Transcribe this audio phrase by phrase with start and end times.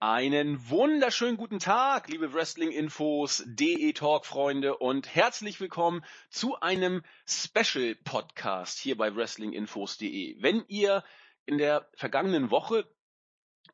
[0.00, 9.16] Einen wunderschönen guten Tag, liebe Wrestling-Infos, DE-Talk-Freunde und herzlich willkommen zu einem Special-Podcast hier bei
[9.16, 10.40] WrestlingInfos.de.
[10.40, 11.02] Wenn ihr
[11.46, 12.88] in der vergangenen Woche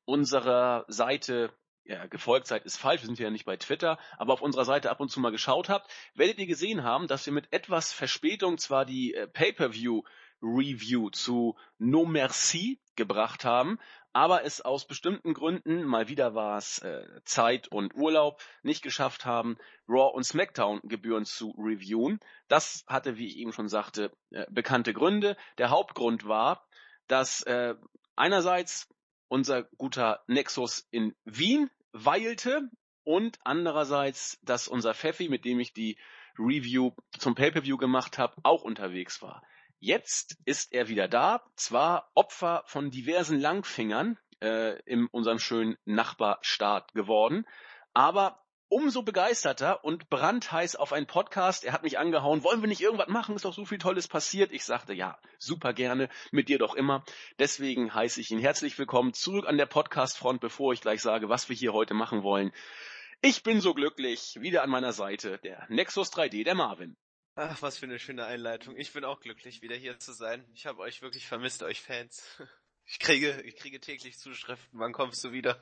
[0.06, 1.52] unserer Seite
[1.84, 4.90] ja, gefolgt seid, ist falsch, wir sind ja nicht bei Twitter, aber auf unserer Seite
[4.90, 8.56] ab und zu mal geschaut habt, werdet ihr gesehen haben, dass wir mit etwas Verspätung
[8.56, 10.04] zwar die äh, Pay-Per-View
[10.40, 13.78] Review zu No Merci gebracht haben,
[14.14, 19.26] aber es aus bestimmten Gründen, mal wieder war es äh, Zeit und Urlaub, nicht geschafft
[19.26, 22.20] haben, Raw und SmackDown Gebühren zu reviewen.
[22.46, 25.36] Das hatte, wie ich eben schon sagte, äh, bekannte Gründe.
[25.58, 26.64] Der Hauptgrund war,
[27.08, 27.74] dass äh,
[28.14, 28.88] einerseits
[29.26, 32.70] unser guter Nexus in Wien weilte
[33.02, 35.98] und andererseits, dass unser Pfeffi, mit dem ich die
[36.38, 39.42] Review zum Pay-per-View gemacht habe, auch unterwegs war.
[39.86, 46.94] Jetzt ist er wieder da, zwar Opfer von diversen Langfingern äh, in unserem schönen Nachbarstaat
[46.94, 47.46] geworden,
[47.92, 51.64] aber umso begeisterter und brandheiß auf einen Podcast.
[51.64, 53.36] Er hat mich angehauen, wollen wir nicht irgendwas machen?
[53.36, 54.52] Ist doch so viel Tolles passiert.
[54.52, 57.04] Ich sagte, ja, super gerne, mit dir doch immer.
[57.38, 61.50] Deswegen heiße ich ihn herzlich willkommen zurück an der Podcastfront, bevor ich gleich sage, was
[61.50, 62.52] wir hier heute machen wollen.
[63.20, 66.96] Ich bin so glücklich, wieder an meiner Seite, der Nexus 3D, der Marvin.
[67.36, 68.76] Ach, was für eine schöne Einleitung.
[68.76, 70.46] Ich bin auch glücklich, wieder hier zu sein.
[70.54, 72.24] Ich habe euch wirklich vermisst, euch Fans.
[72.86, 74.78] Ich kriege, ich kriege täglich Zuschriften.
[74.78, 75.58] Wann kommst du wieder?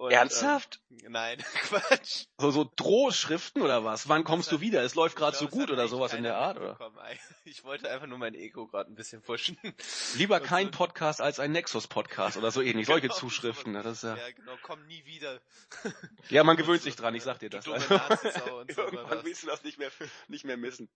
[0.00, 0.80] Und, Ernsthaft?
[0.90, 1.36] Ähm, nein,
[1.68, 2.24] Quatsch.
[2.38, 4.08] So, so Drohschriften oder was?
[4.08, 4.82] Wann kommst du wieder?
[4.82, 6.78] Es läuft gerade so gut oder sowas in der Art, oder?
[7.44, 9.58] Ich wollte einfach nur mein Ego gerade ein bisschen pushen.
[10.16, 12.86] Lieber kein Podcast als ein Nexus-Podcast oder so ähnlich.
[12.86, 13.74] Solche genau, Zuschriften.
[13.74, 15.38] Das ist ja, ja, genau, komm nie wieder.
[16.30, 17.66] ja, man gewöhnt sich dran, ich sag dir das.
[17.66, 19.90] Irgendwann willst du das nicht mehr,
[20.28, 20.88] nicht mehr missen.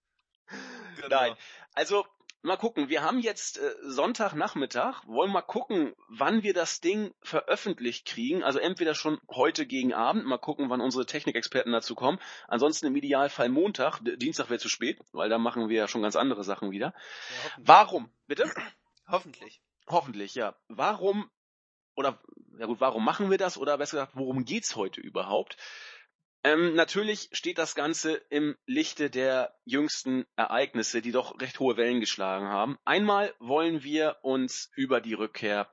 [0.97, 1.09] Genau.
[1.09, 1.37] Nein,
[1.75, 2.07] also
[2.45, 2.89] mal gucken.
[2.89, 5.07] Wir haben jetzt äh, Sonntagnachmittag.
[5.07, 8.45] Wollen mal gucken, wann wir das Ding veröffentlicht kriegen.
[8.45, 10.27] Also entweder schon heute gegen Abend.
[10.27, 12.19] Mal gucken, wann unsere Technikexperten dazu kommen.
[12.49, 14.01] Ansonsten im Idealfall Montag.
[14.17, 16.87] Dienstag wäre zu spät, weil da machen wir ja schon ganz andere Sachen wieder.
[16.87, 18.11] Ja, warum?
[18.27, 18.45] Bitte?
[19.09, 19.61] Hoffentlich.
[19.89, 20.55] Hoffentlich, ja.
[20.69, 21.31] Warum
[21.97, 22.19] oder
[22.59, 23.59] ja gut, warum machen wir das?
[23.59, 25.57] Oder besser gesagt, worum geht's heute überhaupt?
[26.47, 32.01] Ähm, natürlich steht das Ganze im Lichte der jüngsten Ereignisse, die doch recht hohe Wellen
[32.01, 32.79] geschlagen haben.
[32.85, 35.73] Einmal wollen wir uns über die Rückkehr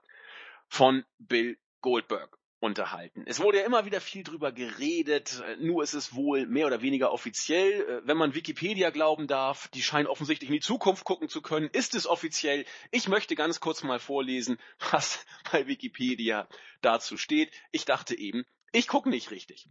[0.70, 3.24] von Bill Goldberg unterhalten.
[3.26, 7.12] Es wurde ja immer wieder viel drüber geredet, nur ist es wohl mehr oder weniger
[7.12, 7.82] offiziell.
[7.82, 11.70] Äh, wenn man Wikipedia glauben darf, die scheinen offensichtlich in die Zukunft gucken zu können,
[11.74, 12.64] ist es offiziell.
[12.92, 14.58] Ich möchte ganz kurz mal vorlesen,
[14.92, 16.48] was bei Wikipedia
[16.82, 17.52] dazu steht.
[17.74, 19.68] Ich dachte eben, ich gucke nicht richtig.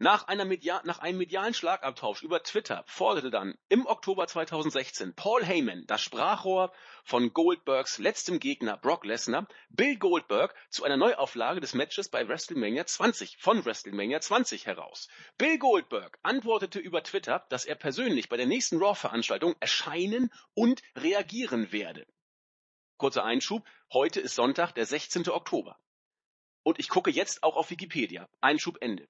[0.00, 5.44] Nach, einer Media nach einem medialen Schlagabtausch über Twitter forderte dann im Oktober 2016 Paul
[5.44, 6.72] Heyman, das Sprachrohr
[7.04, 12.86] von Goldbergs letztem Gegner Brock Lesnar, Bill Goldberg zu einer Neuauflage des Matches bei WrestleMania
[12.86, 15.08] 20 von WrestleMania 20 heraus.
[15.38, 21.70] Bill Goldberg antwortete über Twitter, dass er persönlich bei der nächsten Raw-Veranstaltung erscheinen und reagieren
[21.70, 22.04] werde.
[22.96, 25.28] Kurzer Einschub, heute ist Sonntag, der 16.
[25.28, 25.78] Oktober.
[26.64, 28.28] Und ich gucke jetzt auch auf Wikipedia.
[28.40, 29.06] Einschub Ende.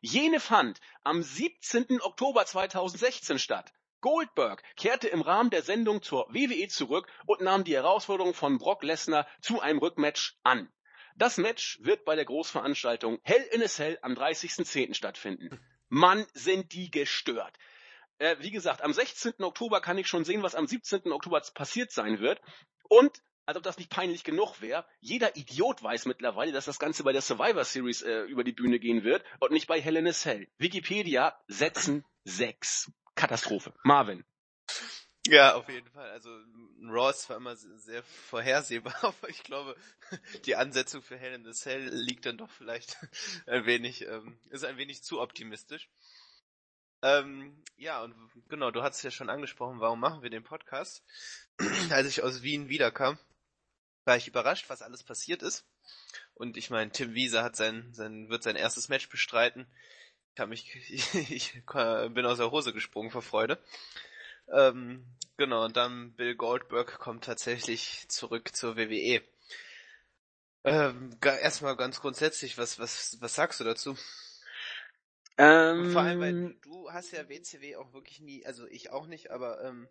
[0.00, 2.00] Jene fand am 17.
[2.00, 3.72] Oktober 2016 statt.
[4.00, 8.82] Goldberg kehrte im Rahmen der Sendung zur WWE zurück und nahm die Herausforderung von Brock
[8.84, 10.72] Lesnar zu einem Rückmatch an.
[11.16, 14.94] Das Match wird bei der Großveranstaltung Hell in a Cell am 30.10.
[14.94, 15.60] stattfinden.
[15.88, 17.56] Mann, sind die gestört.
[18.18, 19.42] Äh, wie gesagt, am 16.
[19.42, 21.10] Oktober kann ich schon sehen, was am 17.
[21.10, 22.40] Oktober passiert sein wird.
[22.88, 24.84] Und als ob das nicht peinlich genug wäre.
[25.00, 28.78] Jeder Idiot weiß mittlerweile, dass das Ganze bei der Survivor Series äh, über die Bühne
[28.78, 30.46] gehen wird und nicht bei Hell in a Cell.
[30.58, 32.92] Wikipedia setzen sechs.
[33.14, 33.72] Katastrophe.
[33.84, 34.22] Marvin.
[35.26, 36.10] Ja, auf jeden Fall.
[36.10, 36.28] Also
[36.82, 39.76] Raw ist zwar immer sehr vorhersehbar, aber ich glaube,
[40.44, 42.98] die Ansetzung für Hell in a Cell liegt dann doch vielleicht
[43.46, 45.88] ein wenig, ähm, ist ein wenig zu optimistisch.
[47.00, 48.14] Ähm, ja, und
[48.50, 51.02] genau, du hast ja schon angesprochen, warum machen wir den Podcast?
[51.90, 53.18] Als ich aus Wien wiederkam,
[54.08, 55.64] war ich überrascht, was alles passiert ist.
[56.34, 59.66] Und ich meine, Tim Wiese hat sein, sein, wird sein erstes Match bestreiten.
[60.34, 60.74] Ich, hab mich,
[61.30, 63.62] ich, bin aus der Hose gesprungen vor Freude.
[64.50, 65.04] Ähm,
[65.36, 69.22] genau, und dann Bill Goldberg kommt tatsächlich zurück zur WWE.
[70.64, 73.96] Ähm, erstmal ganz grundsätzlich, was, was, was sagst du dazu?
[75.36, 79.30] Ähm, Vor allem, weil du hast ja WCW auch wirklich nie, also ich auch nicht,
[79.30, 79.88] aber ähm,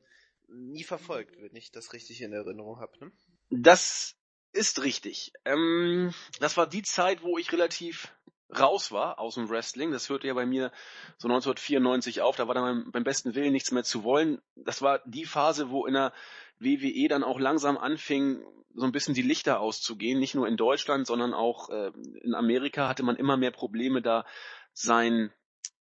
[0.48, 3.12] nie verfolgt, wenn ich das richtig in Erinnerung habe, ne?
[3.50, 4.16] Das
[4.52, 5.32] ist richtig.
[5.46, 8.14] Ähm, das war die Zeit, wo ich relativ
[8.58, 9.92] raus war aus dem Wrestling.
[9.92, 10.72] Das hörte ja bei mir
[11.18, 12.36] so 1994 auf.
[12.36, 14.42] Da war dann beim besten Willen nichts mehr zu wollen.
[14.56, 16.14] Das war die Phase, wo in der
[16.60, 20.20] WWE dann auch langsam anfing, so ein bisschen die Lichter auszugehen.
[20.20, 21.92] Nicht nur in Deutschland, sondern auch äh,
[22.22, 24.26] in Amerika hatte man immer mehr Probleme, da
[24.74, 25.32] sein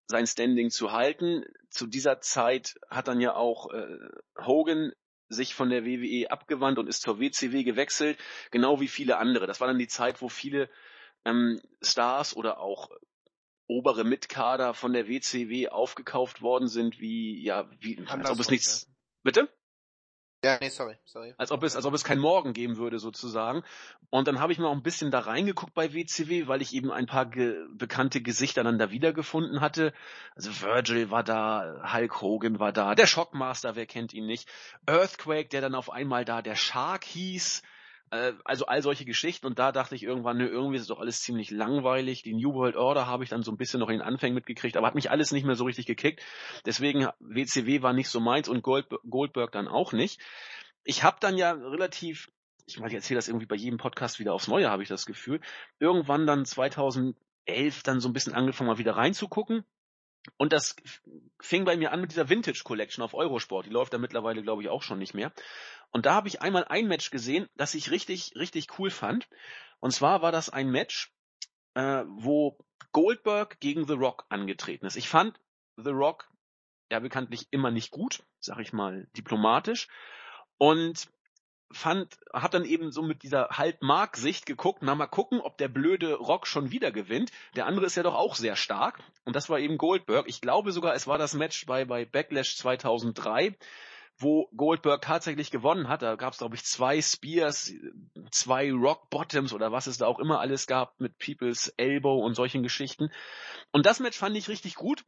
[0.08, 1.44] sein Standing zu halten.
[1.68, 3.98] Zu dieser Zeit hat dann ja auch äh,
[4.40, 4.92] Hogan
[5.28, 8.18] sich von der WWE abgewandt und ist zur WCW gewechselt,
[8.50, 9.46] genau wie viele andere.
[9.46, 10.70] Das war dann die Zeit, wo viele
[11.24, 12.90] ähm, Stars oder auch
[13.66, 18.88] obere Mitkader von der WCW aufgekauft worden sind, wie ja, wie als ob es nichts.
[19.22, 19.48] Bitte?
[20.46, 21.34] Ja, nee, sorry, sorry.
[21.38, 23.64] Als ob es, als ob es kein Morgen geben würde sozusagen.
[24.10, 26.92] Und dann habe ich mal auch ein bisschen da reingeguckt bei WCW, weil ich eben
[26.92, 29.92] ein paar ge bekannte Gesichter dann da wiedergefunden hatte.
[30.36, 34.48] Also Virgil war da, Hulk Hogan war da, der Shockmaster, wer kennt ihn nicht,
[34.86, 37.62] Earthquake, der dann auf einmal da der Shark hieß.
[38.10, 41.00] Äh, also all solche Geschichten und da dachte ich irgendwann, nö, irgendwie ist es doch
[41.00, 42.22] alles ziemlich langweilig.
[42.22, 44.76] Die New World Order habe ich dann so ein bisschen noch in den Anfängen mitgekriegt,
[44.76, 46.22] aber hat mich alles nicht mehr so richtig gekickt.
[46.64, 50.20] Deswegen WCW war nicht so meins und Gold, Goldberg dann auch nicht.
[50.84, 52.30] Ich habe dann ja relativ,
[52.66, 55.40] ich ich erzähle das irgendwie bei jedem Podcast wieder aufs Neue, habe ich das Gefühl,
[55.80, 57.16] irgendwann dann 2011
[57.82, 59.64] dann so ein bisschen angefangen mal wieder reinzugucken.
[60.36, 60.76] Und das
[61.40, 63.66] fing bei mir an mit dieser Vintage Collection auf Eurosport.
[63.66, 65.32] Die läuft da mittlerweile, glaube ich, auch schon nicht mehr.
[65.90, 69.28] Und da habe ich einmal ein Match gesehen, das ich richtig, richtig cool fand.
[69.80, 71.12] Und zwar war das ein Match,
[71.74, 72.58] äh, wo
[72.92, 74.96] Goldberg gegen The Rock angetreten ist.
[74.96, 75.40] Ich fand
[75.76, 76.30] The Rock
[76.90, 79.88] ja bekanntlich immer nicht gut, sag ich mal diplomatisch.
[80.58, 81.08] Und
[81.72, 86.14] fand, hab dann eben so mit dieser Halt-Mark-Sicht geguckt, na mal gucken, ob der blöde
[86.14, 87.32] Rock schon wieder gewinnt.
[87.56, 89.00] Der andere ist ja doch auch sehr stark.
[89.24, 90.28] Und das war eben Goldberg.
[90.28, 93.56] Ich glaube sogar, es war das Match bei, bei Backlash 2003
[94.18, 96.02] wo Goldberg tatsächlich gewonnen hat.
[96.02, 97.72] Da gab es, glaube ich, zwei Spears,
[98.30, 102.34] zwei Rock Bottoms oder was es da auch immer alles gab mit People's Elbow und
[102.34, 103.10] solchen Geschichten.
[103.72, 105.04] Und das Match fand ich richtig gut.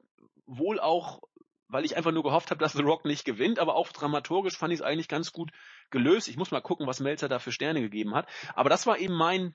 [0.46, 1.20] Wohl auch,
[1.68, 4.72] weil ich einfach nur gehofft habe, dass The Rock nicht gewinnt, aber auch dramaturgisch fand
[4.72, 5.50] ich es eigentlich ganz gut
[5.90, 6.28] gelöst.
[6.28, 8.28] Ich muss mal gucken, was Melzer da für Sterne gegeben hat.
[8.54, 9.54] Aber das war eben mein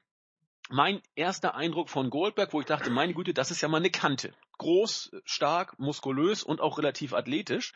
[0.69, 3.89] mein erster Eindruck von Goldberg, wo ich dachte, meine Güte, das ist ja mal eine
[3.89, 4.33] Kante.
[4.59, 7.73] Groß, stark, muskulös und auch relativ athletisch.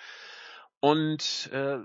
[0.79, 1.79] Und äh,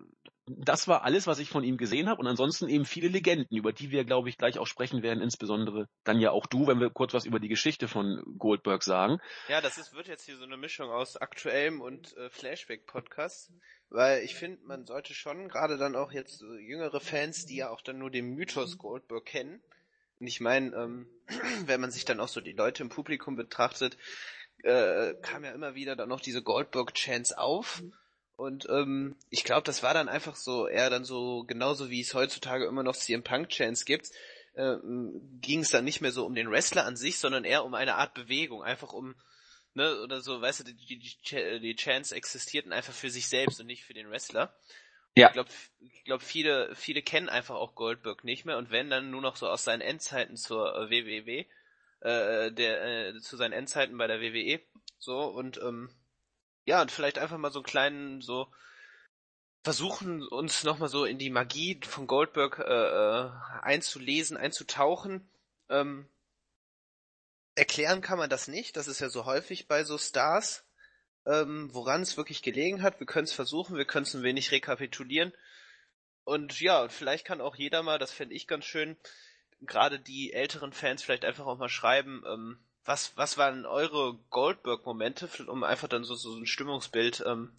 [0.46, 2.20] das war alles, was ich von ihm gesehen habe.
[2.20, 5.88] Und ansonsten eben viele Legenden, über die wir, glaube ich, gleich auch sprechen werden, insbesondere
[6.04, 9.20] dann ja auch du, wenn wir kurz was über die Geschichte von Goldberg sagen.
[9.48, 13.52] Ja, das ist, wird jetzt hier so eine Mischung aus aktuellem und äh, Flashback-Podcast.
[13.88, 17.70] Weil ich finde, man sollte schon, gerade dann auch jetzt äh, jüngere Fans, die ja
[17.70, 19.62] auch dann nur den Mythos Goldberg kennen.
[20.18, 21.06] Und ich meine, ähm,
[21.66, 23.96] wenn man sich dann auch so die Leute im Publikum betrachtet,
[24.64, 27.82] äh, kam ja immer wieder dann noch diese Goldberg-Chance auf.
[28.42, 32.12] Und ähm, ich glaube, das war dann einfach so, eher dann so, genauso wie es
[32.12, 34.10] heutzutage immer noch CM Punk Chance gibt,
[34.54, 34.78] äh,
[35.40, 37.94] ging es dann nicht mehr so um den Wrestler an sich, sondern eher um eine
[37.94, 39.14] Art Bewegung, einfach um,
[39.74, 43.66] ne, oder so, weißt du, die, die, die Chance existierten einfach für sich selbst und
[43.66, 44.52] nicht für den Wrestler.
[45.16, 45.28] Ja.
[45.28, 49.12] Ich glaube, ich glaub, viele, viele kennen einfach auch Goldberg nicht mehr und wenn dann
[49.12, 51.46] nur noch so aus seinen Endzeiten zur äh, WWW,
[52.00, 54.58] äh, der, äh, zu seinen Endzeiten bei der WWE,
[54.98, 55.90] so und ähm,
[56.64, 58.48] ja, und vielleicht einfach mal so einen kleinen, so
[59.62, 63.30] versuchen uns nochmal so in die Magie von Goldberg äh, äh,
[63.62, 65.28] einzulesen, einzutauchen.
[65.68, 66.08] Ähm,
[67.54, 70.64] erklären kann man das nicht, das ist ja so häufig bei so Stars,
[71.26, 72.98] ähm, woran es wirklich gelegen hat.
[72.98, 75.32] Wir können es versuchen, wir können es ein wenig rekapitulieren.
[76.24, 78.96] Und ja, vielleicht kann auch jeder mal, das fände ich ganz schön,
[79.60, 85.28] gerade die älteren Fans vielleicht einfach auch mal schreiben, ähm, was, was waren eure Goldberg-Momente,
[85.46, 87.52] um einfach dann so, so ein Stimmungsbild ähm,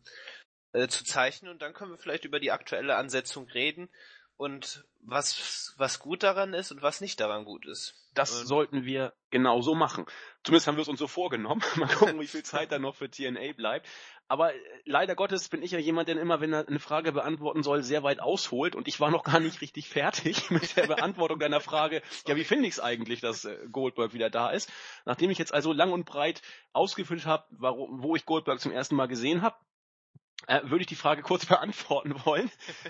[0.74, 3.90] äh, zu zeichnen und dann können wir vielleicht über die aktuelle Ansetzung reden
[4.38, 7.96] und was, was gut daran ist und was nicht daran gut ist.
[8.14, 10.06] Das und sollten wir genau so machen.
[10.44, 11.62] Zumindest haben wir es uns so vorgenommen.
[11.76, 13.88] Mal gucken, wie viel Zeit da noch für TNA bleibt.
[14.34, 17.62] Aber äh, leider Gottes bin ich ja jemand, der immer, wenn er eine Frage beantworten
[17.62, 18.76] soll, sehr weit ausholt.
[18.76, 22.44] Und ich war noch gar nicht richtig fertig mit der Beantwortung deiner Frage, ja, wie
[22.44, 24.72] finde ich es eigentlich, dass äh, Goldberg wieder da ist?
[25.06, 29.06] Nachdem ich jetzt also lang und breit ausgefüllt habe, wo ich Goldberg zum ersten Mal
[29.06, 29.56] gesehen habe,
[30.48, 32.50] äh, würde ich die Frage kurz beantworten wollen,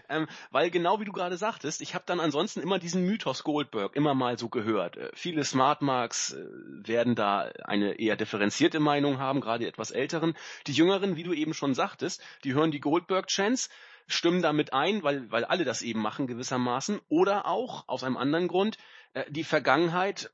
[0.10, 3.96] ähm, weil genau wie du gerade sagtest, ich habe dann ansonsten immer diesen Mythos Goldberg
[3.96, 4.98] immer mal so gehört.
[4.98, 6.46] Äh, viele Smartmarks äh,
[6.88, 10.36] werden da eine eher differenzierte Meinung haben, gerade etwas älteren.
[10.68, 13.70] Die jüngeren, wie du eben schon sagtest, die hören die Goldberg-Chants,
[14.08, 18.48] stimmen damit ein, weil, weil alle das eben machen gewissermaßen, oder auch aus einem anderen
[18.48, 18.78] Grund,
[19.14, 20.32] äh, die Vergangenheit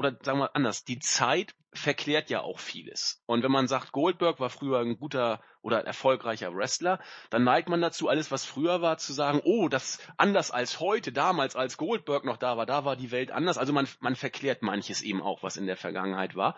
[0.00, 3.22] oder sagen wir anders, die Zeit verklärt ja auch vieles.
[3.26, 7.82] Und wenn man sagt, Goldberg war früher ein guter oder erfolgreicher Wrestler, dann neigt man
[7.82, 12.24] dazu, alles was früher war, zu sagen, oh, das anders als heute, damals als Goldberg
[12.24, 13.58] noch da war, da war die Welt anders.
[13.58, 16.56] Also man, man verklärt manches eben auch, was in der Vergangenheit war.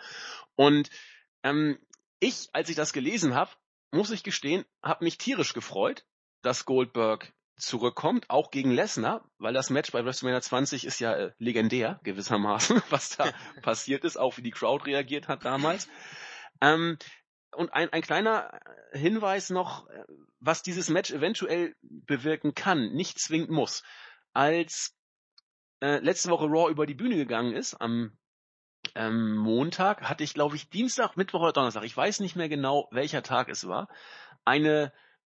[0.54, 0.88] Und
[1.42, 1.80] ähm,
[2.20, 3.50] ich, als ich das gelesen habe,
[3.90, 6.04] muss ich gestehen, habe mich tierisch gefreut,
[6.42, 7.32] dass Goldberg
[7.62, 12.82] zurückkommt, auch gegen Lesnar, weil das Match bei WrestleMania 20 ist ja äh, legendär gewissermaßen,
[12.90, 15.88] was da passiert ist, auch wie die Crowd reagiert hat damals.
[16.60, 16.98] Ähm,
[17.54, 18.60] und ein, ein kleiner
[18.92, 20.04] Hinweis noch, äh,
[20.40, 23.82] was dieses Match eventuell bewirken kann, nicht zwingend muss.
[24.32, 24.94] Als
[25.80, 28.16] äh, letzte Woche Raw über die Bühne gegangen ist, am
[28.94, 32.88] ähm, Montag, hatte ich, glaube ich, Dienstag, Mittwoch oder Donnerstag, ich weiß nicht mehr genau,
[32.90, 33.88] welcher Tag es war,
[34.44, 34.92] eine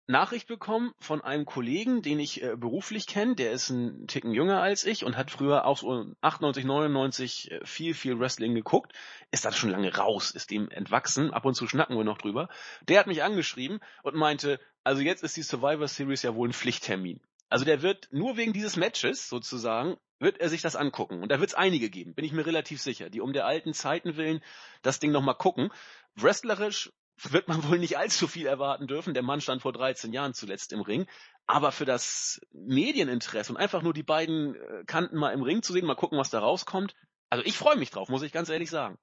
[0.09, 4.63] Nachricht bekommen von einem Kollegen, den ich äh, beruflich kenne, der ist ein Ticken jünger
[4.63, 8.95] als ich und hat früher auch so 98, 99 äh, viel, viel Wrestling geguckt,
[9.31, 12.49] ist dann schon lange raus, ist dem entwachsen, ab und zu schnacken wir noch drüber.
[12.89, 16.55] Der hat mich angeschrieben und meinte, also jetzt ist die Survivor Series ja wohl ein
[16.55, 17.21] Pflichttermin.
[17.51, 21.23] Also der wird nur wegen dieses Matches sozusagen, wird er sich das angucken.
[21.23, 23.75] Und da wird es einige geben, bin ich mir relativ sicher, die um der alten
[23.75, 24.43] Zeiten willen
[24.81, 25.71] das Ding nochmal gucken.
[26.15, 29.15] Wrestlerisch wird man wohl nicht allzu viel erwarten dürfen.
[29.15, 31.07] Der Mann stand vor 13 Jahren zuletzt im Ring.
[31.47, 35.73] Aber für das Medieninteresse und einfach nur die beiden äh, Kanten mal im Ring zu
[35.73, 36.95] sehen, mal gucken, was da rauskommt.
[37.31, 38.99] Also ich freue mich drauf, muss ich ganz ehrlich sagen.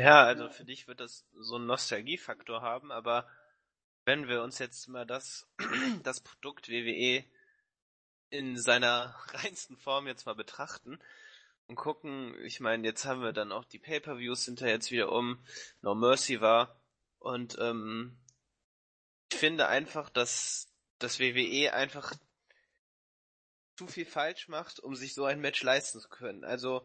[0.00, 3.28] Ja, also für dich wird das so einen Nostalgiefaktor haben, aber
[4.06, 5.46] wenn wir uns jetzt mal das,
[6.02, 7.24] das Produkt WWE
[8.30, 10.98] in seiner reinsten Form jetzt mal betrachten
[11.66, 15.12] und gucken, ich meine, jetzt haben wir dann auch die Pay-Per-Views sind ja jetzt wieder
[15.12, 15.44] um,
[15.82, 16.79] No Mercy war
[17.20, 18.18] und ähm,
[19.32, 20.66] ich finde einfach, dass
[20.98, 22.14] das WWE einfach
[23.76, 26.44] zu viel falsch macht, um sich so ein Match leisten zu können.
[26.44, 26.84] Also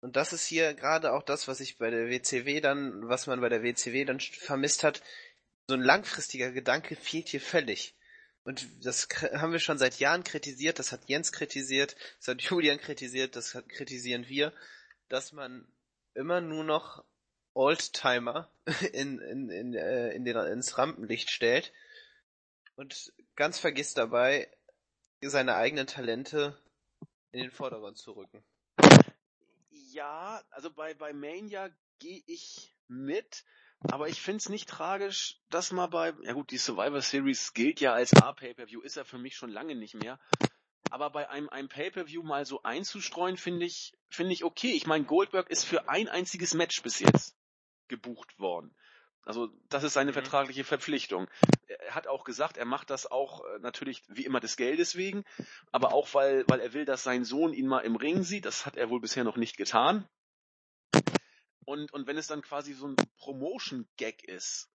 [0.00, 3.40] und das ist hier gerade auch das, was ich bei der WCW dann, was man
[3.40, 5.02] bei der WCW dann vermisst hat.
[5.68, 7.94] So ein langfristiger Gedanke fehlt hier völlig.
[8.42, 12.78] Und das haben wir schon seit Jahren kritisiert, das hat Jens kritisiert, das hat Julian
[12.78, 14.52] kritisiert, das kritisieren wir,
[15.08, 15.70] dass man
[16.14, 17.04] immer nur noch
[17.54, 18.50] Oldtimer
[18.92, 21.72] in, in, in, äh, in den, ins Rampenlicht stellt
[22.76, 24.50] und ganz vergisst dabei,
[25.22, 26.56] seine eigenen Talente
[27.32, 28.42] in den Vordergrund zu rücken.
[29.70, 33.44] Ja, also bei, bei Mania gehe ich mit,
[33.82, 37.92] aber ich find's nicht tragisch, dass mal bei, ja gut, die Survivor Series gilt ja
[37.92, 40.18] als A-Pay-Per-View, ist er für mich schon lange nicht mehr.
[40.90, 44.72] Aber bei einem, einem Pay-Per-View mal so einzustreuen, finde ich, finde ich okay.
[44.72, 47.36] Ich meine, Goldberg ist für ein einziges Match bis jetzt
[47.90, 48.74] gebucht worden.
[49.22, 50.14] Also das ist seine mhm.
[50.14, 51.28] vertragliche Verpflichtung.
[51.68, 55.24] Er hat auch gesagt, er macht das auch äh, natürlich wie immer des Geldes wegen,
[55.70, 58.46] aber auch weil, weil er will, dass sein Sohn ihn mal im Ring sieht.
[58.46, 60.08] Das hat er wohl bisher noch nicht getan.
[61.66, 64.70] Und, und wenn es dann quasi so ein Promotion-Gag ist,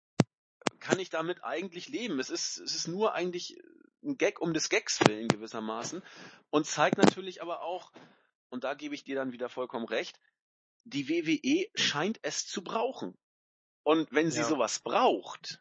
[0.80, 2.20] kann ich damit eigentlich leben.
[2.20, 3.58] Es ist, es ist nur eigentlich
[4.04, 6.02] ein Gag um des Gags willen gewissermaßen
[6.50, 7.92] und zeigt natürlich aber auch,
[8.50, 10.20] und da gebe ich dir dann wieder vollkommen recht,
[10.84, 13.18] die WWE scheint es zu brauchen.
[13.84, 14.46] Und wenn sie ja.
[14.46, 15.60] sowas braucht,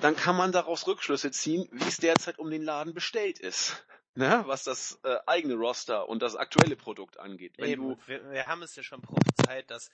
[0.00, 3.84] dann kann man daraus Rückschlüsse ziehen, wie es derzeit um den Laden bestellt ist.
[4.18, 4.44] Ne?
[4.46, 7.52] Was das äh, eigene Roster und das aktuelle Produkt angeht.
[7.58, 9.90] Wenn Eben, du wir, wir haben es ja schon prophezeit, dass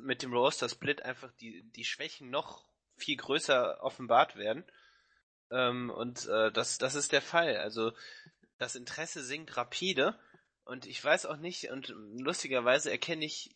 [0.00, 2.64] mit dem Roster-Split einfach die, die Schwächen noch
[2.96, 4.64] viel größer offenbart werden.
[5.52, 7.58] Ähm, und äh, das, das ist der Fall.
[7.58, 7.92] Also
[8.58, 10.18] das Interesse sinkt rapide
[10.70, 13.50] und ich weiß auch nicht, und lustigerweise erkenne ich,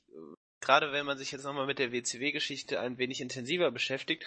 [0.61, 4.25] gerade wenn man sich jetzt nochmal mit der WCW-Geschichte ein wenig intensiver beschäftigt,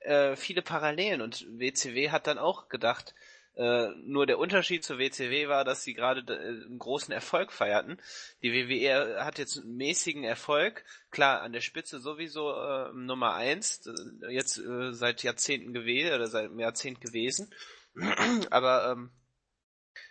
[0.00, 1.20] äh, viele Parallelen.
[1.20, 3.14] Und WCW hat dann auch gedacht,
[3.56, 8.00] äh, nur der Unterschied zur WCW war, dass sie gerade äh, einen großen Erfolg feierten.
[8.42, 13.86] Die WWE hat jetzt einen mäßigen Erfolg, klar an der Spitze sowieso äh, Nummer eins,
[14.30, 17.52] jetzt äh, seit Jahrzehnten gewesen oder seit einem Jahrzehnt gewesen.
[18.50, 19.10] Aber ähm,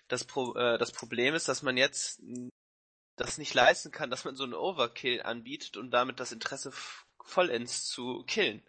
[0.09, 2.21] das, Pro äh, das Problem ist, dass man jetzt
[3.15, 6.71] das nicht leisten kann, dass man so einen Overkill anbietet und damit das Interesse
[7.23, 8.61] vollends zu killen.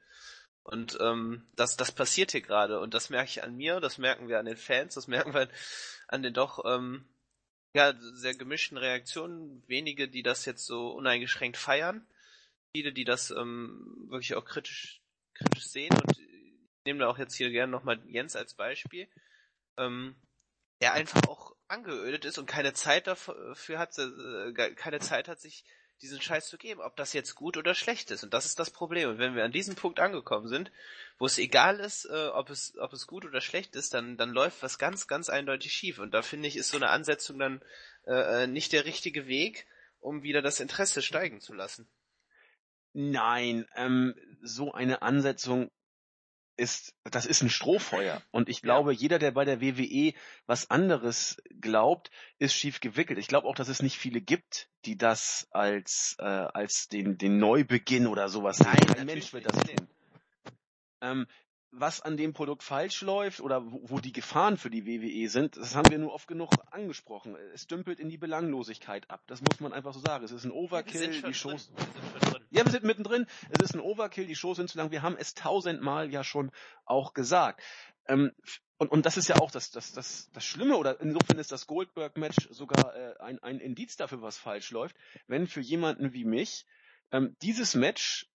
[0.63, 4.29] Und ähm, das, das passiert hier gerade und das merke ich an mir, das merken
[4.29, 5.49] wir an den Fans, das merken wir
[6.09, 7.09] an den doch ähm,
[7.75, 9.63] ja, sehr gemischten Reaktionen.
[9.67, 12.07] Wenige, die das jetzt so uneingeschränkt feiern,
[12.77, 15.01] viele, die das ähm, wirklich auch kritisch,
[15.35, 19.09] kritisch sehen und ich nehme da auch jetzt hier gerne nochmal Jens als Beispiel.
[19.79, 20.15] Ähm,
[20.81, 25.65] er einfach auch angeödet ist und keine Zeit dafür hat, äh, keine Zeit hat, sich
[26.03, 28.25] diesen Scheiß zu geben, ob das jetzt gut oder schlecht ist.
[28.25, 29.11] Und das ist das Problem.
[29.11, 30.73] Und wenn wir an diesem Punkt angekommen sind,
[31.19, 34.31] wo es egal ist, äh, ob es, ob es gut oder schlecht ist, dann, dann
[34.31, 35.99] läuft was ganz, ganz eindeutig schief.
[35.99, 37.63] Und da finde ich, ist so eine Ansetzung dann
[38.07, 39.67] äh, äh nicht der richtige Weg,
[40.01, 41.87] um wieder das Interesse steigen zu lassen.
[42.95, 45.71] Nein, ähm, so eine Ansetzung
[46.61, 48.23] ist, das ist ein Strohfeuer.
[48.31, 50.13] Und ich glaube, jeder, der bei der WWE
[50.47, 53.19] was anderes glaubt, ist schief gewickelt.
[53.19, 57.39] Ich glaube auch, dass es nicht viele gibt, die das als, äh, als den, den
[57.39, 58.95] Neubeginn oder sowas Nein, sehen.
[58.95, 59.89] Kein Mensch wird das tun.
[61.01, 61.27] Ähm,
[61.73, 65.57] was an dem Produkt falsch läuft oder wo, wo, die Gefahren für die WWE sind,
[65.57, 67.37] das haben wir nur oft genug angesprochen.
[67.55, 69.23] Es dümpelt in die Belanglosigkeit ab.
[69.29, 70.25] Das muss man einfach so sagen.
[70.25, 71.73] Es ist ein Overkill, die Shows.
[72.51, 73.27] Ja, wir sind mittendrin.
[73.51, 74.91] Es ist ein Overkill, die Shows sind zu lang.
[74.91, 76.51] Wir haben es tausendmal ja schon
[76.85, 77.63] auch gesagt.
[78.09, 78.33] Ähm,
[78.79, 81.67] und, und das ist ja auch das, das, das, das Schlimme, oder insofern ist das
[81.67, 86.67] Goldberg-Match sogar äh, ein, ein Indiz dafür, was falsch läuft, wenn für jemanden wie mich
[87.13, 88.27] ähm, dieses Match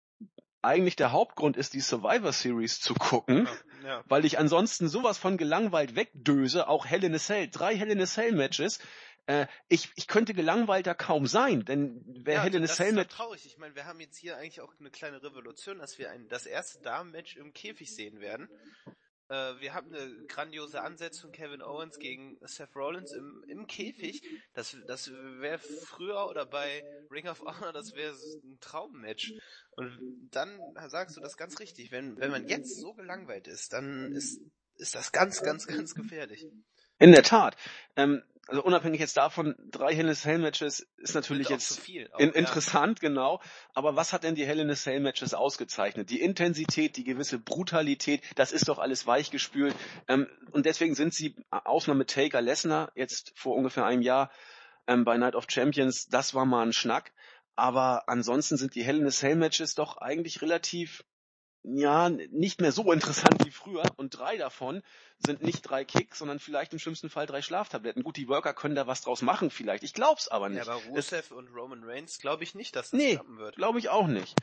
[0.61, 3.47] eigentlich der Hauptgrund ist, die Survivor Series zu gucken,
[3.83, 4.03] ja, ja.
[4.07, 8.01] weil ich ansonsten sowas von gelangweilt wegdöse, auch Hell in a Cell, drei Hell in
[8.01, 8.79] a Cell Matches,
[9.27, 13.07] äh, ich, ich könnte gelangweilter kaum sein, denn wer ja, a Cell Match...
[13.07, 15.97] Das ist traurig, ich meine, wir haben jetzt hier eigentlich auch eine kleine Revolution, dass
[15.97, 18.49] wir ein, das erste Damen-Match im Käfig sehen werden.
[19.29, 24.21] Äh, wir haben eine grandiose Ansetzung Kevin Owens gegen Seth Rollins im, im Käfig.
[24.53, 29.33] Das, das wäre früher oder bei Ring of Honor, das wäre ein Traummatch.
[29.71, 31.91] Und dann sagst du das ganz richtig.
[31.91, 34.39] Wenn, wenn man jetzt so gelangweilt ist, dann ist,
[34.75, 36.45] ist das ganz, ganz, ganz gefährlich.
[36.99, 37.57] In der Tat.
[37.95, 41.81] Ähm, also unabhängig jetzt davon, drei Hell in a Cell Matches ist natürlich jetzt
[42.13, 43.09] auch, in, interessant, ja.
[43.09, 43.41] genau.
[43.73, 46.09] Aber was hat denn die Hell in a Cell Matches ausgezeichnet?
[46.09, 49.75] Die Intensität, die gewisse Brutalität, das ist doch alles weichgespült.
[50.07, 54.31] Ähm, und deswegen sind sie, Ausnahme Taker Lesnar, jetzt vor ungefähr einem Jahr
[54.87, 57.13] ähm, bei Night of Champions, das war mal ein Schnack.
[57.55, 61.03] Aber ansonsten sind die Hell in a Cell Matches doch eigentlich relativ
[61.67, 64.83] ja, nicht mehr so interessant wie früher und drei davon
[65.17, 68.03] sind nicht drei Kicks, sondern vielleicht im schlimmsten Fall drei Schlaftabletten.
[68.03, 69.83] Gut, die Worker können da was draus machen vielleicht.
[69.83, 70.65] Ich glaub's aber nicht.
[70.65, 73.55] Ja, aber Rusev und Roman Reigns glaube ich nicht, dass das nee, klappen wird.
[73.55, 74.35] glaube ich auch nicht.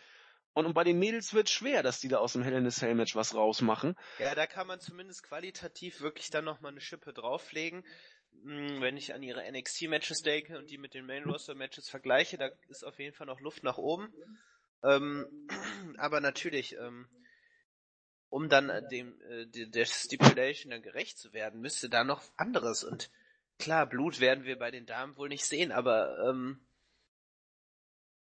[0.55, 2.71] Und, und bei den Mädels wird schwer, dass die da aus dem Hell in a
[2.71, 3.97] Cell Match was rausmachen.
[4.19, 7.85] Ja, da kann man zumindest qualitativ wirklich dann nochmal eine Schippe drauflegen.
[8.43, 11.88] Hm, wenn ich an ihre NXT Matches denke und die mit den Main Roster Matches
[11.88, 14.12] vergleiche, da ist auf jeden Fall noch Luft nach oben.
[14.83, 15.27] Ähm,
[15.99, 17.09] aber natürlich, ähm,
[18.29, 22.85] um dann äh, dem äh, der Stipulation dann gerecht zu werden, müsste da noch anderes
[22.85, 23.11] und
[23.59, 26.61] klar, Blut werden wir bei den Damen wohl nicht sehen, aber ähm,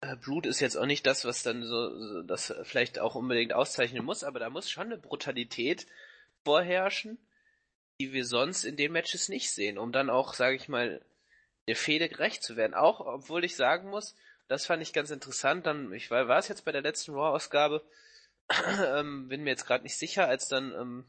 [0.02, 4.04] äh, Blut ist jetzt auch nicht das, was dann so, das vielleicht auch unbedingt auszeichnen
[4.04, 5.88] muss, aber da muss schon eine Brutalität
[6.44, 7.18] vorherrschen,
[8.00, 11.02] die wir sonst in den Matches nicht sehen, um dann auch, sage ich mal,
[11.68, 12.74] der Fehde gerecht zu werden.
[12.74, 14.16] Auch, obwohl ich sagen muss,
[14.50, 15.66] das fand ich ganz interessant.
[15.66, 17.82] Dann, ich war, war es jetzt bei der letzten Raw-Ausgabe,
[18.96, 21.06] ähm, bin mir jetzt gerade nicht sicher, als dann ähm,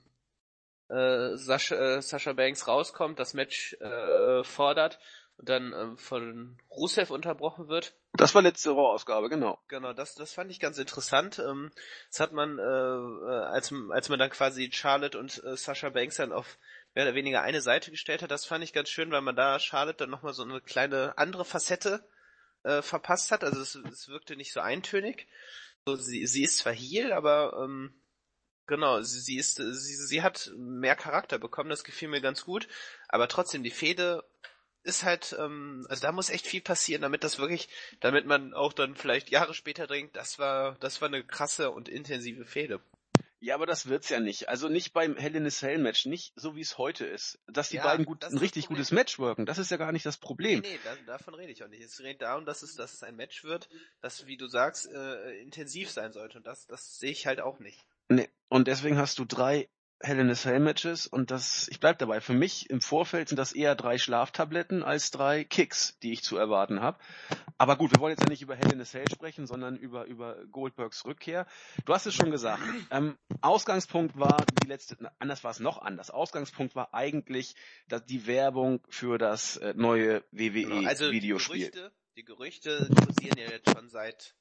[0.88, 4.98] äh, Sascha, äh, Sascha Banks rauskommt, das Match äh, fordert
[5.38, 7.94] und dann ähm, von Rusev unterbrochen wird.
[8.12, 9.58] Das war letzte Raw-Ausgabe, genau.
[9.68, 11.38] Genau, das, das fand ich ganz interessant.
[11.38, 11.70] Ähm,
[12.10, 16.16] das hat man, äh, äh, als, als man dann quasi Charlotte und äh, Sascha Banks
[16.16, 16.58] dann auf
[16.94, 19.58] mehr oder weniger eine Seite gestellt hat, das fand ich ganz schön, weil man da
[19.58, 22.04] Charlotte dann nochmal so eine kleine andere Facette
[22.64, 23.44] äh, verpasst hat.
[23.44, 25.26] Also es, es wirkte nicht so eintönig.
[25.86, 27.94] So, sie, sie ist zwar Heal, aber ähm,
[28.66, 32.68] genau, sie, sie ist, sie, sie hat mehr Charakter bekommen, das gefiel mir ganz gut.
[33.08, 34.24] Aber trotzdem, die Fehde
[34.82, 37.68] ist halt, ähm, also da muss echt viel passieren, damit das wirklich,
[38.00, 41.88] damit man auch dann vielleicht Jahre später denkt, das war, das war eine krasse und
[41.88, 42.80] intensive Fehde.
[43.42, 44.50] Ja, aber das wird's ja nicht.
[44.50, 47.38] Also nicht beim Hell in a Cell Match, nicht so wie es heute ist.
[47.46, 50.04] Dass die ja, beiden gut, ein richtig gutes Match worken, das ist ja gar nicht
[50.04, 50.60] das Problem.
[50.60, 51.82] Nee, nee, da, davon rede ich auch nicht.
[51.82, 53.70] Es geht darum, dass es, dass es ein Match wird,
[54.02, 56.38] das, wie du sagst, äh, intensiv sein sollte.
[56.38, 57.86] Und das, das sehe ich halt auch nicht.
[58.08, 59.70] Nee, und deswegen hast du drei
[60.02, 63.36] Hell in a Cell Matches und das, ich bleib dabei, für mich im Vorfeld sind
[63.36, 66.98] das eher drei Schlaftabletten als drei Kicks, die ich zu erwarten habe.
[67.58, 70.06] Aber gut, wir wollen jetzt ja nicht über Hell in a Cell sprechen, sondern über,
[70.06, 71.46] über Goldbergs Rückkehr.
[71.84, 76.10] Du hast es schon gesagt, ähm, Ausgangspunkt war die letzte, anders war es noch anders.
[76.10, 77.54] Ausgangspunkt war eigentlich
[77.88, 80.68] dass die Werbung für das äh, neue WWE-Videospiel.
[80.68, 84.34] Genau, also die Gerüchte, die Gerüchte kursieren ja jetzt schon seit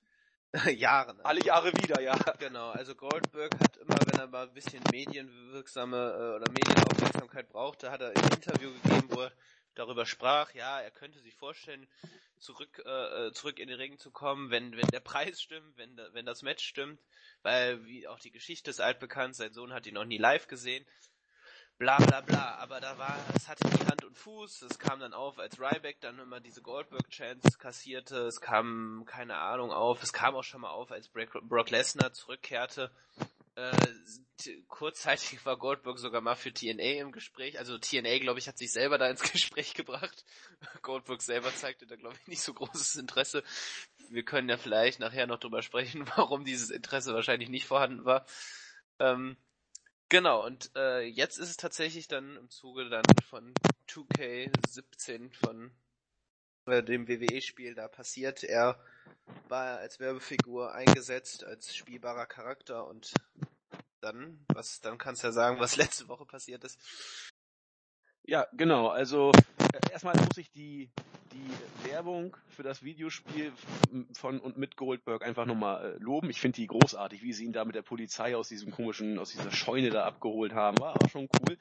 [0.77, 1.17] Jahren.
[1.17, 1.23] Also.
[1.23, 2.15] Alle Jahre wieder, ja.
[2.39, 7.91] Genau, also Goldberg hat immer, wenn er mal ein bisschen medienwirksame äh, oder Medienaufmerksamkeit brauchte,
[7.91, 9.31] hat er ein Interview gegeben, wo er
[9.75, 11.87] darüber sprach, ja, er könnte sich vorstellen,
[12.39, 15.99] zurück äh, äh zurück in den Ring zu kommen, wenn wenn der Preis stimmt, wenn
[16.13, 16.99] wenn das Match stimmt,
[17.43, 20.85] weil wie auch die Geschichte ist altbekannt, sein Sohn hat ihn noch nie live gesehen
[21.79, 25.13] bla bla bla, aber da war, es hatte die Hand und Fuß, es kam dann
[25.13, 30.35] auf, als Ryback dann immer diese Goldberg-Chance kassierte, es kam, keine Ahnung, auf, es kam
[30.35, 32.91] auch schon mal auf, als Brock Lesnar zurückkehrte,
[33.55, 33.71] äh,
[34.67, 38.73] kurzzeitig war Goldberg sogar mal für TNA im Gespräch, also TNA, glaube ich, hat sich
[38.73, 40.25] selber da ins Gespräch gebracht,
[40.81, 43.41] Goldberg selber zeigte da, glaube ich, nicht so großes Interesse,
[44.09, 48.25] wir können ja vielleicht nachher noch drüber sprechen, warum dieses Interesse wahrscheinlich nicht vorhanden war.
[48.99, 49.37] Ähm,
[50.09, 53.53] genau, und äh, jetzt ist es tatsächlich dann im Zuge dann von
[53.87, 55.71] 2K17 von
[56.65, 58.43] äh, dem WWE-Spiel da passiert.
[58.43, 58.79] Er
[59.47, 63.13] war als Werbefigur eingesetzt, als spielbarer Charakter und
[64.01, 66.79] dann, was, dann kannst du ja sagen, was letzte Woche passiert ist.
[68.23, 68.89] Ja, genau.
[68.89, 70.91] Also äh, erstmal muss ich die
[71.31, 73.51] die Werbung für das Videospiel
[74.13, 76.29] von und mit Goldberg einfach nochmal äh, loben.
[76.29, 79.31] Ich finde die großartig, wie sie ihn da mit der Polizei aus diesem komischen, aus
[79.31, 80.79] dieser Scheune da abgeholt haben.
[80.79, 81.57] War auch schon cool.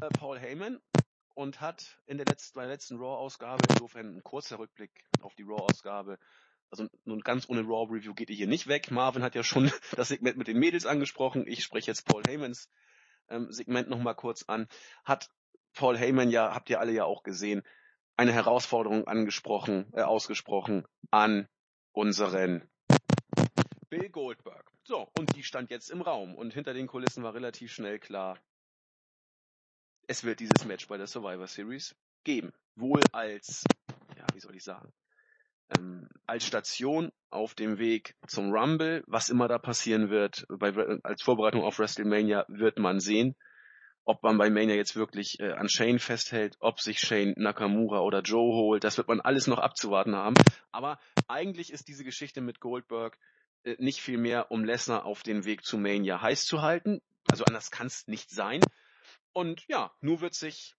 [0.00, 0.80] Äh, Paul Heyman
[1.34, 4.90] und hat in der letzten, bei der letzten Raw-Ausgabe, insofern ein kurzer Rückblick
[5.22, 6.18] auf die Raw-Ausgabe,
[6.70, 8.90] also nun ganz ohne Raw-Review geht ihr hier nicht weg.
[8.90, 11.46] Marvin hat ja schon das Segment mit den Mädels angesprochen.
[11.46, 12.68] Ich spreche jetzt Paul Heymans
[13.28, 14.68] ähm, Segment nochmal kurz an.
[15.04, 15.30] Hat
[15.74, 17.62] Paul Heyman ja, habt ihr alle ja auch gesehen,
[18.18, 21.48] eine Herausforderung angesprochen, äh, ausgesprochen an
[21.92, 22.68] unseren
[23.88, 24.70] Bill Goldberg.
[24.82, 28.36] So, und die stand jetzt im Raum und hinter den Kulissen war relativ schnell klar,
[30.08, 32.52] es wird dieses Match bei der Survivor Series geben.
[32.74, 33.64] Wohl als,
[34.16, 34.92] ja, wie soll ich sagen,
[35.76, 41.22] ähm, als Station auf dem Weg zum Rumble, was immer da passieren wird, bei, als
[41.22, 43.36] Vorbereitung auf WrestleMania wird man sehen
[44.08, 48.22] ob man bei Mania jetzt wirklich äh, an Shane festhält, ob sich Shane Nakamura oder
[48.22, 50.34] Joe holt, das wird man alles noch abzuwarten haben.
[50.72, 53.18] Aber eigentlich ist diese Geschichte mit Goldberg
[53.64, 57.02] äh, nicht viel mehr, um Lesnar auf den Weg zu Mania heiß zu halten.
[57.30, 58.62] Also anders kann es nicht sein.
[59.34, 60.74] Und ja, nur wird sich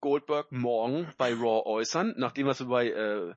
[0.00, 3.34] Goldberg morgen bei Raw äußern, nachdem was wir bei äh,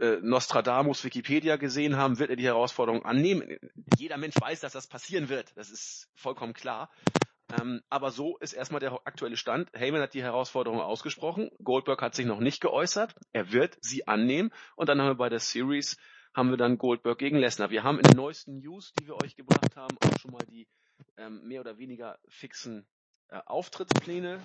[0.00, 3.56] äh, Nostradamus Wikipedia gesehen haben, wird er die Herausforderung annehmen.
[3.96, 5.56] Jeder Mensch weiß, dass das passieren wird.
[5.56, 6.90] Das ist vollkommen klar.
[7.58, 9.70] Ähm, aber so ist erstmal der aktuelle Stand.
[9.72, 11.50] Heyman hat die Herausforderung ausgesprochen.
[11.62, 13.14] Goldberg hat sich noch nicht geäußert.
[13.32, 14.50] Er wird sie annehmen.
[14.76, 15.96] Und dann haben wir bei der Series
[16.34, 17.70] haben wir dann Goldberg gegen Lesnar.
[17.70, 20.68] Wir haben in den neuesten News, die wir euch gebracht haben, auch schon mal die
[21.16, 22.86] ähm, mehr oder weniger fixen
[23.28, 24.40] äh, Auftrittspläne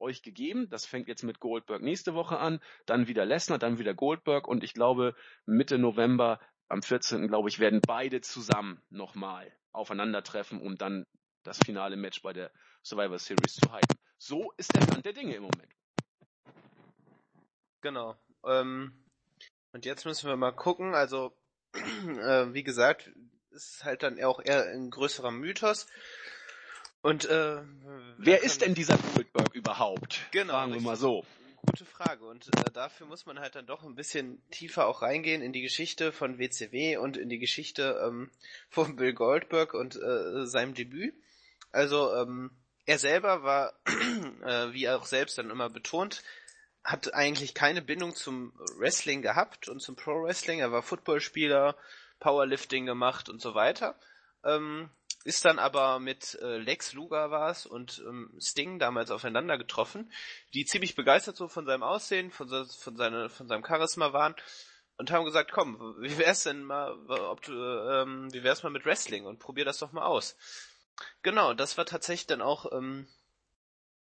[0.00, 0.68] euch gegeben.
[0.70, 4.64] Das fängt jetzt mit Goldberg nächste Woche an, dann wieder Lesnar, dann wieder Goldberg und
[4.64, 7.28] ich glaube Mitte November am 14.
[7.28, 11.06] glaube ich werden beide zusammen nochmal aufeinandertreffen, um dann
[11.48, 12.50] das finale Match bei der
[12.82, 13.98] Survivor Series zu hypen.
[14.18, 15.72] So ist der Stand der Dinge im Moment.
[17.80, 18.16] Genau.
[18.44, 18.92] Ähm,
[19.72, 20.94] und jetzt müssen wir mal gucken.
[20.94, 21.32] Also,
[21.74, 23.10] äh, wie gesagt,
[23.50, 25.86] ist halt dann auch eher ein größerer Mythos.
[27.00, 27.62] Und äh,
[28.18, 30.20] wer ist denn dieser Goldberg überhaupt?
[30.32, 31.24] Genau, Fragen wir mal so.
[31.64, 32.24] Gute Frage.
[32.24, 35.62] Und äh, dafür muss man halt dann doch ein bisschen tiefer auch reingehen in die
[35.62, 38.30] Geschichte von WCW und in die Geschichte ähm,
[38.68, 41.14] von Bill Goldberg und äh, seinem Debüt.
[41.70, 42.50] Also ähm,
[42.86, 46.22] er selber war, äh, wie er auch selbst dann immer betont,
[46.84, 50.60] hat eigentlich keine Bindung zum Wrestling gehabt und zum Pro Wrestling.
[50.60, 51.76] Er war Footballspieler,
[52.18, 53.94] Powerlifting gemacht und so weiter.
[54.44, 54.88] Ähm,
[55.24, 60.10] ist dann aber mit äh, Lex Luger war es und ähm, Sting damals aufeinander getroffen,
[60.54, 64.34] die ziemlich begeistert so von seinem Aussehen, von, von, seine, von seinem Charisma waren
[64.96, 68.86] und haben gesagt, komm, wie wär's denn mal, ob du, ähm, wie wär's mal mit
[68.86, 70.36] Wrestling und probier das doch mal aus.
[71.22, 73.08] Genau, das war tatsächlich dann auch ähm,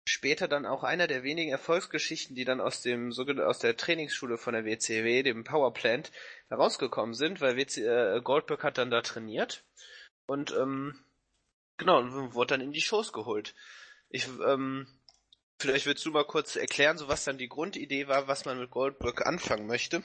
[0.05, 4.55] später dann auch einer der wenigen Erfolgsgeschichten, die dann aus dem aus der Trainingsschule von
[4.55, 6.11] der WCW, dem Powerplant,
[6.49, 9.65] herausgekommen sind, weil WC, äh, Goldberg hat dann da trainiert
[10.27, 10.99] und ähm,
[11.77, 13.55] genau und wurde dann in die Shows geholt.
[14.09, 14.87] Ich ähm,
[15.59, 18.71] vielleicht willst du mal kurz erklären, so was dann die Grundidee war, was man mit
[18.71, 20.03] Goldberg anfangen möchte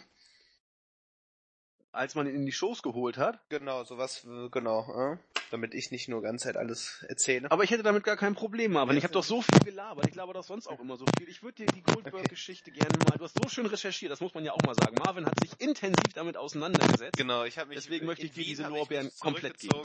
[1.94, 3.40] als man ihn in die Shows geholt hat.
[3.50, 5.18] Genau, sowas, äh, genau, äh,
[5.52, 7.50] damit ich nicht nur ganz Zeit alles erzähle.
[7.52, 10.16] Aber ich hätte damit gar kein Problem, aber ich habe doch so viel gelabert, ich
[10.16, 11.30] laber doch sonst auch immer so viel.
[11.30, 12.80] Ich würde dir die Goldberg-Geschichte okay.
[12.80, 14.96] gerne mal, du hast so schön recherchiert, das muss man ja auch mal sagen.
[15.06, 17.16] Marvin hat sich intensiv damit auseinandergesetzt.
[17.16, 19.82] Genau, ich habe mich Deswegen möchte ich dir diese Lorbeeren komplett geben.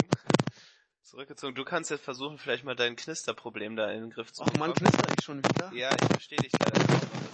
[1.02, 1.54] Zurückgezogen.
[1.54, 4.74] Du kannst jetzt versuchen, vielleicht mal dein Knisterproblem da in den Griff zu bekommen.
[4.76, 5.72] Ach man, knister ich schon wieder?
[5.72, 6.84] Ja, ich verstehe dich leider.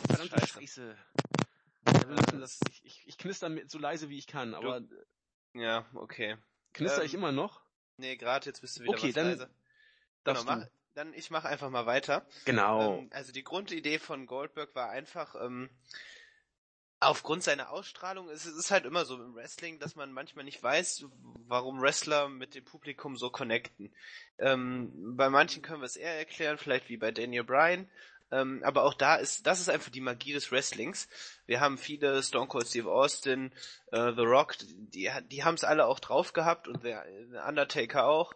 [0.06, 0.60] Verdammte Scheiße.
[0.60, 0.96] Scheiße.
[2.06, 4.80] Müssen das, ich, ich, ich knister so leise wie ich kann, aber.
[4.80, 5.06] Du,
[5.54, 6.36] ja, okay.
[6.72, 7.62] Knister ähm, ich immer noch?
[7.96, 9.50] Nee, gerade jetzt bist du wieder okay, was dann leise.
[10.24, 12.26] Genau, mach, dann ich mach einfach mal weiter.
[12.44, 12.98] Genau.
[12.98, 15.70] Ähm, also die Grundidee von Goldberg war einfach, ähm,
[17.04, 21.06] aufgrund seiner Ausstrahlung, es ist halt immer so im Wrestling, dass man manchmal nicht weiß,
[21.46, 23.92] warum Wrestler mit dem Publikum so connecten.
[24.38, 27.88] Ähm, bei manchen können wir es eher erklären, vielleicht wie bei Daniel Bryan.
[28.30, 31.08] Ähm, aber auch da ist, das ist einfach die Magie des Wrestlings.
[31.46, 33.52] Wir haben viele Stone Cold Steve Austin,
[33.92, 37.04] äh, The Rock, die, die haben es alle auch drauf gehabt und der
[37.46, 38.34] Undertaker auch.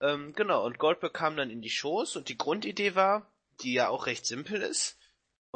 [0.00, 3.88] Ähm, genau, und Goldberg kam dann in die Shows und die Grundidee war, die ja
[3.88, 4.98] auch recht simpel ist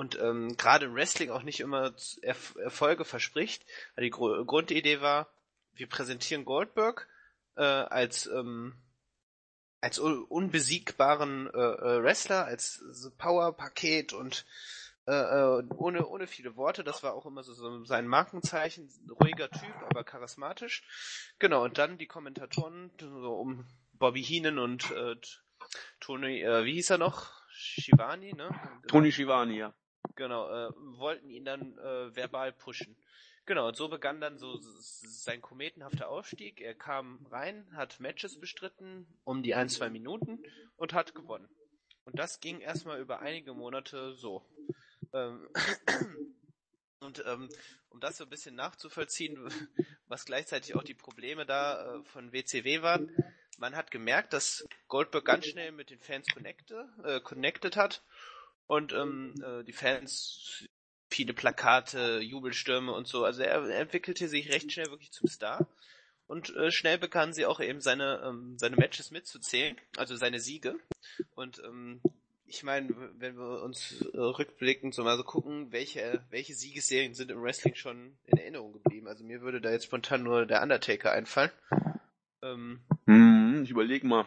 [0.01, 3.67] und ähm, gerade im Wrestling auch nicht immer Erf Erfolge verspricht.
[3.99, 5.29] Die Gru Grundidee war,
[5.75, 7.07] wir präsentieren Goldberg
[7.57, 8.75] äh, als ähm,
[9.81, 12.83] als unbesiegbaren äh, äh, Wrestler, als
[13.19, 14.45] Power-Paket und
[15.07, 16.85] äh, äh, ohne, ohne viele Worte.
[16.85, 18.89] Das war auch immer so, so sein Markenzeichen.
[19.21, 20.83] Ruhiger Typ, aber charismatisch.
[21.39, 25.17] Genau, und dann die Kommentatoren so um Bobby Heenan und äh,
[26.01, 27.31] Tony, äh, wie hieß er noch?
[27.53, 28.49] Shivani, ne?
[28.89, 29.75] Tony Shivani, ja.
[30.17, 32.97] Genau, äh, wollten ihn dann äh, verbal pushen.
[33.47, 36.61] Genau, und so begann dann so sein kometenhafter Aufstieg.
[36.61, 40.43] Er kam rein, hat Matches bestritten um die ein, zwei Minuten
[40.77, 41.49] und hat gewonnen.
[42.05, 44.45] Und das ging erstmal über einige Monate so.
[45.13, 45.49] Ähm,
[47.01, 47.49] und ähm,
[47.91, 49.37] um das so ein bisschen nachzuvollziehen,
[50.07, 53.11] was gleichzeitig auch die Probleme da äh, von WCW waren,
[53.59, 58.03] man hat gemerkt, dass Goldberg ganz schnell mit den Fans connecte, äh, connected hat
[58.67, 60.65] und ähm, äh, die Fans
[61.11, 63.25] viele Plakate, Jubelstürme und so.
[63.25, 65.67] Also er, entwickelte sich recht schnell wirklich zum Star
[66.27, 70.77] und äh, schnell begannen sie auch eben seine ähm, seine Matches mitzuzählen, also seine Siege.
[71.35, 72.01] Und ähm,
[72.47, 77.31] ich meine, wenn wir uns äh, rückblickend so mal so gucken, welche welche Siegesserien sind
[77.31, 79.09] im Wrestling schon in Erinnerung geblieben.
[79.09, 81.51] Also mir würde da jetzt spontan nur der Undertaker einfallen.
[82.43, 84.27] Ähm, hm, ich überlege mal.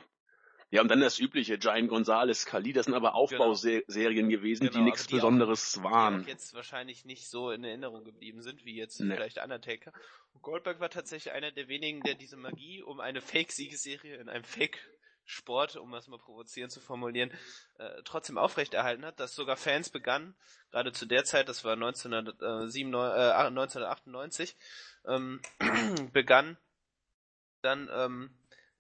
[0.74, 3.20] Ja, und dann das übliche, Giant Gonzalez, Kali, das sind aber genau.
[3.20, 6.24] Aufbauserien gewesen, genau, die nichts also Besonderes auch, waren.
[6.24, 9.14] Die jetzt wahrscheinlich nicht so in Erinnerung geblieben sind, wie jetzt nee.
[9.14, 9.94] vielleicht Undertaker.
[10.34, 14.44] Und Goldberg war tatsächlich einer der wenigen, der diese Magie um eine Fake-Siegesserie in einem
[14.44, 14.80] Fake
[15.26, 17.30] Sport, um das mal provozierend zu formulieren,
[17.78, 20.34] äh, trotzdem aufrechterhalten hat, dass sogar Fans begannen,
[20.72, 24.56] gerade zu der Zeit, das war 1997, äh, 1998,
[25.06, 25.40] ähm,
[26.14, 26.58] begann
[27.62, 28.32] dann ähm,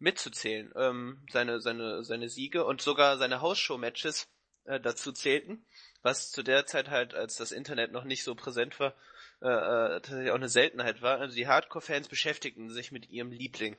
[0.03, 4.27] mitzuzählen, ähm, seine, seine, seine Siege und sogar seine Hausshow-Matches
[4.65, 5.65] äh, dazu zählten,
[6.01, 8.93] was zu der Zeit halt, als das Internet noch nicht so präsent war,
[9.41, 11.19] äh, äh, tatsächlich auch eine Seltenheit war.
[11.19, 13.77] Also die Hardcore-Fans beschäftigten sich mit ihrem Liebling.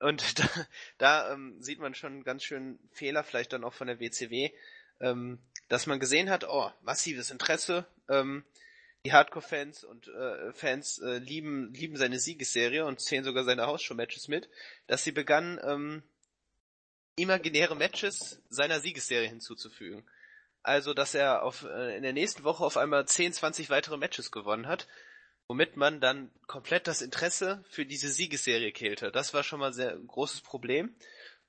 [0.00, 0.48] Und da,
[0.96, 4.50] da ähm, sieht man schon ganz schön Fehler, vielleicht dann auch von der WCW,
[5.00, 5.38] ähm,
[5.68, 8.44] dass man gesehen hat, oh, massives Interesse, ähm,
[9.04, 14.28] die Hardcore-Fans und äh, Fans äh, lieben, lieben seine Siegesserie und zählen sogar seine Hausshow-Matches
[14.28, 14.48] mit,
[14.86, 16.02] dass sie begannen, ähm,
[17.16, 20.04] imaginäre Matches seiner Siegesserie hinzuzufügen.
[20.62, 24.30] Also, dass er auf, äh, in der nächsten Woche auf einmal 10, 20 weitere Matches
[24.30, 24.88] gewonnen hat,
[25.46, 29.10] womit man dann komplett das Interesse für diese Siegesserie kehlte.
[29.10, 30.94] Das war schon mal ein sehr großes Problem.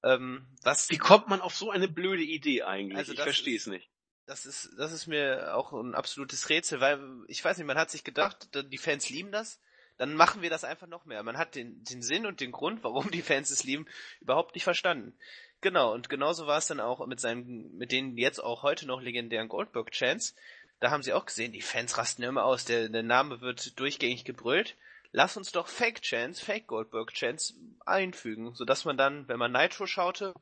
[0.04, 2.98] Ähm, was Wie kommt man auf so eine blöde Idee eigentlich?
[2.98, 3.90] Also ich verstehe es nicht
[4.30, 7.90] das ist, das ist mir auch ein absolutes Rätsel, weil ich weiß nicht, man hat
[7.90, 9.60] sich gedacht, die Fans lieben das,
[9.98, 11.24] dann machen wir das einfach noch mehr.
[11.24, 13.88] Man hat den, den Sinn und den Grund, warum die Fans es lieben,
[14.22, 15.18] überhaupt nicht verstanden.
[15.62, 19.02] Genau, und genauso war es dann auch mit seinen, mit den jetzt auch heute noch
[19.02, 20.36] legendären Goldberg-Chants.
[20.80, 24.26] Da haben sie auch gesehen, die Fans rasten immer aus, der, der Name wird durchgängig
[24.26, 24.78] gebrüllt.
[25.12, 30.36] Lass uns doch Fake-Chants, Fake-Goldberg-Chants einfügen, sodass man dann, wenn man Nitro schaute,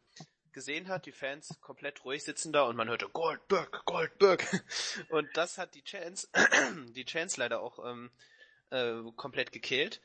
[0.58, 4.43] gesehen hat, die Fans komplett ruhig sitzen da und man hörte Goldberg, Goldberg.
[5.10, 6.28] Und das hat die Chance,
[6.96, 8.10] die Chance leider auch ähm,
[8.72, 10.02] äh, komplett gekillt.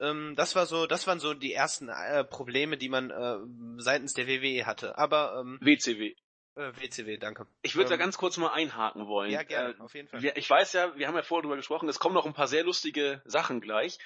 [0.00, 3.36] Ähm, das war so, das waren so die ersten äh, Probleme, die man äh,
[3.80, 4.98] seitens der WWE hatte.
[4.98, 6.16] Aber ähm, WCW.
[6.56, 7.46] Äh, WCW, danke.
[7.62, 9.30] Ich würde ähm, da ganz kurz mal einhaken wollen.
[9.30, 10.24] Ja, gerne, äh, auf jeden Fall.
[10.34, 12.64] Ich weiß ja, wir haben ja vorher drüber gesprochen, es kommen noch ein paar sehr
[12.64, 14.00] lustige Sachen gleich,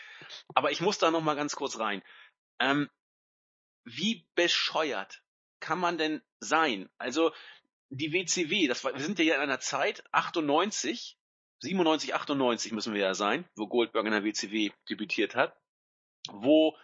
[0.55, 2.03] aber ich muss da noch mal ganz kurz rein.
[2.61, 2.91] Ähm,
[3.85, 5.23] wie bescheuert
[5.61, 6.89] kann man denn sein?
[6.99, 7.33] Also
[7.91, 11.19] die WCW, das war, wir sind ja in einer Zeit, 98,
[11.61, 15.57] 97, 98 müssen wir ja sein, wo Goldberg in der WCW debütiert hat,
[16.31, 16.77] wo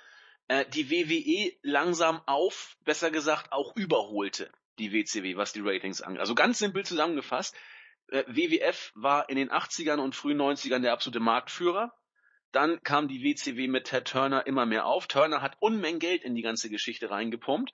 [0.49, 6.21] äh, die WWE langsam auf, besser gesagt auch überholte die WCW, was die Ratings angeht.
[6.21, 7.55] Also ganz simpel zusammengefasst,
[8.09, 11.93] äh, WWF war in den 80ern und frühen 90ern der absolute Marktführer.
[12.51, 15.07] Dann kam die WCW mit Ted Turner immer mehr auf.
[15.07, 17.73] Turner hat Unmengen Geld in die ganze Geschichte reingepumpt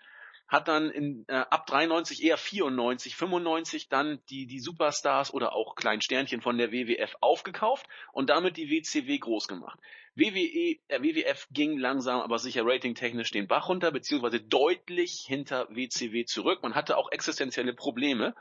[0.50, 5.76] hat dann in, äh, ab 93 eher 94, 95 dann die, die Superstars oder auch
[5.76, 9.78] Kleinsternchen von der WWF aufgekauft und damit die WCW groß gemacht.
[10.16, 16.24] WWE, äh, WWF ging langsam, aber sicher ratingtechnisch den Bach runter, beziehungsweise deutlich hinter WCW
[16.24, 16.62] zurück.
[16.62, 18.34] Man hatte auch existenzielle Probleme.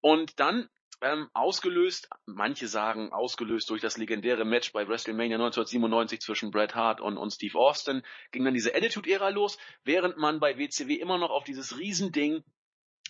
[0.00, 0.68] Und dann
[1.00, 7.00] ähm, ausgelöst, manche sagen ausgelöst durch das legendäre Match bei WrestleMania 1997 zwischen Bret Hart
[7.00, 11.30] und, und Steve Austin, ging dann diese Attitude-Ära los, während man bei WCW immer noch
[11.30, 12.42] auf dieses Riesending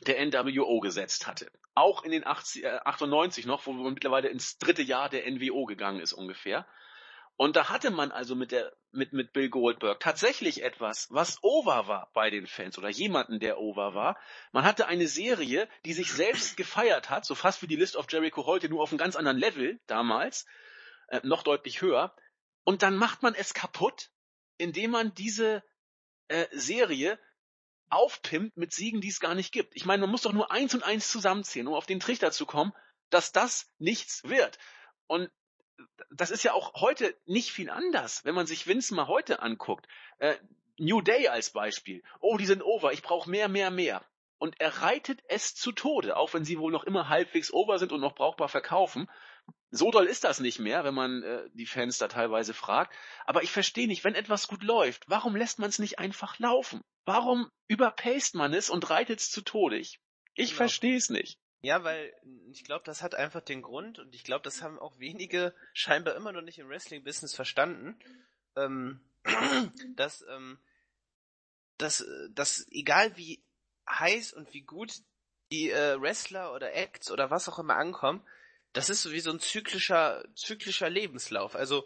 [0.06, 1.50] der NWO gesetzt hatte.
[1.74, 5.64] Auch in den 80, äh, 98 noch, wo man mittlerweile ins dritte Jahr der NWO
[5.64, 6.66] gegangen ist ungefähr.
[7.36, 11.88] Und da hatte man also mit der, mit, mit Bill Goldberg tatsächlich etwas, was over
[11.88, 14.18] war bei den Fans oder jemanden, der over war.
[14.52, 18.06] Man hatte eine Serie, die sich selbst gefeiert hat, so fast wie die List of
[18.10, 20.46] Jericho heute, nur auf einem ganz anderen Level damals,
[21.08, 22.14] äh, noch deutlich höher.
[22.64, 24.10] Und dann macht man es kaputt,
[24.56, 25.62] indem man diese
[26.28, 27.18] äh, Serie
[27.90, 29.74] aufpimpt mit Siegen, die es gar nicht gibt.
[29.74, 32.44] Ich meine, man muss doch nur eins und eins zusammenzählen, um auf den Trichter zu
[32.44, 32.72] kommen,
[33.10, 34.58] dass das nichts wird.
[35.06, 35.30] Und
[36.10, 39.86] das ist ja auch heute nicht viel anders, wenn man sich Vince mal heute anguckt.
[40.18, 40.36] Äh,
[40.78, 42.02] New Day als Beispiel.
[42.20, 44.04] Oh, die sind over, ich brauche mehr, mehr, mehr.
[44.38, 47.90] Und er reitet es zu Tode, auch wenn sie wohl noch immer halbwegs over sind
[47.90, 49.08] und noch brauchbar verkaufen.
[49.70, 52.94] So doll ist das nicht mehr, wenn man äh, die Fans da teilweise fragt.
[53.26, 56.82] Aber ich verstehe nicht, wenn etwas gut läuft, warum lässt man es nicht einfach laufen?
[57.04, 59.76] Warum überpaced man es und reitet es zu Tode?
[59.76, 59.98] Ich,
[60.34, 60.58] ich genau.
[60.58, 61.38] verstehe es nicht.
[61.60, 62.14] Ja, weil
[62.52, 66.14] ich glaube, das hat einfach den Grund und ich glaube, das haben auch wenige scheinbar
[66.14, 67.98] immer noch nicht im Wrestling-Business verstanden,
[68.56, 69.00] ähm,
[69.96, 70.58] dass, ähm,
[71.76, 73.42] dass, dass egal wie
[73.88, 74.92] heiß und wie gut
[75.50, 78.24] die äh, Wrestler oder Acts oder was auch immer ankommen,
[78.72, 81.56] das ist so wie so ein zyklischer, zyklischer Lebenslauf.
[81.56, 81.84] Also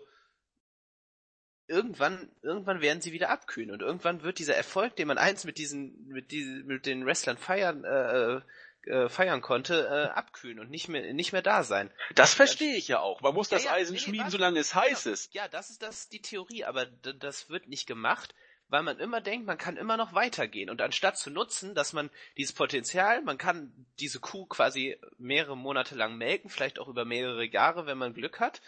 [1.66, 5.58] irgendwann, irgendwann werden sie wieder abkühlen und irgendwann wird dieser Erfolg, den man eins mit
[5.58, 8.40] diesen, mit diesen, mit den Wrestlern feiern, äh,
[8.86, 11.90] äh feiern konnte, äh, abkühlen und nicht mehr nicht mehr da sein.
[12.14, 13.20] Das verstehe ich ja auch.
[13.20, 14.32] Man muss ja, das ja, Eisen nee, schmieden, was?
[14.32, 15.34] solange es heiß ja, ist.
[15.34, 18.34] Ja, das ist das die Theorie, aber das wird nicht gemacht,
[18.68, 22.10] weil man immer denkt, man kann immer noch weitergehen und anstatt zu nutzen, dass man
[22.38, 27.44] dieses Potenzial, man kann diese Kuh quasi mehrere Monate lang melken, vielleicht auch über mehrere
[27.44, 28.62] Jahre, wenn man Glück hat,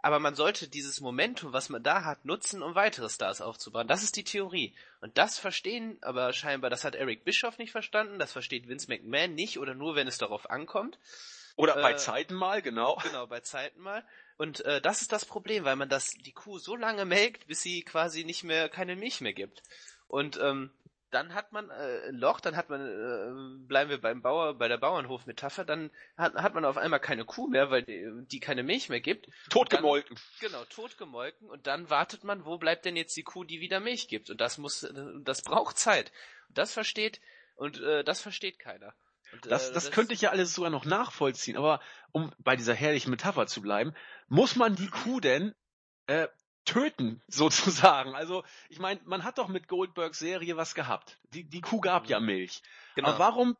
[0.00, 3.88] aber man sollte dieses Momentum, was man da hat, nutzen, um weitere Stars aufzubauen.
[3.88, 4.74] Das ist die Theorie.
[5.00, 9.34] Und das verstehen aber scheinbar, das hat Eric Bischoff nicht verstanden, das versteht Vince McMahon
[9.34, 10.98] nicht oder nur, wenn es darauf ankommt.
[11.56, 12.96] Oder äh, bei Zeiten mal, genau.
[13.02, 14.04] Genau, bei Zeiten mal.
[14.36, 17.60] Und äh, das ist das Problem, weil man das die Kuh so lange melkt, bis
[17.62, 19.62] sie quasi nicht mehr keine Milch mehr gibt.
[20.06, 20.70] Und ähm,
[21.10, 24.68] dann hat man äh, ein Loch, dann hat man, äh, bleiben wir beim Bauer, bei
[24.68, 28.62] der Bauernhof-Metapher, dann hat, hat man auf einmal keine Kuh mehr, weil die, die keine
[28.62, 29.28] Milch mehr gibt.
[29.50, 30.16] Totgemolken.
[30.16, 31.48] Dann, genau, totgemolken.
[31.48, 34.30] Und dann wartet man, wo bleibt denn jetzt die Kuh, die wieder Milch gibt?
[34.30, 34.86] Und das muss,
[35.22, 36.12] das braucht Zeit.
[36.48, 37.20] Und das versteht,
[37.54, 38.94] und äh, das versteht keiner.
[39.32, 41.80] Und, äh, das, das könnte ich ja alles sogar noch nachvollziehen, aber
[42.12, 43.94] um bei dieser herrlichen Metapher zu bleiben,
[44.28, 45.54] muss man die Kuh denn
[46.06, 46.28] äh,
[46.68, 48.14] töten, sozusagen.
[48.14, 51.18] Also, ich meine, man hat doch mit Goldbergs Serie was gehabt.
[51.32, 52.62] Die, die Kuh gab ja Milch.
[52.94, 53.08] Genau.
[53.08, 53.56] Aber warum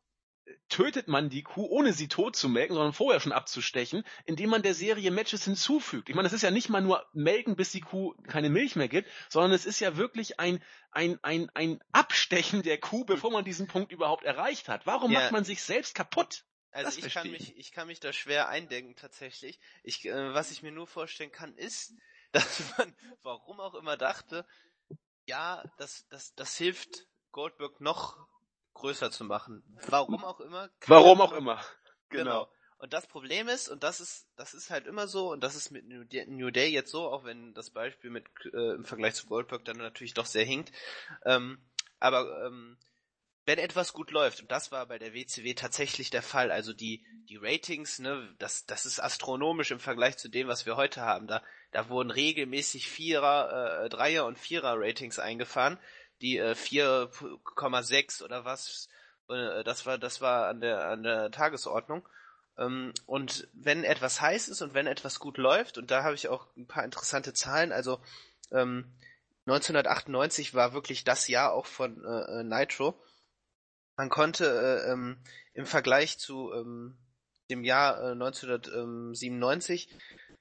[0.69, 4.63] tötet man die Kuh, ohne sie tot zu melken, sondern vorher schon abzustechen, indem man
[4.63, 6.09] der Serie Matches hinzufügt.
[6.09, 8.89] Ich meine, das ist ja nicht mal nur melken, bis die Kuh keine Milch mehr
[8.89, 13.45] gibt, sondern es ist ja wirklich ein, ein, ein, ein Abstechen der Kuh, bevor man
[13.45, 14.87] diesen Punkt überhaupt erreicht hat.
[14.87, 15.21] Warum ja.
[15.21, 16.45] macht man sich selbst kaputt?
[16.71, 19.59] Also ich kann mich, ich kann mich da schwer eindenken tatsächlich.
[19.83, 21.95] Ich, äh, was ich mir nur vorstellen kann, ist,
[22.33, 24.47] dass man, warum auch immer dachte,
[25.27, 28.17] ja, das, das, das hilft Goldberg noch
[28.75, 29.63] größer zu machen.
[29.89, 30.71] Warum auch immer.
[30.87, 31.61] Warum auch immer.
[32.11, 32.25] Genau.
[32.25, 32.53] genau.
[32.79, 35.71] Und das Problem ist, und das ist, das ist halt immer so, und das ist
[35.71, 39.63] mit New Day jetzt so, auch wenn das Beispiel mit äh, im Vergleich zu Goldberg
[39.67, 40.73] dann natürlich doch sehr hinkt.
[41.27, 41.61] Ähm,
[41.99, 42.79] aber ähm,
[43.49, 47.03] wenn etwas gut läuft, und das war bei der WCW tatsächlich der Fall, also die,
[47.31, 51.27] die Ratings, ne, das, das ist astronomisch im Vergleich zu dem, was wir heute haben.
[51.27, 55.79] Da, da wurden regelmäßig Vierer, äh, Dreier und Vierer Ratings eingefahren,
[56.21, 58.91] die äh, 4,6 oder was,
[59.31, 62.07] äh, das war, das war an der, an der Tagesordnung.
[62.59, 66.29] Ähm, und wenn etwas heiß ist und wenn etwas gut läuft, und da habe ich
[66.29, 67.99] auch ein paar interessante Zahlen, also
[68.53, 68.93] ähm,
[69.47, 73.03] 1998 war wirklich das Jahr auch von äh, äh Nitro
[73.99, 75.19] man konnte äh, ähm,
[75.53, 76.97] im Vergleich zu ähm,
[77.51, 79.91] dem Jahr äh, 1997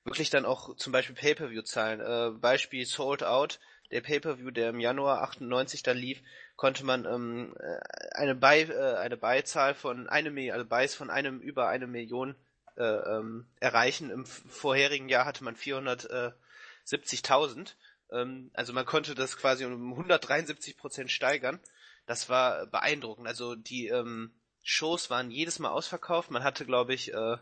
[0.05, 1.99] wirklich dann auch zum Beispiel Pay-per-View-Zahlen.
[1.99, 3.59] Äh, Beispiel Sold Out,
[3.91, 6.21] der Pay-per-View, der im Januar 98 dann lief,
[6.55, 7.79] konnte man ähm, äh,
[8.15, 12.35] eine Buy, äh, eine Beizahl von einem also Buys von einem über eine Million
[12.77, 14.11] äh, ähm, erreichen.
[14.11, 17.73] Im vorherigen Jahr hatte man 470.000.
[18.11, 21.59] Ähm, also man konnte das quasi um 173 Prozent steigern.
[22.07, 23.27] Das war beeindruckend.
[23.27, 26.31] Also die ähm, Shows waren jedes Mal ausverkauft.
[26.31, 27.37] Man hatte, glaube ich, äh,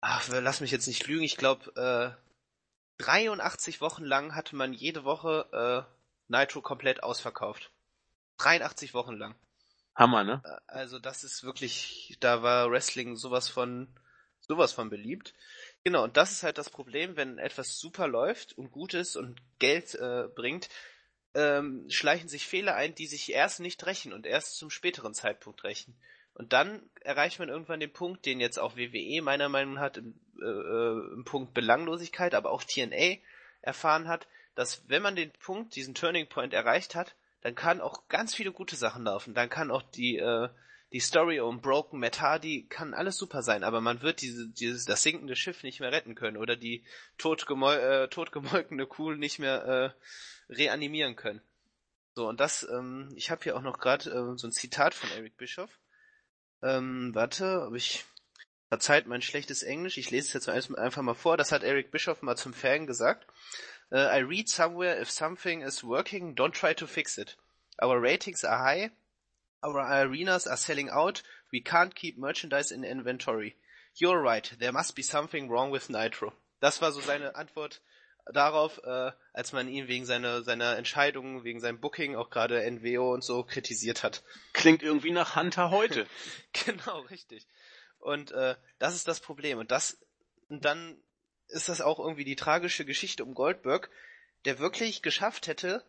[0.00, 2.16] ach, lass mich jetzt nicht lügen, ich glaube,
[2.98, 5.92] äh, 83 Wochen lang hatte man jede Woche äh,
[6.28, 7.70] Nitro komplett ausverkauft.
[8.38, 9.34] 83 Wochen lang.
[9.94, 10.42] Hammer, ne?
[10.44, 13.88] Äh, also das ist wirklich, da war Wrestling sowas von,
[14.40, 15.34] sowas von beliebt.
[15.84, 19.40] Genau, und das ist halt das Problem, wenn etwas super läuft und gut ist und
[19.58, 20.68] Geld äh, bringt,
[21.38, 25.62] ähm, schleichen sich Fehler ein, die sich erst nicht rächen und erst zum späteren Zeitpunkt
[25.62, 25.96] rächen.
[26.34, 30.18] Und dann erreicht man irgendwann den Punkt, den jetzt auch WWE meiner Meinung nach im,
[30.40, 33.18] äh, äh, im Punkt Belanglosigkeit, aber auch TNA
[33.60, 34.26] erfahren hat,
[34.56, 38.50] dass wenn man den Punkt, diesen Turning Point erreicht hat, dann kann auch ganz viele
[38.50, 39.34] gute Sachen laufen.
[39.34, 40.48] Dann kann auch die, äh,
[40.92, 44.84] die Story um Broken Matt Hardy kann alles super sein, aber man wird diese, dieses,
[44.84, 46.84] das sinkende Schiff nicht mehr retten können oder die
[47.18, 49.94] totgemol äh, totgemolkene Kuh nicht mehr
[50.48, 51.42] äh, reanimieren können.
[52.14, 55.10] So, und das, ähm, ich habe hier auch noch gerade äh, so ein Zitat von
[55.10, 55.70] Eric Bischoff.
[56.62, 58.04] Ähm, warte, ob ich
[58.68, 62.22] verzeiht mein schlechtes Englisch, ich lese es jetzt einfach mal vor, das hat Eric Bischoff
[62.22, 63.26] mal zum Fan gesagt.
[63.90, 67.38] Uh, I read somewhere if something is working, don't try to fix it.
[67.80, 68.90] Our ratings are high,
[69.62, 73.56] our arenas are selling out, we can't keep merchandise in inventory.
[73.94, 76.32] You're right, there must be something wrong with Nitro.
[76.60, 77.80] Das war so seine Antwort
[78.32, 83.12] darauf, äh, als man ihn wegen seiner, seiner Entscheidungen, wegen seinem Booking, auch gerade NWO
[83.12, 84.22] und so kritisiert hat.
[84.52, 86.06] Klingt irgendwie nach Hunter heute.
[86.52, 87.46] genau, richtig.
[87.98, 89.58] Und äh, das ist das Problem.
[89.58, 89.98] Und das,
[90.48, 90.96] und dann
[91.48, 93.90] ist das auch irgendwie die tragische Geschichte um Goldberg,
[94.44, 95.84] der wirklich geschafft hätte,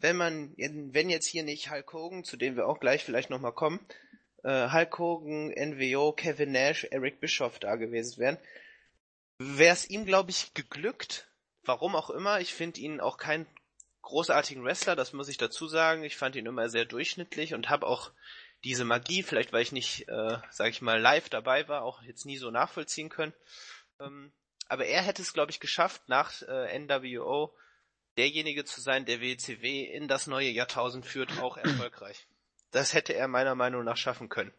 [0.00, 3.52] wenn man, wenn jetzt hier nicht Hulk Hogan, zu dem wir auch gleich vielleicht nochmal
[3.52, 3.80] kommen,
[4.42, 8.38] äh, Hulk Hogan, NWO, Kevin Nash, Eric Bischoff da gewesen wären,
[9.38, 11.28] wäre es ihm, glaube ich, geglückt.
[11.62, 12.40] Warum auch immer.
[12.40, 13.46] Ich finde ihn auch keinen
[14.02, 16.04] großartigen Wrestler, das muss ich dazu sagen.
[16.04, 18.12] Ich fand ihn immer sehr durchschnittlich und habe auch
[18.64, 22.26] diese Magie, vielleicht weil ich nicht, äh, sag ich mal, live dabei war, auch jetzt
[22.26, 23.34] nie so nachvollziehen können.
[24.00, 24.32] Ähm,
[24.68, 27.54] aber er hätte es, glaube ich, geschafft, nach äh, NWO
[28.20, 32.26] derjenige zu sein, der WCW in das neue Jahrtausend führt, auch erfolgreich.
[32.70, 34.52] Das hätte er meiner Meinung nach schaffen können.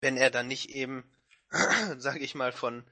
[0.00, 1.04] Wenn er dann nicht eben,
[1.98, 2.84] sage ich mal, von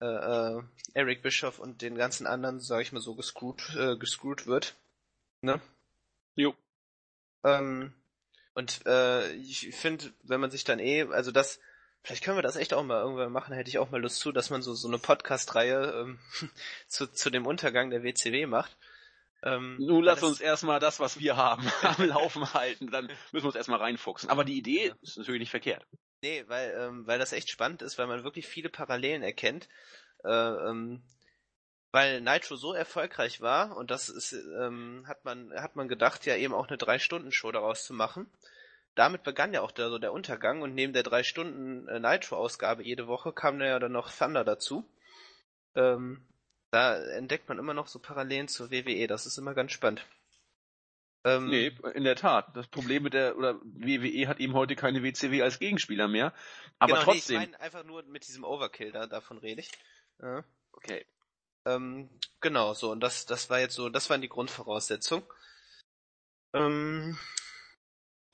[0.00, 0.62] äh, äh,
[0.94, 4.74] Eric Bischoff und den ganzen anderen, sage ich mal so, gescrewt, äh, gescrewt wird.
[5.42, 5.60] Ne?
[6.34, 6.54] Jo.
[7.44, 7.92] Ähm,
[8.54, 11.60] und äh, ich finde, wenn man sich dann eh, also das,
[12.06, 14.30] Vielleicht können wir das echt auch mal irgendwann machen, hätte ich auch mal Lust zu,
[14.30, 16.20] dass man so, so eine Podcast-Reihe ähm,
[16.86, 18.76] zu, zu dem Untergang der WCW macht.
[19.46, 23.46] Ähm, Nun lass uns erstmal das, was wir haben, am Laufen halten, dann müssen wir
[23.46, 24.28] uns erstmal reinfuchsen.
[24.28, 24.94] Aber die Idee ja.
[25.02, 25.86] ist natürlich nicht verkehrt.
[26.22, 29.68] Nee, weil, ähm, weil das echt spannend ist, weil man wirklich viele Parallelen erkennt.
[30.24, 31.02] Äh, ähm,
[31.92, 36.36] weil Nitro so erfolgreich war und das ist, ähm, hat man, hat man gedacht, ja
[36.36, 38.30] eben auch eine Drei-Stunden-Show daraus zu machen
[38.96, 42.82] damit begann ja auch der, so der Untergang und neben der drei Stunden äh, Nitro-Ausgabe
[42.82, 44.88] jede Woche kam ja dann noch Thunder dazu.
[45.74, 46.26] Ähm,
[46.76, 50.04] da entdeckt man immer noch so Parallelen zur WWE, das ist immer ganz spannend.
[51.24, 52.54] Ähm, nee, in der Tat.
[52.54, 56.34] Das Problem mit der, oder WWE hat eben heute keine WCW als Gegenspieler mehr.
[56.78, 57.38] Aber genau, trotzdem.
[57.38, 59.70] Nee, ich meine einfach nur mit diesem Overkill, da, davon rede ich.
[60.20, 60.44] Ja.
[60.72, 61.06] Okay.
[61.64, 62.10] Ähm,
[62.42, 65.24] genau, so, und das, das war jetzt so, das waren die Grundvoraussetzungen.
[66.52, 67.18] Ähm,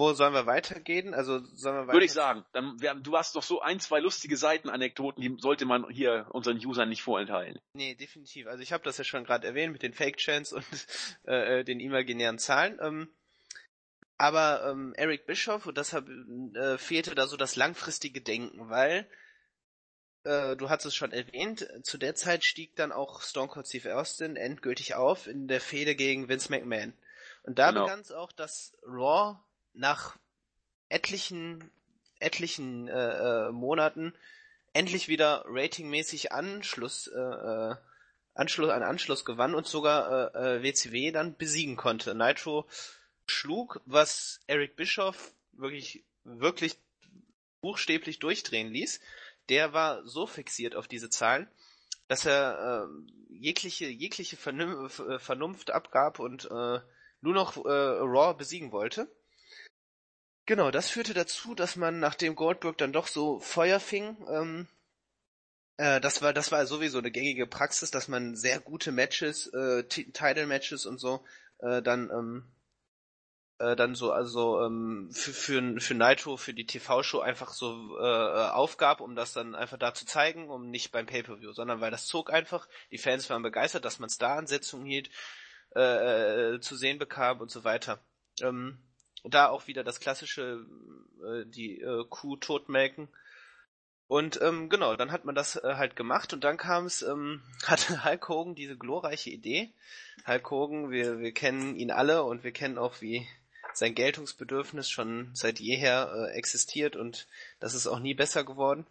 [0.03, 1.15] wo sollen wir weitergehen?
[1.15, 2.45] Also sollen wir weiter Würde ich sagen.
[2.53, 6.57] Dann, wir, du hast doch so ein, zwei lustige Seitenanekdoten, die sollte man hier unseren
[6.57, 7.61] Usern nicht vorenthalten.
[7.75, 8.49] Nee, definitiv.
[8.49, 10.65] Also ich habe das ja schon gerade erwähnt mit den Fake-Chants und
[11.27, 12.79] äh, äh, den imaginären Zahlen.
[12.83, 13.09] Ähm,
[14.19, 16.09] aber ähm, Eric Bischoff, und deshalb
[16.57, 19.09] äh, fehlte da so das langfristige Denken, weil
[20.25, 23.97] äh, du hast es schon erwähnt, zu der Zeit stieg dann auch Stone Cold Steve
[23.97, 26.93] Austin endgültig auf in der Fehde gegen Vince McMahon.
[27.45, 27.85] Und da genau.
[27.85, 29.39] begann es auch, dass Raw
[29.75, 30.17] nach
[30.89, 31.71] etlichen,
[32.21, 34.15] etlichen äh, äh, Monaten
[34.73, 37.75] endlich wieder ratingmäßig Anschluss, äh, äh,
[38.35, 42.15] Anschluss an Anschluss gewann und sogar äh, äh, WCW dann besiegen konnte.
[42.15, 42.67] Nitro
[43.27, 46.79] schlug, was Eric Bischoff wirklich, wirklich
[47.61, 49.01] buchstäblich durchdrehen ließ.
[49.49, 51.49] Der war so fixiert auf diese Zahlen,
[52.09, 56.81] dass er äh, jegliche, jegliche Vernunft abgab und äh,
[57.21, 59.09] nur noch äh, Raw besiegen wollte.
[60.47, 64.67] Genau, das führte dazu, dass man, nachdem Goldberg dann doch so Feuer fing, ähm,
[65.77, 69.85] äh, das war das war sowieso eine gängige Praxis, dass man sehr gute Matches, äh,
[69.85, 71.25] Title-Matches und so,
[71.59, 72.53] äh, dann ähm,
[73.59, 78.49] äh, dann so also ähm, für, für, für Nitro, für die TV-Show einfach so äh,
[78.51, 82.07] aufgab, um das dann einfach da zu zeigen, um nicht beim Pay-Per-View, sondern weil das
[82.07, 85.11] zog einfach, die Fans waren begeistert, dass man Star-Ansetzungen hielt,
[85.77, 88.05] äh, äh, zu sehen bekam und so weiter.
[88.41, 88.79] Ähm,
[89.25, 90.67] da auch wieder das klassische,
[91.25, 93.09] äh, die äh, Kuh totmelken.
[94.09, 97.43] Und ähm, genau, dann hat man das äh, halt gemacht und dann kam es, ähm,
[97.65, 99.71] hatte Hulk Hogan diese glorreiche Idee.
[100.27, 103.27] Hulk Hogan, wir, wir kennen ihn alle und wir kennen auch, wie
[103.73, 107.27] sein Geltungsbedürfnis schon seit jeher äh, existiert und
[107.59, 108.87] das ist auch nie besser geworden.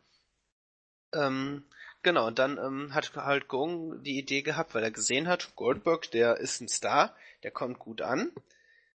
[1.14, 1.66] Ähm,
[2.02, 6.10] genau, und dann ähm, hat Hulk Hogan die Idee gehabt, weil er gesehen hat, Goldberg,
[6.10, 8.32] der ist ein Star, der kommt gut an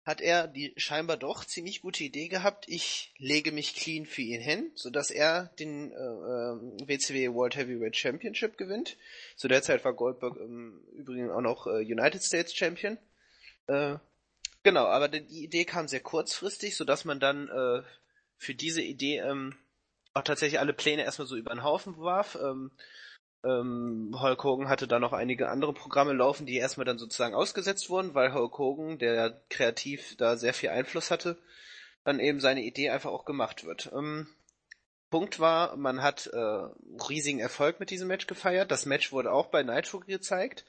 [0.04, 4.40] hat er die scheinbar doch ziemlich gute Idee gehabt, ich lege mich clean für ihn
[4.40, 8.98] hin, sodass er den äh, WCW ähm, World Heavyweight Championship gewinnt.
[9.36, 12.98] Zu der Zeit war Goldberg im Übrigen auch noch äh, United States Champion.
[13.66, 13.96] Äh,
[14.62, 17.82] genau, aber die Idee kam sehr kurzfristig, sodass man dann äh,
[18.36, 19.56] für diese Idee ähm,
[20.12, 22.36] auch tatsächlich alle Pläne erstmal so über den Haufen warf.
[22.40, 22.70] Ähm,
[23.44, 27.90] ähm, Hulk Hogan hatte da noch einige andere Programme laufen, die erstmal dann sozusagen ausgesetzt
[27.90, 31.38] wurden, weil Hulk Hogan, der kreativ da sehr viel Einfluss hatte,
[32.04, 33.90] dann eben seine Idee einfach auch gemacht wird.
[33.94, 34.26] Ähm,
[35.10, 36.68] Punkt war, man hat äh,
[37.08, 38.70] riesigen Erfolg mit diesem Match gefeiert.
[38.70, 40.64] Das Match wurde auch bei Nitro gezeigt,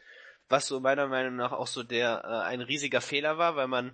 [0.49, 3.93] was so meiner Meinung nach auch so der äh, ein riesiger Fehler war, weil man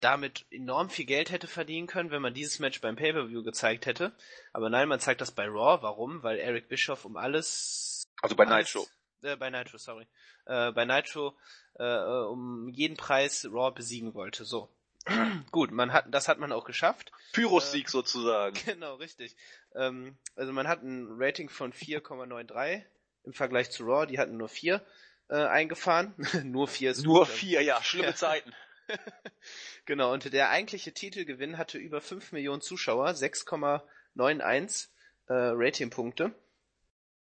[0.00, 4.12] damit enorm viel Geld hätte verdienen können, wenn man dieses Match beim Pay-Per-View gezeigt hätte.
[4.52, 5.82] Aber nein, man zeigt das bei Raw.
[5.82, 6.22] Warum?
[6.22, 8.04] Weil Eric Bischoff um alles...
[8.22, 8.88] Also bei alles, Nitro.
[9.22, 10.06] Äh, bei Nitro, sorry.
[10.46, 11.36] Äh, bei Nitro
[11.78, 14.44] äh, um jeden Preis Raw besiegen wollte.
[14.44, 14.68] So.
[15.50, 17.12] Gut, man hat, das hat man auch geschafft.
[17.32, 18.56] Pyrrhus-Sieg äh, sozusagen.
[18.64, 19.36] Genau, richtig.
[19.74, 22.82] Ähm, also man hat ein Rating von 4,93
[23.24, 24.84] im Vergleich zu Raw, die hatten nur 4
[25.28, 26.14] äh, eingefahren.
[26.44, 28.52] nur 4 ist Nur 4, ja, schlimme Zeiten.
[29.86, 34.88] Genau, und der eigentliche Titelgewinn hatte über 5 Millionen Zuschauer, 6,91
[35.28, 36.34] äh, Ratingpunkte.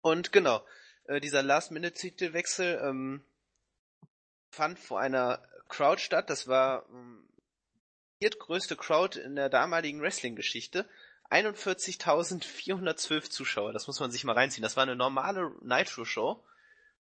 [0.02, 0.64] Und genau,
[1.04, 3.22] äh, dieser Last-Minute-Titelwechsel ähm,
[4.50, 6.30] fand vor einer Crowd statt.
[6.30, 7.22] Das war ähm,
[8.20, 10.88] die viertgrößte Crowd in der damaligen Wrestling-Geschichte.
[11.30, 14.62] 41.412 Zuschauer, das muss man sich mal reinziehen.
[14.62, 16.42] Das war eine normale Nitro-Show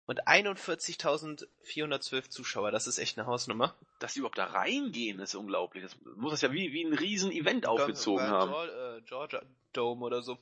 [0.08, 2.70] und 41.412 Zuschauer.
[2.70, 3.76] Das ist echt eine Hausnummer.
[3.98, 5.82] Dass die überhaupt da reingehen, ist unglaublich.
[5.82, 8.50] Das muss das ja wie, wie ein Riesen-Event aufgezogen haben.
[8.50, 9.42] Georgia, äh, Georgia
[9.74, 10.38] Dome oder so.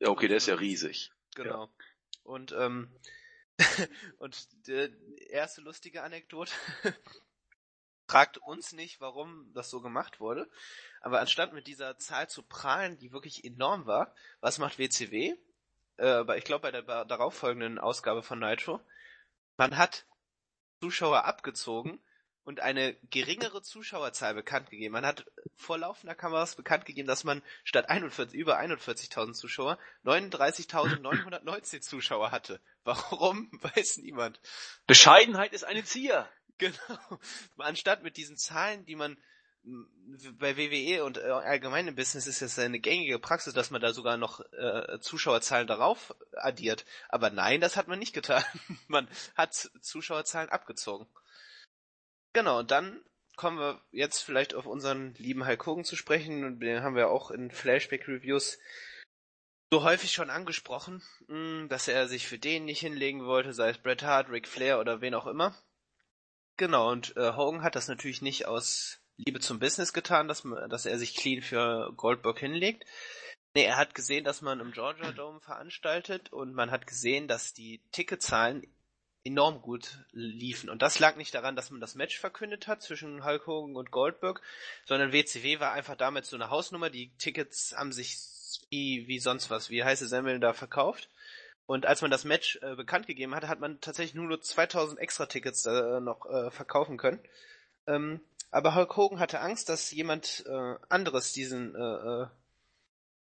[0.00, 1.12] Ja, okay, der ist ja riesig.
[1.34, 1.64] Genau.
[1.64, 1.70] Ja.
[2.24, 2.90] Und, ähm,
[4.18, 4.90] und die
[5.30, 6.52] erste lustige Anekdote.
[8.08, 10.46] Fragt uns nicht, warum das so gemacht wurde.
[11.00, 15.38] Aber anstatt mit dieser Zahl zu prahlen, die wirklich enorm war, was macht WCW?
[15.96, 18.78] Äh, ich glaube bei der darauffolgenden Ausgabe von Nitro
[19.56, 20.06] man hat
[20.80, 22.00] Zuschauer abgezogen
[22.46, 24.92] und eine geringere Zuschauerzahl bekannt gegeben.
[24.92, 25.26] Man hat
[25.56, 32.60] vor laufender Kameras bekannt gegeben, dass man statt 41, über 41.000 Zuschauer 39.919 Zuschauer hatte.
[32.84, 34.40] Warum, weiß niemand.
[34.86, 36.28] Bescheidenheit ist eine Zier.
[36.58, 37.18] Genau.
[37.58, 39.18] Anstatt mit diesen Zahlen, die man
[40.38, 43.92] bei WWE und äh, allgemein im Business ist es eine gängige Praxis, dass man da
[43.92, 46.84] sogar noch äh, Zuschauerzahlen darauf addiert.
[47.08, 48.44] Aber nein, das hat man nicht getan.
[48.88, 51.06] man hat Zuschauerzahlen abgezogen.
[52.32, 53.02] Genau, und dann
[53.36, 56.44] kommen wir jetzt vielleicht auf unseren lieben Hulk Hogan zu sprechen.
[56.44, 58.58] Und den haben wir auch in Flashback-Reviews
[59.72, 63.78] so häufig schon angesprochen, hm, dass er sich für den nicht hinlegen wollte, sei es
[63.78, 65.56] Bret Hart, Ric Flair oder wen auch immer.
[66.56, 70.68] Genau, und äh, Hogan hat das natürlich nicht aus Liebe zum Business getan, dass, man,
[70.68, 72.84] dass er sich clean für Goldberg hinlegt.
[73.54, 77.54] Nee, er hat gesehen, dass man im Georgia Dome veranstaltet und man hat gesehen, dass
[77.54, 78.66] die Ticketzahlen
[79.24, 80.70] enorm gut liefen.
[80.70, 83.90] Und das lag nicht daran, dass man das Match verkündet hat zwischen Hulk Hogan und
[83.90, 84.40] Goldberg,
[84.84, 86.90] sondern WCW war einfach damit so eine Hausnummer.
[86.90, 88.18] Die Tickets haben sich
[88.70, 91.08] wie, wie sonst was, wie heiße Semmeln da verkauft.
[91.66, 95.00] Und als man das Match äh, bekannt gegeben hatte, hat man tatsächlich nur, nur 2000
[95.00, 97.18] extra Tickets äh, noch äh, verkaufen können.
[97.88, 98.20] Ähm,
[98.56, 102.26] aber Hulk Hogan hatte Angst, dass jemand äh, anderes diesen, äh, äh,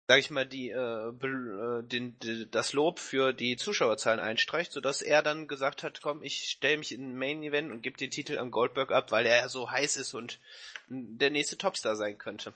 [0.08, 5.02] sag ich mal, die, äh, äh, den, die, das Lob für die Zuschauerzahlen einstreicht, sodass
[5.02, 8.38] er dann gesagt hat, komm, ich stelle mich in Main Event und gebe den Titel
[8.38, 10.40] an Goldberg ab, weil er so heiß ist und
[10.88, 12.54] der nächste Topstar sein könnte.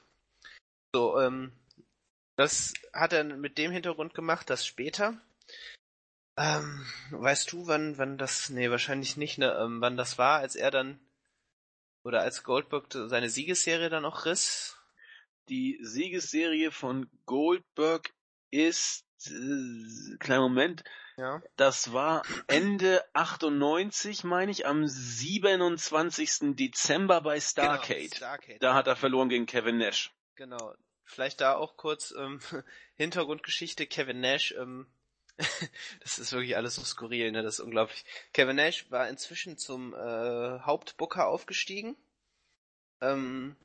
[0.95, 1.53] So, ähm,
[2.37, 5.20] das hat er mit dem Hintergrund gemacht, dass später
[6.39, 10.57] ähm, weißt du, wann, wann das, nee, wahrscheinlich nicht, ne, ähm, wann das war, als
[10.57, 10.99] er dann
[12.05, 14.76] oder als Goldberg seine Siegesserie dann auch riss?
[15.48, 18.12] Die Siegesserie von Goldberg
[18.50, 20.84] ist, äh, kleinen Moment,
[21.16, 21.42] ja.
[21.57, 26.55] das war Ende 98, meine ich, am 27.
[26.57, 28.00] Dezember bei Starcade.
[28.00, 28.59] Genau, Starcade.
[28.61, 30.12] Da hat er verloren gegen Kevin Nash.
[30.36, 30.74] Genau.
[31.05, 32.40] Vielleicht da auch kurz ähm,
[32.96, 33.86] Hintergrundgeschichte.
[33.86, 34.86] Kevin Nash ähm,
[36.01, 37.43] das ist wirklich alles so skurril, ne?
[37.43, 38.05] Das ist unglaublich.
[38.32, 41.97] Kevin Nash war inzwischen zum äh, Hauptbooker aufgestiegen.
[43.01, 43.57] Ähm,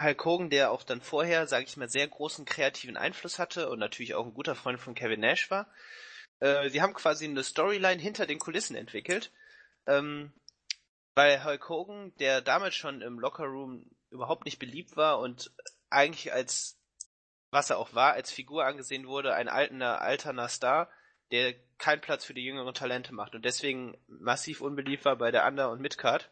[0.00, 3.78] Hulk Hogan, der auch dann vorher, sage ich mal, sehr großen kreativen Einfluss hatte und
[3.78, 5.72] natürlich auch ein guter Freund von Kevin Nash war.
[6.40, 9.32] Äh, sie haben quasi eine Storyline hinter den Kulissen entwickelt.
[9.86, 10.32] Ähm,
[11.14, 15.52] weil Hulk Hogan, der damals schon im Lockerroom überhaupt nicht beliebt war und
[15.90, 16.78] eigentlich als,
[17.50, 20.90] was er auch war, als Figur angesehen wurde, ein altener, alterner Star,
[21.32, 25.46] der keinen Platz für die jüngeren Talente macht und deswegen massiv unbeliebt war bei der
[25.46, 26.30] Under- und Midcard.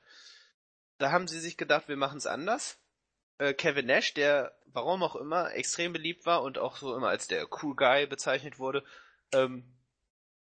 [0.99, 2.79] da haben sie sich gedacht, wir machen es anders.
[3.39, 7.27] Äh, Kevin Nash, der warum auch immer extrem beliebt war und auch so immer als
[7.27, 8.85] der Cool Guy bezeichnet wurde,
[9.33, 9.65] ähm,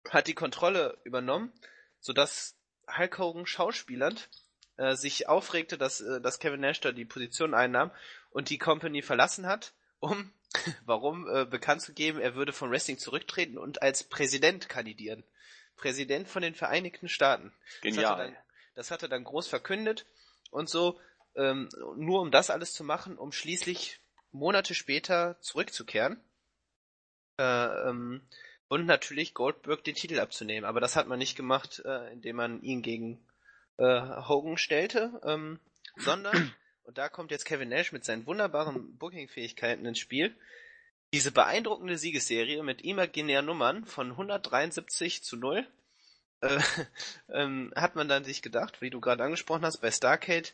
[0.09, 1.51] hat die Kontrolle übernommen,
[1.99, 2.57] sodass
[2.97, 4.29] Hulk Hogan schauspielernd
[4.77, 7.91] äh, sich aufregte, dass, äh, dass Kevin Nash da die Position einnahm
[8.29, 10.31] und die Company verlassen hat, um,
[10.85, 15.23] warum, äh, bekannt zu geben, er würde von Wrestling zurücktreten und als Präsident kandidieren.
[15.75, 17.51] Präsident von den Vereinigten Staaten.
[17.81, 18.03] Genial.
[18.03, 18.37] Das hat er dann,
[18.75, 20.05] das hat er dann groß verkündet
[20.51, 20.99] und so,
[21.35, 23.99] ähm, nur um das alles zu machen, um schließlich
[24.31, 26.21] Monate später zurückzukehren.
[27.37, 28.21] Äh, ähm,
[28.67, 30.65] und natürlich Goldberg den Titel abzunehmen.
[30.65, 33.25] Aber das hat man nicht gemacht, äh, indem man ihn gegen
[33.77, 35.59] äh, Hogan stellte, ähm,
[35.97, 36.53] sondern,
[36.85, 40.35] und da kommt jetzt Kevin Nash mit seinen wunderbaren Booking-Fähigkeiten ins Spiel,
[41.13, 45.67] diese beeindruckende Siegesserie mit imaginären Nummern von 173 zu 0
[46.41, 46.59] äh,
[47.33, 50.49] ähm, hat man dann sich gedacht, wie du gerade angesprochen hast, bei Starcade,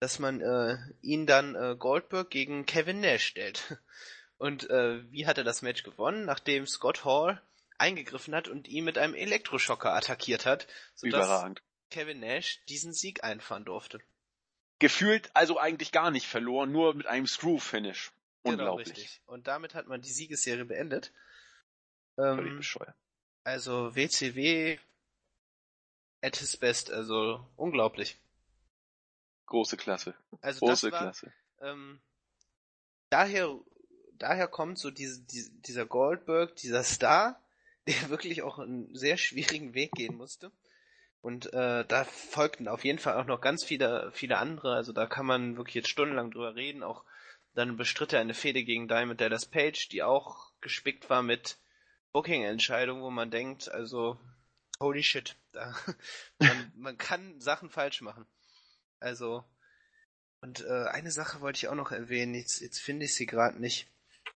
[0.00, 3.78] dass man äh, ihn dann äh, Goldberg gegen Kevin Nash stellt.
[4.38, 6.26] Und äh, wie hat er das Match gewonnen?
[6.26, 7.40] Nachdem Scott Hall
[7.78, 11.62] eingegriffen hat und ihn mit einem Elektroschocker attackiert hat, sodass Überragend.
[11.90, 14.00] Kevin Nash diesen Sieg einfahren durfte.
[14.78, 18.12] Gefühlt also eigentlich gar nicht verloren, nur mit einem Screw-Finish.
[18.42, 18.88] Unglaublich.
[18.88, 19.20] Genau, richtig.
[19.26, 21.12] Und damit hat man die Siegesserie beendet.
[22.18, 22.60] Ähm,
[23.44, 24.78] also WCW
[26.22, 28.18] at his best, also unglaublich.
[29.46, 30.14] Große Klasse.
[30.40, 31.32] Also Große das war, Klasse.
[31.60, 32.00] ähm,
[33.10, 33.58] daher,
[34.14, 37.40] daher kommt so diese, diese, dieser Goldberg, dieser Star,
[37.86, 40.50] der wirklich auch einen sehr schwierigen Weg gehen musste.
[41.20, 44.74] Und äh, da folgten auf jeden Fall auch noch ganz viele, viele andere.
[44.74, 46.82] Also da kann man wirklich jetzt stundenlang drüber reden.
[46.82, 47.04] Auch
[47.54, 51.58] dann bestritt er eine Fehde gegen Diamond Dallas Page, die auch gespickt war mit
[52.12, 54.20] Booking-Entscheidungen, wo man denkt, also
[54.78, 55.74] holy shit, da,
[56.38, 58.26] man, man kann Sachen falsch machen.
[59.00, 59.44] Also
[60.40, 63.58] und äh, eine Sache wollte ich auch noch erwähnen, jetzt, jetzt finde ich sie gerade
[63.60, 63.90] nicht.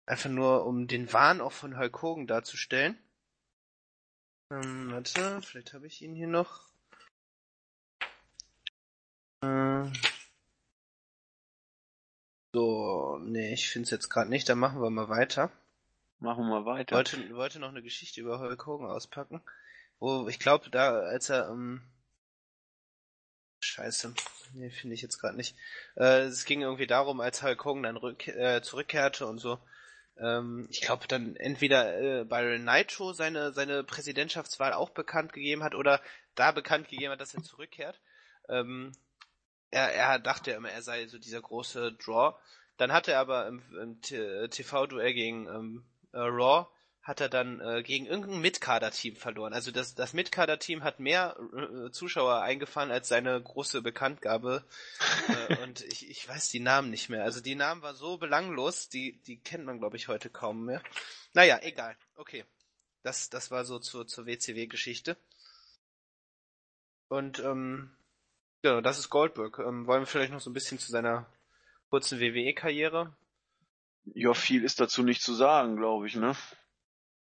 [0.07, 2.99] Einfach nur, um den Wahn auch von Hulk Hogan darzustellen.
[4.51, 6.68] Ähm, warte, vielleicht habe ich ihn hier noch.
[12.53, 15.51] So, nee, ich finde es jetzt gerade nicht, dann machen wir mal weiter.
[16.19, 16.97] Machen wir mal weiter.
[16.97, 19.41] Wollte, wollte noch eine Geschichte über Hulk Hogan auspacken.
[20.01, 21.83] Wo, ich glaube, da, als er, ähm,
[23.61, 24.15] Scheiße.
[24.55, 25.57] Nee, finde ich jetzt gerade nicht.
[25.97, 29.59] Äh, es ging irgendwie darum, als Hulk Hogan dann rück, äh, zurückkehrte und so.
[30.17, 35.75] Ähm, ich glaube, dann entweder äh, Byron Nitro seine, seine Präsidentschaftswahl auch bekannt gegeben hat
[35.75, 36.01] oder
[36.35, 38.01] da bekannt gegeben hat, dass er zurückkehrt.
[38.49, 38.93] Ähm,
[39.71, 42.35] er, er dachte immer, er sei so dieser große Draw.
[42.77, 46.67] Dann hat er aber im, im TV-Duell gegen ähm, äh, Raw
[47.09, 49.55] hat er dann äh, gegen irgendein Mitkader-Team verloren.
[49.55, 54.63] Also das, das Mitkader-Team hat mehr äh, Zuschauer eingefahren als seine große Bekanntgabe.
[55.49, 57.25] äh, und ich, ich weiß die Namen nicht mehr.
[57.25, 60.83] Also die Namen waren so belanglos, die, die kennt man, glaube ich, heute kaum mehr.
[61.33, 61.97] Naja, egal.
[62.15, 62.45] Okay.
[63.03, 65.17] Das, das war so zur, zur WCW-Geschichte.
[67.09, 67.97] Und ähm,
[68.63, 69.59] genau, das ist Goldberg.
[69.59, 71.27] Ähm, wollen wir vielleicht noch so ein bisschen zu seiner
[71.91, 73.17] kurzen WWE-Karriere?
[74.15, 76.35] Ja, viel ist dazu nicht zu sagen, glaube ich, ne?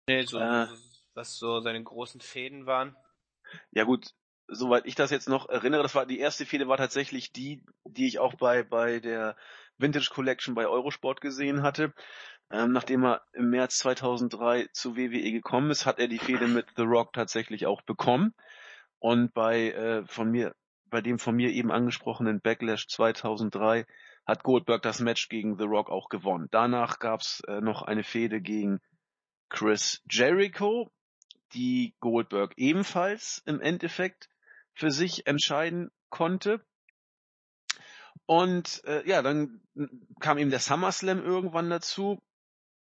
[0.09, 0.69] Nee, so, Äh.
[1.15, 2.97] was so seine großen Fäden waren.
[3.73, 4.11] Ja gut,
[4.49, 8.07] soweit ich das jetzt noch erinnere, das war die erste Fehde war tatsächlich die, die
[8.07, 9.37] ich auch bei bei der
[9.79, 11.93] Vintage Collection bei Eurosport gesehen hatte.
[12.51, 16.67] Ähm, nachdem er im März 2003 zu WWE gekommen ist, hat er die Fehde mit
[16.77, 18.35] The Rock tatsächlich auch bekommen.
[19.01, 20.55] Und bei äh, von mir,
[20.91, 23.87] bei dem von mir eben angesprochenen Backlash 2003
[24.27, 26.49] hat Goldberg das Match gegen The Rock auch gewonnen.
[26.51, 28.81] Danach gab's äh, noch eine Fehde gegen
[29.49, 30.91] Chris Jericho,
[31.53, 34.29] die Goldberg ebenfalls im Endeffekt
[34.75, 36.61] für sich entscheiden konnte.
[38.27, 39.61] Und äh, ja, dann
[40.21, 42.21] kam eben der SummerSlam irgendwann dazu.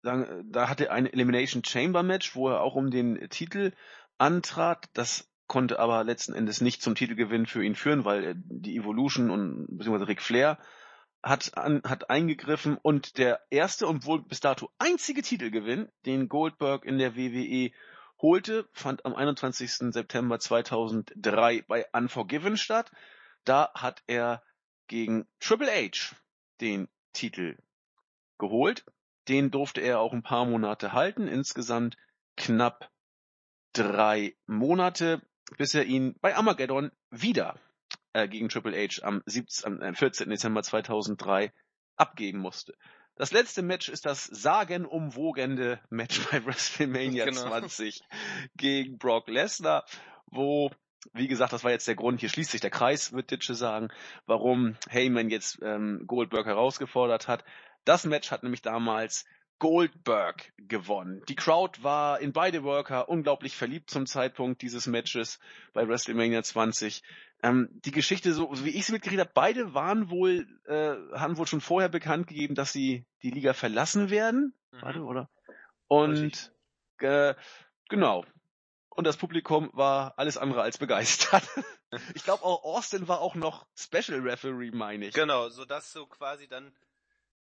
[0.02, 3.74] Dann, da hatte er ein Elimination Chamber Match, wo er auch um den Titel
[4.18, 4.86] antrat.
[4.94, 9.68] Das konnte aber letzten Endes nicht zum Titelgewinn für ihn führen, weil die Evolution und
[9.70, 10.58] beziehungsweise Ric Flair
[11.22, 16.86] hat, an, hat eingegriffen und der erste und wohl bis dato einzige Titelgewinn, den Goldberg
[16.86, 17.70] in der WWE
[18.20, 19.94] holte, fand am 21.
[19.94, 22.92] September 2003 bei Unforgiven statt.
[23.44, 24.42] Da hat er
[24.88, 26.16] gegen Triple H
[26.62, 27.60] den Titel
[28.40, 28.86] geholt.
[29.28, 31.96] Den durfte er auch ein paar Monate halten, insgesamt
[32.38, 32.90] knapp
[33.74, 35.22] drei Monate,
[35.58, 37.60] bis er ihn bei Armageddon wieder
[38.14, 40.30] äh, gegen Triple H am, 17, am 14.
[40.30, 41.52] Dezember 2003
[41.96, 42.74] abgeben musste.
[43.16, 47.42] Das letzte Match ist das sagenumwogende Match bei WrestleMania Genau.
[47.42, 48.02] 20
[48.56, 49.86] gegen Brock Lesnar,
[50.26, 50.72] wo
[51.12, 53.90] wie gesagt, das war jetzt der Grund, hier schließt sich der Kreis, wird Ditsche sagen,
[54.26, 57.44] warum Heyman jetzt ähm, Goldberg herausgefordert hat.
[57.84, 59.26] Das Match hat nämlich damals
[59.64, 61.24] Goldberg gewonnen.
[61.30, 65.40] Die Crowd war in beide Worker unglaublich verliebt zum Zeitpunkt dieses Matches
[65.72, 67.02] bei WrestleMania 20.
[67.42, 71.38] Ähm, die Geschichte, so, so wie ich sie mitgekriegt habe, beide waren wohl, äh, haben
[71.38, 74.54] wohl schon vorher bekannt gegeben, dass sie die Liga verlassen werden.
[74.72, 74.82] Mhm.
[74.82, 75.30] Warte, oder?
[75.88, 76.52] Und
[77.00, 77.34] äh,
[77.88, 78.26] genau.
[78.90, 81.48] Und das Publikum war alles andere als begeistert.
[82.16, 85.14] ich glaube auch Austin war auch noch Special Referee, meine ich.
[85.14, 86.76] Genau, so dass so quasi dann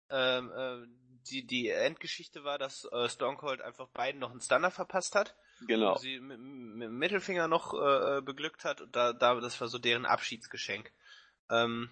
[0.10, 0.86] ähm, äh,
[1.30, 5.36] die, die Endgeschichte war, dass äh, Stone Cold einfach beiden noch einen Stunner verpasst hat.
[5.68, 5.94] Genau.
[5.94, 9.60] Und sie mit, mit dem Mittelfinger noch äh, äh, beglückt hat und da, da, das
[9.60, 10.92] war so deren Abschiedsgeschenk.
[11.50, 11.90] Ähm,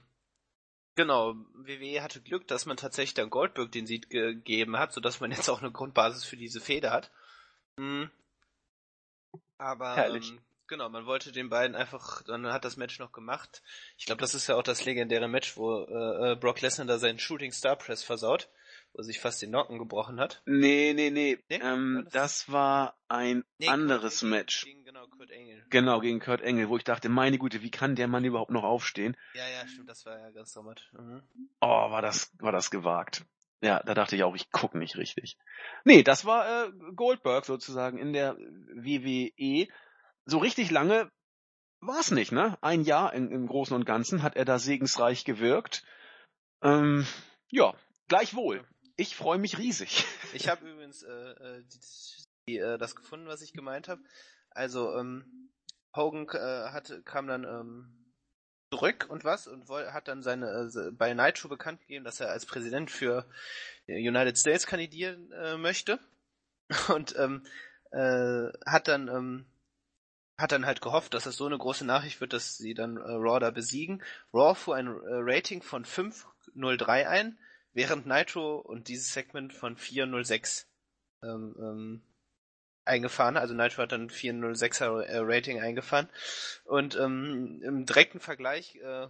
[0.95, 5.31] genau, WWE hatte Glück, dass man tatsächlich dann Goldberg den Sieg gegeben hat, sodass man
[5.31, 7.11] jetzt auch eine Grundbasis für diese Feder hat.
[7.77, 8.09] Mhm.
[9.57, 10.29] Aber Herrlich.
[10.31, 13.63] Ähm, genau, man wollte den beiden einfach, dann hat das Match noch gemacht.
[13.97, 16.99] Ich glaube, das ist ja auch das legendäre Match, wo äh, äh Brock Lesnar da
[16.99, 18.49] seinen Shooting Star Press versaut
[18.93, 20.41] wo er sich fast den Nocken gebrochen hat.
[20.45, 21.37] Nee, nee, nee.
[21.49, 21.59] nee?
[21.61, 24.65] Ähm, das, das, war ein nee, anderes Kurt Match.
[24.65, 25.65] Gegen, genau, Kurt Engel.
[25.69, 28.63] Genau, gegen Kurt Engel, wo ich dachte, meine Güte, wie kann der Mann überhaupt noch
[28.63, 29.15] aufstehen?
[29.33, 30.91] Ja, ja, stimmt, das war ja ganz dramatisch.
[30.93, 31.21] Mhm.
[31.61, 33.25] Oh, war das, war das gewagt.
[33.61, 35.37] Ja, da dachte ich auch, ich guck nicht richtig.
[35.83, 39.67] Nee, das war äh, Goldberg sozusagen in der WWE.
[40.25, 41.09] So richtig lange
[41.79, 42.57] war es nicht, ne?
[42.61, 45.83] Ein Jahr in, im Großen und Ganzen hat er da segensreich gewirkt.
[46.61, 47.05] Ähm,
[47.49, 47.73] ja,
[48.07, 48.65] gleichwohl.
[48.97, 50.05] Ich freue mich riesig.
[50.33, 51.63] Ich habe übrigens äh, äh,
[52.47, 54.01] die, äh, das gefunden, was ich gemeint habe.
[54.49, 55.51] Also ähm,
[55.95, 58.13] Hogan äh, hatte, kam dann ähm,
[58.71, 62.45] zurück und was und hat dann seine äh, bei Nitro bekannt gegeben, dass er als
[62.45, 63.25] Präsident für
[63.87, 65.99] United States kandidieren äh, möchte
[66.89, 67.45] und ähm,
[67.91, 69.45] äh, hat dann ähm,
[70.39, 73.01] hat dann halt gehofft, dass es so eine große Nachricht wird, dass sie dann äh,
[73.01, 74.03] Raw da besiegen.
[74.33, 77.39] Raw fuhr ein äh, Rating von 503 ein
[77.77, 80.67] während Nitro und dieses Segment von 406
[81.21, 82.01] ähm, ähm,
[82.85, 83.37] eingefahren.
[83.37, 86.09] Also Nitro hat dann 406er äh, Rating eingefahren.
[86.65, 89.09] Und ähm, im direkten Vergleich äh,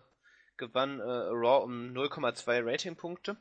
[0.58, 3.38] gewann äh, Raw um 0,2 Ratingpunkte.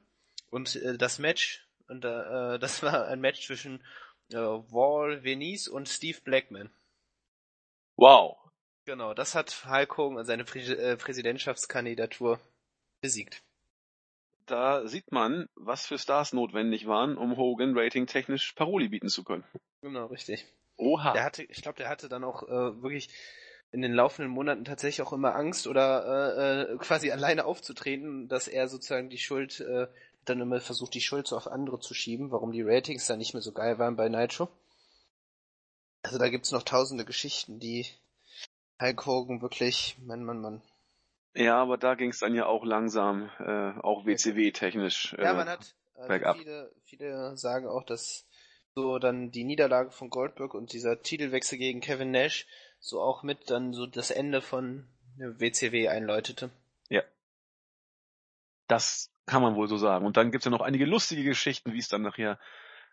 [0.51, 3.83] Und äh, das Match, und äh, das war ein Match zwischen
[4.31, 6.71] äh, Wall Venice und Steve Blackman.
[7.97, 8.39] Wow.
[8.85, 12.39] Genau, das hat Hulk Hogan seine Prä äh, Präsidentschaftskandidatur
[13.01, 13.43] besiegt
[14.47, 19.45] da sieht man, was für Stars notwendig waren, um Hogan ratingtechnisch Paroli bieten zu können.
[19.83, 20.47] Genau, richtig.
[20.77, 21.13] Oha.
[21.13, 23.09] Der hatte, ich glaube, der hatte dann auch äh, wirklich
[23.73, 28.49] in den laufenden Monaten tatsächlich auch immer Angst oder äh, äh, quasi alleine aufzutreten, dass
[28.49, 29.87] er sozusagen die Schuld, äh,
[30.25, 33.35] dann immer versucht, die Schuld so auf andere zu schieben, warum die Ratings dann nicht
[33.35, 34.49] mehr so geil waren bei Nitro.
[36.03, 37.87] Also da gibt's noch tausende Geschichten, die
[38.81, 40.63] Hulk Hogan wirklich, Mann, Mann, Mann.
[41.37, 45.15] Ja, aber da ging es dann ja auch langsam, äh, auch WCW-technisch.
[45.19, 48.27] Äh, ja, man hat also viele, viele sagen auch, dass
[48.75, 52.47] so dann die Niederlage von Goldberg und dieser Titelwechsel gegen Kevin Nash
[52.79, 56.51] so auch mit dann so das Ende von WCW einläutete.
[56.89, 57.03] Ja.
[58.69, 60.07] Das kann man wohl so sagen.
[60.07, 62.39] Und dann gibt's ja noch einige lustige Geschichten, wie es dann nachher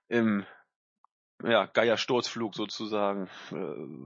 [0.08, 0.46] im
[1.44, 3.56] ja, geier Sturzflug sozusagen, äh,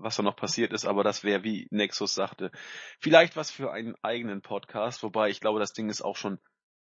[0.01, 2.51] was da noch passiert ist, aber das wäre, wie Nexus sagte,
[2.99, 6.39] vielleicht was für einen eigenen Podcast, wobei ich glaube, das Ding ist auch schon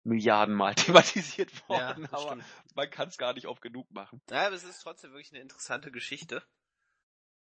[0.04, 2.46] Milliardenmal thematisiert worden, ja, aber stimmt.
[2.76, 4.22] man kann es gar nicht oft genug machen.
[4.30, 6.42] Ja, aber es ist trotzdem wirklich eine interessante Geschichte.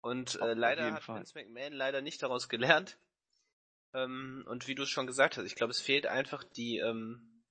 [0.03, 1.19] Und äh, leider hat Fall.
[1.19, 2.99] Vince McMahon leider nicht daraus gelernt.
[3.93, 7.45] Ähm, und wie du es schon gesagt hast, ich glaube, es fehlt einfach die ähm,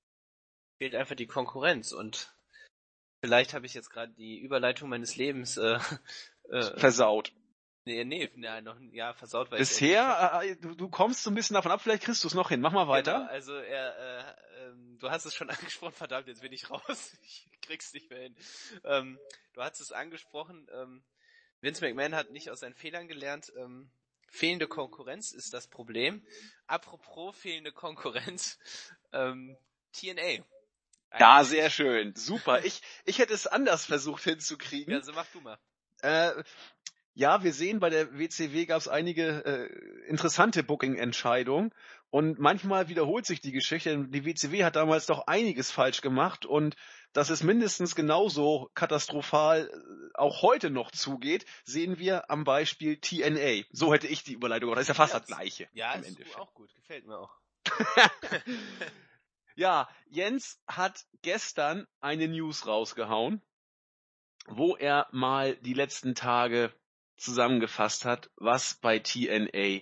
[0.80, 2.34] fehlt einfach die Konkurrenz und
[3.22, 5.80] Vielleicht habe ich jetzt gerade die Überleitung meines Lebens äh,
[6.50, 7.34] äh, versaut.
[7.86, 11.56] Nee, nee, nee, noch ja, versaut weil Bisher, äh, du, du kommst so ein bisschen
[11.56, 12.62] davon ab, vielleicht kriegst du es noch hin.
[12.62, 13.20] Mach mal weiter.
[13.20, 17.18] Genau, also er, äh, ähm, du hast es schon angesprochen, verdammt, jetzt bin ich raus.
[17.24, 18.36] Ich krieg's nicht mehr hin.
[18.84, 19.20] Ähm,
[19.54, 21.04] du hast es angesprochen, ähm,
[21.62, 23.52] Vince McMahon hat nicht aus seinen Fehlern gelernt.
[23.58, 23.92] Ähm,
[24.28, 26.26] fehlende Konkurrenz ist das Problem.
[26.68, 28.58] Apropos fehlende Konkurrenz,
[29.14, 29.56] ähm,
[29.92, 30.44] TNA.
[31.18, 32.14] Ja, sehr schön.
[32.16, 32.64] Super.
[32.66, 34.94] Ich, ich hätte es anders versucht hinzukriegen.
[34.94, 35.58] Ja, so mach du mal.
[36.02, 36.44] Äh,
[37.14, 41.74] ja, wir sehen, bei der WCW gab es einige äh, interessante Booking-Entscheidungen
[42.12, 44.06] und manchmal wiederholt sich die Geschichte.
[44.08, 46.76] Die WCW hat damals doch einiges falsch gemacht und
[47.12, 53.66] dass es mindestens genauso katastrophal äh, auch heute noch zugeht, sehen wir am Beispiel TNA.
[53.72, 54.72] So hätte ich die Überleitung.
[54.72, 55.68] Das ist ja fast ja, das Gleiche.
[55.74, 56.74] Ja, ist auch gut.
[56.76, 57.36] Gefällt mir auch.
[59.60, 63.42] Ja, Jens hat gestern eine News rausgehauen,
[64.48, 66.72] wo er mal die letzten Tage
[67.18, 69.82] zusammengefasst hat, was bei TNA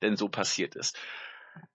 [0.00, 0.96] denn so passiert ist.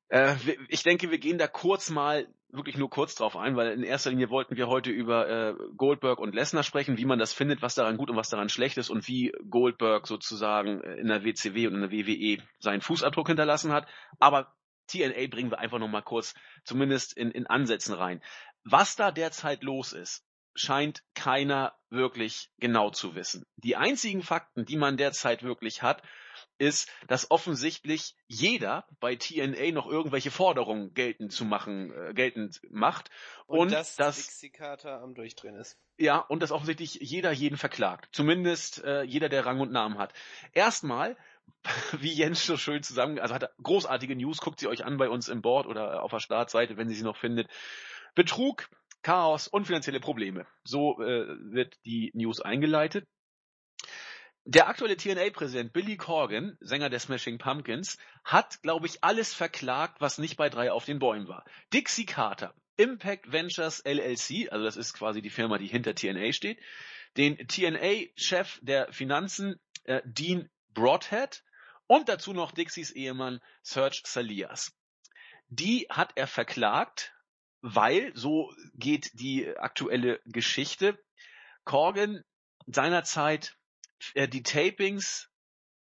[0.07, 0.35] Äh,
[0.69, 4.11] ich denke, wir gehen da kurz mal, wirklich nur kurz drauf ein, weil in erster
[4.11, 7.75] Linie wollten wir heute über äh, Goldberg und Lesnar sprechen, wie man das findet, was
[7.75, 11.75] daran gut und was daran schlecht ist und wie Goldberg sozusagen in der WCW und
[11.75, 13.89] in der WWE seinen Fußabdruck hinterlassen hat.
[14.19, 14.55] Aber
[14.91, 16.33] TNA bringen wir einfach nochmal kurz,
[16.63, 18.21] zumindest in, in Ansätzen rein.
[18.63, 20.23] Was da derzeit los ist,
[20.53, 23.45] scheint keiner wirklich genau zu wissen.
[23.57, 26.03] Die einzigen Fakten, die man derzeit wirklich hat,
[26.57, 33.09] ist, dass offensichtlich jeder bei TNA noch irgendwelche Forderungen geltend zu machen, äh, geltend macht.
[33.47, 34.41] Und, und dass, dass
[34.83, 35.77] am Durchdrehen ist.
[35.97, 38.09] Ja, und dass offensichtlich jeder jeden verklagt.
[38.11, 40.13] Zumindest äh, jeder, der Rang und Namen hat.
[40.53, 41.17] Erstmal,
[41.99, 45.09] wie Jens so schön zusammen, also hat er großartige News, guckt sie euch an bei
[45.09, 47.47] uns im Board oder auf der Startseite, wenn sie sie noch findet.
[48.15, 48.67] Betrug,
[49.03, 50.45] Chaos und finanzielle Probleme.
[50.63, 53.07] So äh, wird die News eingeleitet.
[54.45, 60.17] Der aktuelle TNA-Präsident Billy Corgan, Sänger der Smashing Pumpkins, hat, glaube ich, alles verklagt, was
[60.17, 61.45] nicht bei drei auf den Bäumen war.
[61.73, 66.59] Dixie Carter, Impact Ventures LLC, also das ist quasi die Firma, die hinter TNA steht,
[67.17, 71.43] den TNA-Chef der Finanzen äh, Dean Broadhead
[71.87, 74.73] und dazu noch Dixies Ehemann Serge Salias.
[75.49, 77.13] Die hat er verklagt,
[77.61, 80.97] weil, so geht die aktuelle Geschichte,
[81.63, 82.23] Corgan
[82.65, 83.57] seinerzeit
[84.13, 85.29] äh, die Tapings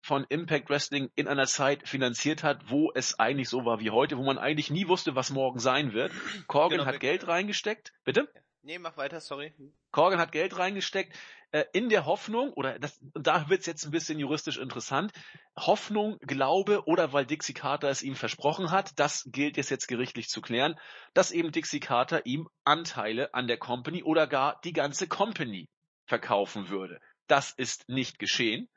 [0.03, 4.17] von Impact Wrestling in einer Zeit finanziert hat, wo es eigentlich so war wie heute,
[4.19, 6.13] wo man eigentlich nie wusste, was morgen sein wird.
[6.47, 7.93] Corgan genau, hat Geld reingesteckt.
[8.05, 8.29] Bitte?
[8.63, 9.55] Nee, mach weiter, sorry.
[9.91, 11.17] Corgan hat Geld reingesteckt,
[11.51, 15.13] äh, in der Hoffnung, oder das, da wird's jetzt ein bisschen juristisch interessant,
[15.57, 20.29] Hoffnung, Glaube oder weil Dixie Carter es ihm versprochen hat, das gilt jetzt jetzt gerichtlich
[20.29, 20.79] zu klären,
[21.15, 25.69] dass eben Dixie Carter ihm Anteile an der Company oder gar die ganze Company
[26.07, 27.01] verkaufen würde.
[27.29, 28.69] Das ist nicht geschehen.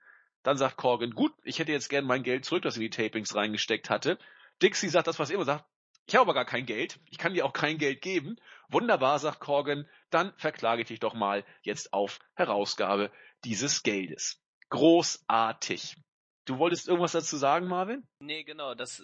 [0.43, 3.35] Dann sagt Corgan, gut, ich hätte jetzt gern mein Geld zurück, das in die Tapings
[3.35, 4.17] reingesteckt hatte.
[4.61, 5.65] Dixie sagt das, was er immer sagt.
[6.05, 6.99] Ich habe aber gar kein Geld.
[7.09, 8.35] Ich kann dir auch kein Geld geben.
[8.69, 9.87] Wunderbar, sagt Corgan.
[10.09, 13.11] Dann verklage ich dich doch mal jetzt auf Herausgabe
[13.45, 14.41] dieses Geldes.
[14.69, 15.95] Großartig.
[16.45, 18.05] Du wolltest irgendwas dazu sagen, Marvin?
[18.19, 18.75] Nee, genau.
[18.75, 19.01] Das,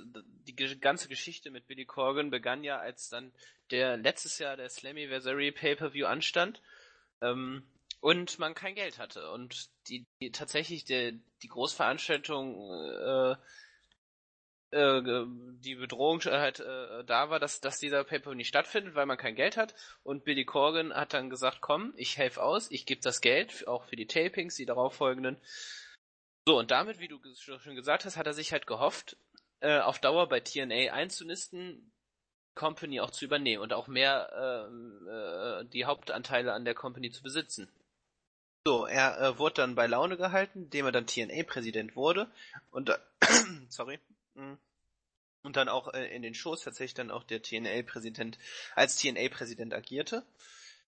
[0.48, 3.32] die ganze Geschichte mit Billy Corgan begann ja, als dann
[3.72, 6.62] der letztes Jahr der Slammiversary Pay-Per-View anstand.
[7.22, 7.64] Ähm,
[8.02, 9.32] und man kein Geld hatte.
[9.32, 13.36] Und die, die tatsächlich der, die Großveranstaltung äh,
[14.72, 15.26] äh,
[15.62, 19.36] die Bedrohung halt äh, da war, dass, dass dieser Paper nicht stattfindet, weil man kein
[19.36, 19.74] Geld hat.
[20.04, 23.86] Und Billy Corgan hat dann gesagt, komm, ich helfe aus, ich gebe das Geld, auch
[23.86, 25.38] für die Tapings, die darauffolgenden.
[26.48, 29.18] So, und damit, wie du schon gesagt hast, hat er sich halt gehofft,
[29.60, 31.92] äh, auf Dauer bei TNA einzunisten,
[32.56, 37.24] Company auch zu übernehmen und auch mehr ähm, äh, die Hauptanteile an der Company zu
[37.24, 37.72] besitzen.
[38.68, 42.30] So, er äh, wurde dann bei Laune gehalten, indem er dann TNA-Präsident wurde
[42.72, 42.98] und äh,
[43.70, 44.00] sorry
[45.44, 48.38] und dann auch äh, in den Shows tatsächlich dann auch der TNA-Präsident
[48.76, 50.26] als TNA-Präsident agierte.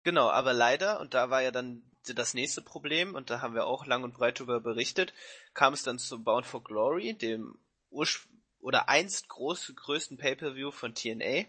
[0.04, 3.66] Genau, aber leider und da war ja dann das nächste Problem und da haben wir
[3.66, 5.14] auch lang und breit darüber berichtet,
[5.54, 8.28] kam es dann zu Bound for Glory, dem Urspr
[8.60, 11.46] oder einst groß, größten Pay-per-View von TNA,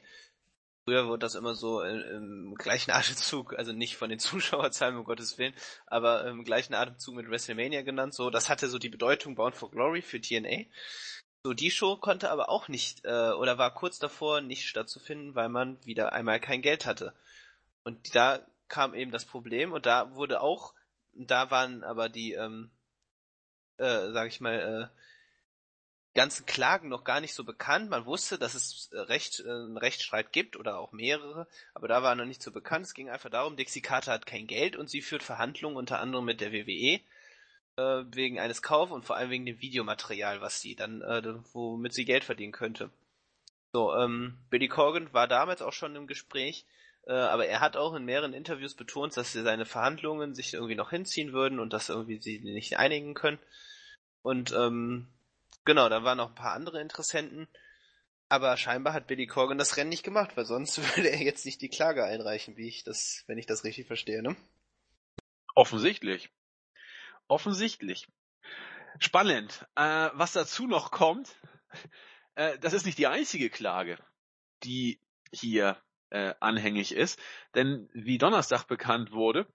[0.88, 5.36] Früher wurde das immer so im gleichen Atemzug, also nicht von den Zuschauerzahlen, um Gottes
[5.36, 5.52] Willen,
[5.86, 8.14] aber im gleichen Atemzug mit WrestleMania genannt.
[8.14, 10.64] So, das hatte so die Bedeutung Bound for Glory für TNA.
[11.44, 15.48] So, die Show konnte aber auch nicht, äh, oder war kurz davor, nicht stattzufinden, weil
[15.48, 17.14] man wieder einmal kein Geld hatte.
[17.84, 20.74] Und da kam eben das Problem und da wurde auch,
[21.14, 22.70] da waren aber die, ähm,
[23.78, 24.98] äh, sag ich mal, äh,
[26.14, 27.90] ganzen Klagen noch gar nicht so bekannt.
[27.90, 32.02] Man wusste, dass es äh, Recht, äh, einen Rechtsstreit gibt oder auch mehrere, aber da
[32.02, 32.86] war noch nicht so bekannt.
[32.86, 36.24] Es ging einfach darum, Dixie Carter hat kein Geld und sie führt Verhandlungen unter anderem
[36.24, 37.00] mit der WWE
[37.78, 41.22] äh, wegen eines Kaufs und vor allem wegen dem Videomaterial, was sie dann, äh,
[41.52, 42.90] womit sie Geld verdienen könnte.
[43.72, 46.66] So, ähm, Billy Corgan war damals auch schon im Gespräch,
[47.06, 50.74] äh, aber er hat auch in mehreren Interviews betont, dass sie seine Verhandlungen sich irgendwie
[50.74, 53.38] noch hinziehen würden und dass irgendwie sie nicht einigen können.
[54.22, 55.08] Und ähm,
[55.68, 57.46] Genau, da waren noch ein paar andere Interessenten.
[58.30, 61.60] Aber scheinbar hat Billy Corgan das Rennen nicht gemacht, weil sonst würde er jetzt nicht
[61.60, 64.34] die Klage einreichen, wie ich das, wenn ich das richtig verstehe, ne?
[65.54, 66.30] Offensichtlich.
[67.28, 68.08] Offensichtlich.
[68.98, 69.66] Spannend.
[69.76, 71.36] Äh, was dazu noch kommt,
[72.34, 73.98] äh, das ist nicht die einzige Klage,
[74.64, 75.00] die
[75.32, 77.20] hier äh, anhängig ist.
[77.54, 79.46] Denn wie Donnerstag bekannt wurde,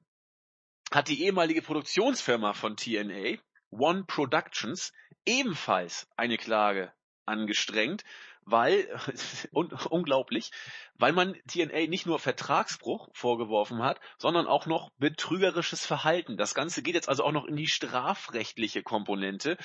[0.91, 3.37] hat die ehemalige Produktionsfirma von TNA,
[3.71, 4.93] One Productions,
[5.25, 6.93] ebenfalls eine Klage
[7.25, 8.03] angestrengt,
[8.45, 8.87] weil,
[9.51, 10.51] un unglaublich,
[10.95, 16.35] weil man TNA nicht nur Vertragsbruch vorgeworfen hat, sondern auch noch betrügerisches Verhalten.
[16.37, 19.57] Das Ganze geht jetzt also auch noch in die strafrechtliche Komponente.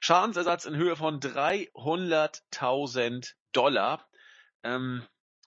[0.00, 4.08] Schadensersatz in Höhe von 300.000 Dollar.
[4.62, 5.04] Ähm,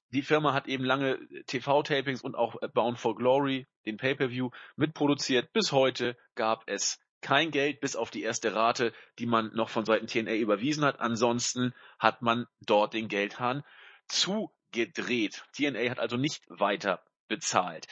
[0.09, 1.17] die Firma hat eben lange
[1.47, 5.51] TV-Tapings und auch Bound for Glory, den Pay-per-View, mitproduziert.
[5.53, 9.85] Bis heute gab es kein Geld bis auf die erste Rate, die man noch von
[9.85, 10.99] Seiten TNA überwiesen hat.
[10.99, 13.63] Ansonsten hat man dort den Geldhahn
[14.07, 15.43] zugedreht.
[15.53, 17.87] TNA hat also nicht weiter bezahlt.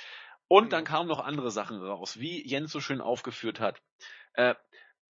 [0.48, 3.82] Und dann kamen noch andere Sachen raus, wie Jens so schön aufgeführt hat.
[4.34, 4.54] Äh,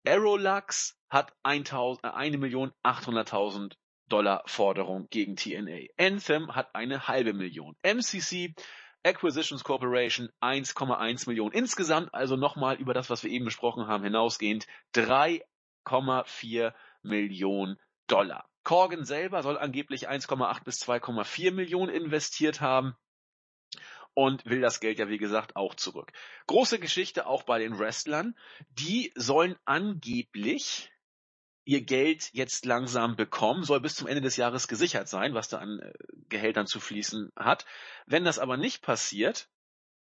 [0.05, 3.74] Aerolux hat 1.800.000
[4.07, 5.88] Dollar Forderung gegen TNA.
[5.97, 7.76] Anthem hat eine halbe Million.
[7.84, 8.53] MCC
[9.03, 11.53] Acquisitions Corporation 1,1 Millionen.
[11.53, 16.73] Insgesamt also nochmal über das, was wir eben besprochen haben, hinausgehend 3,4
[17.03, 18.49] Millionen Dollar.
[18.63, 22.95] Corgan selber soll angeblich 1,8 bis 2,4 Millionen investiert haben
[24.13, 26.11] und will das Geld ja wie gesagt auch zurück.
[26.47, 28.35] Große Geschichte auch bei den Wrestlern.
[28.69, 30.91] Die sollen angeblich
[31.66, 35.60] ihr Geld jetzt langsam bekommen, soll bis zum Ende des Jahres gesichert sein, was da
[35.60, 35.93] an äh,
[36.30, 37.66] Gehältern zu fließen hat.
[38.05, 39.49] Wenn das aber nicht passiert,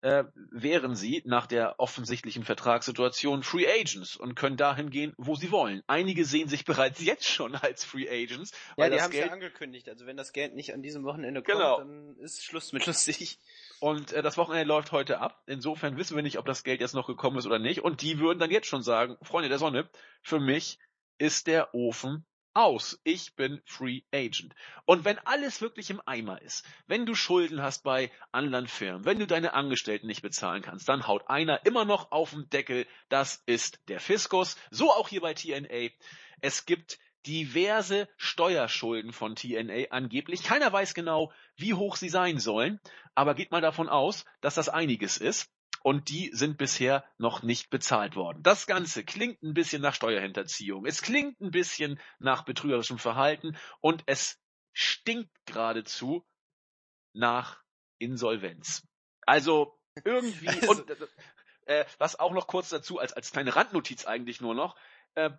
[0.05, 5.51] äh, wären sie nach der offensichtlichen Vertragssituation Free Agents und können dahin gehen, wo sie
[5.51, 5.83] wollen.
[5.87, 8.53] Einige sehen sich bereits jetzt schon als Free Agents.
[8.77, 9.89] Weil ja, die haben es ja angekündigt.
[9.89, 11.79] Also wenn das Geld nicht an diesem Wochenende kommt, genau.
[11.79, 13.39] dann ist Schluss mit lustig.
[13.81, 15.43] Und äh, das Wochenende läuft heute ab.
[15.47, 17.83] Insofern wissen wir nicht, ob das Geld jetzt noch gekommen ist oder nicht.
[17.83, 19.89] Und die würden dann jetzt schon sagen, Freunde der Sonne,
[20.23, 20.79] für mich
[21.19, 23.01] ist der Ofen aus.
[23.05, 24.55] Ich bin Free Agent.
[24.85, 29.19] Und wenn alles wirklich im Eimer ist, wenn du Schulden hast bei anderen Firmen, wenn
[29.19, 32.87] du deine Angestellten nicht bezahlen kannst, dann haut einer immer noch auf den Deckel.
[33.09, 34.57] Das ist der Fiskus.
[34.71, 35.91] So auch hier bei TNA.
[36.41, 40.43] Es gibt diverse Steuerschulden von TNA angeblich.
[40.43, 42.81] Keiner weiß genau, wie hoch sie sein sollen,
[43.15, 45.51] aber geht mal davon aus, dass das einiges ist
[45.85, 48.43] und die sind bisher noch nicht bezahlt worden.
[48.43, 50.87] Das Ganze klingt ein bisschen nach Steuerhinterziehung.
[50.87, 54.41] Es klingt ein bisschen nach betrügerischem Verhalten und es
[54.73, 56.27] stinkt geradezu
[57.13, 57.63] nach
[57.99, 58.89] Insolvenz.
[59.27, 60.91] Also irgendwie also, und
[61.67, 64.77] äh, was auch noch kurz dazu als als kleine Randnotiz eigentlich nur noch.
[65.15, 65.33] Äh,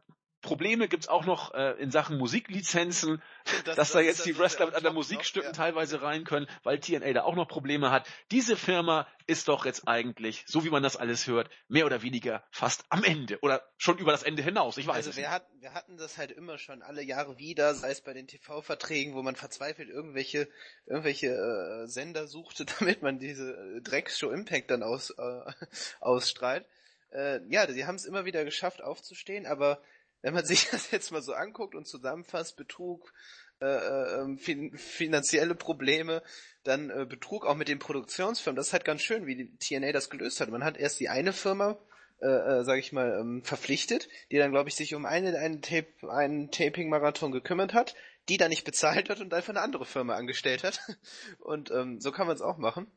[0.46, 4.68] Probleme gibt's auch noch äh, in Sachen Musiklizenzen, das, dass das da jetzt die Wrestler
[4.68, 5.64] mit anderen Musikstücken noch, ja.
[5.64, 8.08] teilweise rein können, weil TNA da auch noch Probleme hat.
[8.32, 12.44] Diese Firma ist doch jetzt eigentlich, so wie man das alles hört, mehr oder weniger
[12.52, 14.78] fast am Ende oder schon über das Ende hinaus.
[14.78, 15.32] Ich weiß also es wir nicht.
[15.32, 19.16] Hat, wir hatten das halt immer schon alle Jahre wieder, sei es bei den TV-Verträgen,
[19.16, 20.48] wo man verzweifelt irgendwelche
[20.86, 25.42] irgendwelche äh, Sender suchte, damit man diese äh, Dreckshow Impact dann aus, äh,
[26.00, 26.66] ausstrahlt.
[27.12, 29.82] Äh, ja, sie haben es immer wieder geschafft aufzustehen, aber
[30.26, 33.14] wenn man sich das jetzt mal so anguckt und zusammenfasst, Betrug,
[33.62, 36.24] äh, äh, ähm, fin finanzielle Probleme,
[36.64, 39.92] dann äh, Betrug auch mit den Produktionsfirmen, das ist halt ganz schön, wie die TNA
[39.92, 40.50] das gelöst hat.
[40.50, 41.78] Man hat erst die eine Firma,
[42.22, 45.88] äh, äh, ich mal, ähm, verpflichtet, die dann, glaube ich, sich um eine, einen, Tape,
[46.10, 47.94] einen Taping-Marathon gekümmert hat,
[48.28, 50.80] die dann nicht bezahlt hat und einfach eine andere Firma angestellt hat.
[51.40, 52.88] Und ähm, so kann man es auch machen.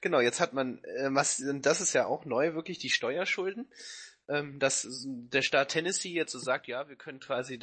[0.00, 3.68] Genau, jetzt hat man, äh, was, das ist ja auch neu, wirklich die Steuerschulden
[4.58, 7.58] dass der Staat Tennessee jetzt so sagt, ja, wir können quasi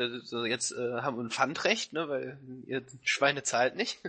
[0.45, 3.99] jetzt äh, haben ein Pfandrecht, ne, weil ihr Schweine zahlt nicht.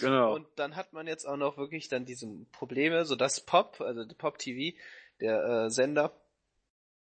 [0.00, 0.34] Genau.
[0.34, 4.04] Und dann hat man jetzt auch noch wirklich dann diese Probleme, so dass Pop, also
[4.16, 4.76] Pop TV,
[5.20, 6.20] der äh, Sender,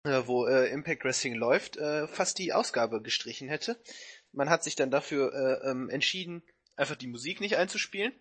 [0.04, 3.78] äh, wo äh, Impact Wrestling läuft, äh, fast die Ausgabe gestrichen hätte.
[4.32, 6.44] Man hat sich dann dafür äh, ähm, entschieden,
[6.76, 8.14] einfach die Musik nicht einzuspielen,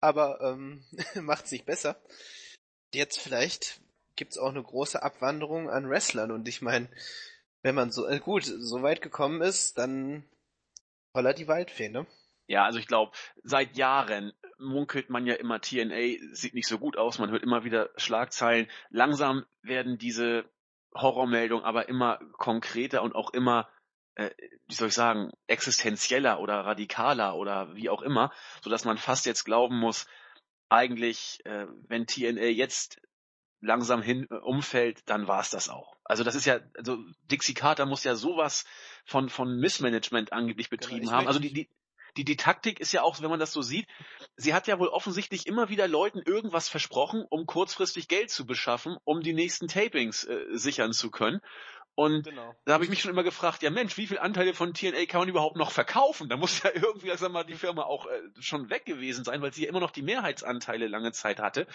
[0.00, 0.84] aber ähm,
[1.22, 2.00] macht sich besser.
[2.94, 3.81] Jetzt vielleicht
[4.16, 6.88] gibt's auch eine große Abwanderung an Wrestlern und ich meine,
[7.62, 10.24] wenn man so äh, gut so weit gekommen ist, dann
[11.14, 12.06] holla die Waldfee, ne?
[12.46, 16.96] Ja, also ich glaube, seit Jahren munkelt man ja immer, TNA sieht nicht so gut
[16.96, 18.68] aus, man hört immer wieder Schlagzeilen.
[18.90, 20.44] Langsam werden diese
[20.94, 23.68] Horrormeldungen aber immer konkreter und auch immer,
[24.14, 24.30] äh,
[24.68, 29.24] wie soll ich sagen, existenzieller oder radikaler oder wie auch immer, so dass man fast
[29.24, 30.06] jetzt glauben muss,
[30.68, 33.00] eigentlich, äh, wenn TNA jetzt
[33.62, 35.96] langsam hin äh, umfällt, dann war es das auch.
[36.04, 36.98] Also das ist ja, also
[37.30, 38.66] Dixie Carter muss ja sowas
[39.06, 41.28] von von Missmanagement angeblich genau, betrieben genau, haben.
[41.28, 41.70] Also die, die
[42.16, 43.86] die, die Taktik ist ja auch, wenn man das so sieht,
[44.36, 48.98] sie hat ja wohl offensichtlich immer wieder Leuten irgendwas versprochen, um kurzfristig Geld zu beschaffen,
[49.04, 51.40] um die nächsten Tapings äh, sichern zu können.
[51.94, 52.54] Und genau.
[52.64, 55.20] da habe ich mich schon immer gefragt, ja Mensch, wie viele Anteile von TNA kann
[55.20, 56.28] man überhaupt noch verkaufen?
[56.28, 59.52] Da muss ja irgendwie, sag mal, die Firma auch äh, schon weg gewesen sein, weil
[59.52, 61.66] sie ja immer noch die Mehrheitsanteile lange Zeit hatte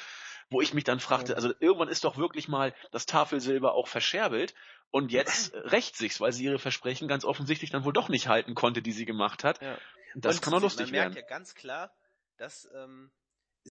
[0.49, 4.53] wo ich mich dann fragte, also irgendwann ist doch wirklich mal das Tafelsilber auch verscherbelt
[4.91, 8.55] und jetzt rächt sich's, weil sie ihre Versprechen ganz offensichtlich dann wohl doch nicht halten
[8.55, 9.61] konnte, die sie gemacht hat.
[9.61, 9.77] Ja.
[10.15, 11.13] Das Und kann sie- lustig man werden.
[11.13, 11.91] merkt ja ganz klar,
[12.37, 13.11] dass ähm,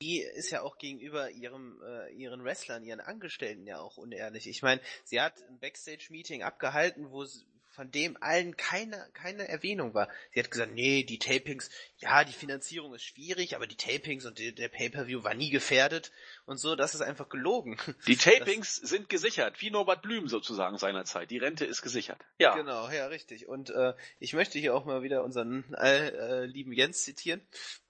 [0.00, 4.48] sie ist ja auch gegenüber ihrem äh, ihren Wrestlern, ihren Angestellten ja auch unehrlich.
[4.48, 9.94] Ich meine, sie hat ein Backstage-Meeting abgehalten, wo sie, von dem allen keine keine Erwähnung
[9.94, 10.08] war.
[10.32, 14.38] Sie hat gesagt, nee, die Tapings, ja, die Finanzierung ist schwierig, aber die Tapings und
[14.38, 16.10] die, der Pay-per-View war nie gefährdet
[16.44, 16.74] und so.
[16.74, 17.76] Das ist einfach gelogen.
[18.08, 21.30] Die Tapings sind gesichert, wie Norbert Blüm sozusagen seinerzeit.
[21.30, 22.18] Die Rente ist gesichert.
[22.38, 22.56] Ja.
[22.56, 23.46] Genau, ja, richtig.
[23.46, 27.40] Und äh, ich möchte hier auch mal wieder unseren äh, äh, lieben Jens zitieren,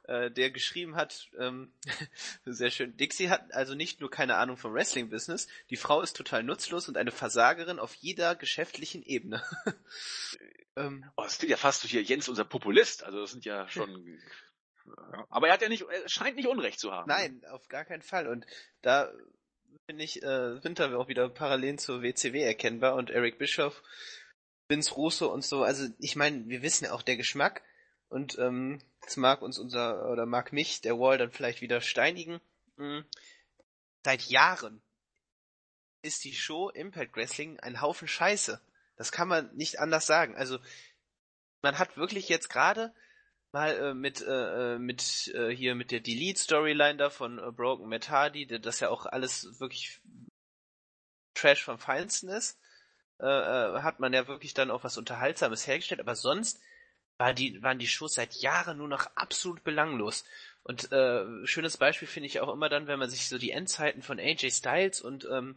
[0.08, 1.70] äh, der geschrieben hat, ähm,
[2.46, 6.42] sehr schön, Dixie hat also nicht nur keine Ahnung vom Wrestling-Business, die Frau ist total
[6.42, 9.42] nutzlos und eine Versagerin auf jeder geschäftlichen Ebene.
[10.76, 13.04] ähm, Oh, das klingt ja fast hier Jens, unser Populist.
[13.04, 14.18] Also das sind ja schon.
[15.28, 17.08] Aber er hat ja nicht, er scheint nicht Unrecht zu haben.
[17.08, 18.26] nein, auf gar keinen Fall.
[18.26, 18.46] Und
[18.80, 19.12] da
[19.84, 23.82] finde ich äh, Winter auch wieder Parallelen zur WCW erkennbar und Eric Bischoff,
[24.68, 25.62] Vince Russo und so.
[25.62, 27.62] Also ich meine, wir wissen ja auch der Geschmack
[28.08, 32.40] und ähm, jetzt mag uns unser oder mag mich der Wall dann vielleicht wieder steinigen.
[32.76, 33.04] Mhm.
[34.04, 34.82] Seit Jahren
[36.02, 38.60] ist die Show Impact Wrestling ein Haufen Scheiße.
[38.96, 40.36] Das kann man nicht anders sagen.
[40.36, 40.58] Also
[41.62, 42.94] man hat wirklich jetzt gerade
[43.52, 47.50] mal äh, mit äh, äh, mit äh, hier mit der Delete Storyline da von äh,
[47.52, 50.00] Broken Matt Hardy, das ja auch alles wirklich
[51.34, 52.58] Trash vom Feinsten ist,
[53.20, 56.60] äh, äh, hat man ja wirklich dann auch was Unterhaltsames hergestellt, aber sonst
[57.18, 60.24] war die, waren die Shows seit Jahren nur noch absolut belanglos.
[60.62, 64.02] Und äh, schönes Beispiel finde ich auch immer dann, wenn man sich so die Endzeiten
[64.02, 65.56] von AJ Styles und ähm,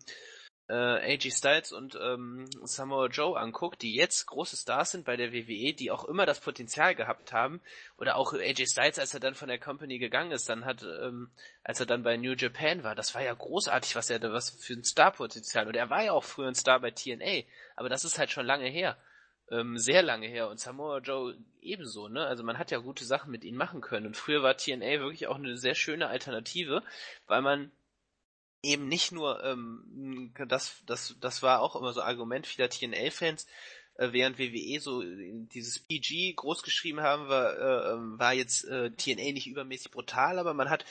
[0.69, 0.73] äh,
[1.13, 5.73] AJ Styles und ähm, Samoa Joe anguckt, die jetzt große Stars sind bei der WWE,
[5.73, 7.61] die auch immer das Potenzial gehabt haben,
[7.97, 11.29] oder auch AJ Styles, als er dann von der Company gegangen ist, dann hat, ähm,
[11.63, 14.49] als er dann bei New Japan war, das war ja großartig, was er da was
[14.49, 15.67] für ein Starpotenzial.
[15.67, 17.43] Und er war ja auch früher ein Star bei TNA,
[17.75, 18.97] aber das ist halt schon lange her.
[19.51, 20.49] Ähm, sehr lange her.
[20.49, 22.25] Und Samoa Joe ebenso, ne?
[22.25, 24.07] Also man hat ja gute Sachen mit ihnen machen können.
[24.07, 26.83] Und früher war TNA wirklich auch eine sehr schöne Alternative,
[27.27, 27.71] weil man
[28.63, 33.45] eben nicht nur, ähm, das, das, das war auch immer so Argument vieler TNA-Fans,
[33.95, 38.91] äh, während WWE so dieses PG groß geschrieben haben, war, äh, ähm, war jetzt äh,
[38.91, 40.85] TNA nicht übermäßig brutal, aber man hat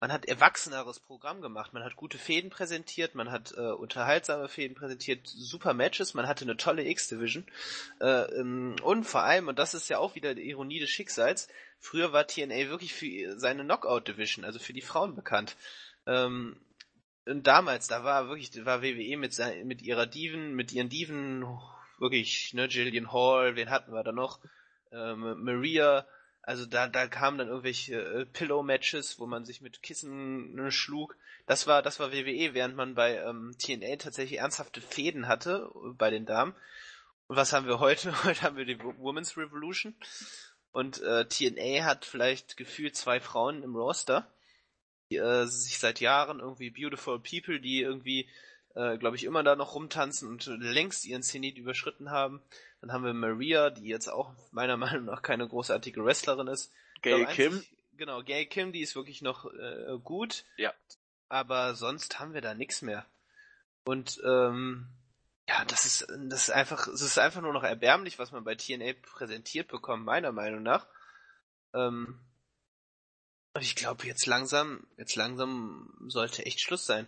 [0.00, 4.74] man hat erwachseneres Programm gemacht, man hat gute Fäden präsentiert, man hat äh, unterhaltsame Fäden
[4.74, 7.44] präsentiert, super Matches, man hatte eine tolle X-Division
[8.00, 11.48] äh, ähm, und vor allem, und das ist ja auch wieder die Ironie des Schicksals,
[11.78, 15.56] früher war TNA wirklich für seine Knockout-Division, also für die Frauen bekannt.
[16.06, 16.56] Ähm,
[17.26, 21.44] und damals, da war wirklich, war WWE mit, mit ihrer Diven, mit ihren Diven,
[21.98, 24.40] wirklich, ne, Jillian Hall, wen hatten wir da noch?
[24.90, 26.06] Ähm, Maria,
[26.42, 31.16] also da, da kamen dann irgendwelche äh, Pillow-Matches, wo man sich mit Kissen ne, schlug.
[31.46, 35.92] Das war, das war WWE, während man bei ähm, TNA tatsächlich ernsthafte Fäden hatte äh,
[35.94, 36.54] bei den Damen.
[37.26, 38.12] Und was haben wir heute?
[38.24, 39.94] Heute haben wir die Wo- Women's Revolution.
[40.72, 44.32] Und äh, TNA hat vielleicht gefühlt zwei Frauen im Roster,
[45.10, 48.28] die äh, sich seit Jahren irgendwie Beautiful People, die irgendwie,
[48.74, 52.40] äh, glaube ich, immer da noch rumtanzen und längst ihren Zenit überschritten haben.
[52.80, 56.72] Dann haben wir Maria, die jetzt auch meiner Meinung nach keine großartige Wrestlerin ist.
[57.02, 57.54] Gail Kim.
[57.54, 60.44] einzig- Genau, Gail Kim, die ist wirklich noch äh, gut.
[60.56, 60.72] Ja.
[61.28, 63.04] Aber sonst haben wir da nichts mehr.
[63.84, 64.88] Und ähm,
[65.46, 68.54] ja, das ist, das ist einfach, es ist einfach nur noch erbärmlich, was man bei
[68.54, 70.86] TNA präsentiert bekommt, meiner Meinung nach.
[71.74, 72.18] Ähm,
[73.52, 77.06] und ich glaube, jetzt langsam, jetzt langsam sollte echt Schluss sein.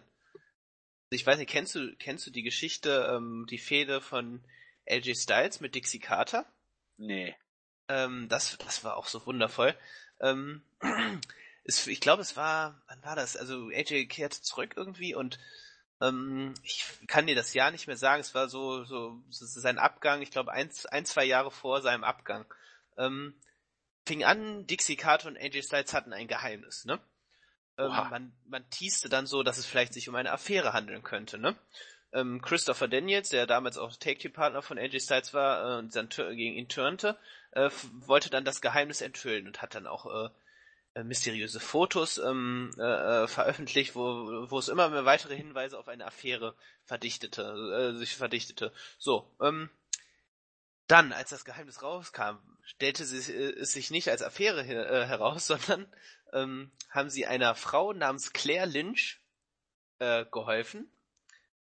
[1.10, 4.44] Ich weiß nicht, kennst du, kennst du die Geschichte, ähm, die Fehde von
[4.86, 6.46] LJ Styles mit Dixie Carter?
[6.96, 7.34] Nee.
[7.88, 9.76] Ähm, das, das war auch so wundervoll.
[10.20, 10.62] Ähm,
[11.64, 13.36] es, ich glaube, es war, wann war das?
[13.36, 15.38] Also AJ kehrte zurück irgendwie und
[16.00, 18.20] ähm, ich kann dir das Jahr nicht mehr sagen.
[18.20, 20.20] Es war so, so, sein Abgang.
[20.20, 22.44] Ich glaube, ein, ein, zwei Jahre vor seinem Abgang.
[22.98, 23.34] Ähm,
[24.06, 27.00] fing an, Dixie Carter und AJ Styles hatten ein Geheimnis, ne?
[27.78, 31.38] Ähm, man, man teaste dann so, dass es vielleicht sich um eine Affäre handeln könnte,
[31.38, 31.56] ne?
[32.12, 36.56] Ähm, Christopher Daniels, der damals auch Take-Team-Partner von AJ Styles war äh, und dann gegen
[36.56, 37.16] ihn turnte,
[37.52, 37.70] äh,
[38.06, 40.28] wollte dann das Geheimnis enthüllen und hat dann auch äh,
[40.94, 45.88] äh, mysteriöse Fotos ähm, äh, äh, veröffentlicht, wo, wo es immer mehr weitere Hinweise auf
[45.88, 46.54] eine Affäre
[46.84, 48.72] verdichtete, äh, sich verdichtete.
[48.98, 49.70] So, ähm,
[50.88, 55.46] dann, als das Geheimnis rauskam, stellte sie, äh, es sich nicht als Affäre äh, heraus,
[55.46, 55.90] sondern
[56.34, 59.20] ähm, haben sie einer Frau namens Claire Lynch
[59.98, 60.90] äh, geholfen,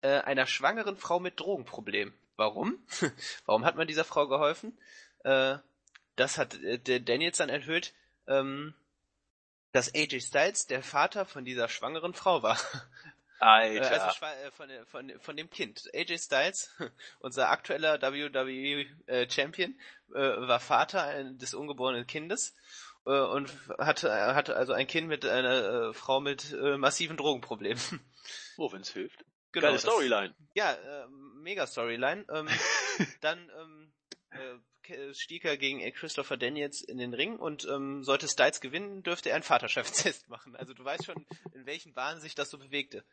[0.02, 2.12] äh, einer schwangeren Frau mit Drogenproblem.
[2.36, 2.78] Warum?
[3.46, 4.78] Warum hat man dieser Frau geholfen?
[5.24, 5.58] Äh,
[6.16, 7.94] das hat äh, Daniels dann enthüllt,
[8.26, 8.74] ähm,
[9.72, 12.58] dass AJ Styles der Vater von dieser schwangeren Frau war.
[13.40, 13.90] Alter.
[13.90, 15.88] Äh, also äh, von, von, von dem Kind.
[15.94, 16.74] AJ Styles,
[17.20, 19.78] unser aktueller WWE äh, Champion,
[20.14, 22.54] äh, war Vater des ungeborenen Kindes
[23.06, 27.80] äh, und hatte, hatte also ein Kind mit einer äh, Frau mit äh, massiven Drogenproblemen.
[28.58, 29.24] Oh, wenn's hilft.
[29.52, 30.34] Genau, Geile das- Storyline.
[30.54, 32.24] Ja, äh, mega Storyline.
[32.32, 32.48] Ähm,
[33.20, 33.92] dann ähm,
[34.30, 39.28] äh, stieg er gegen Christopher Daniels in den Ring und ähm, sollte Styles gewinnen, dürfte
[39.30, 40.56] er einen Vaterschaftstest machen.
[40.56, 43.04] Also du weißt schon, in welchen Bahnen sich das so bewegte.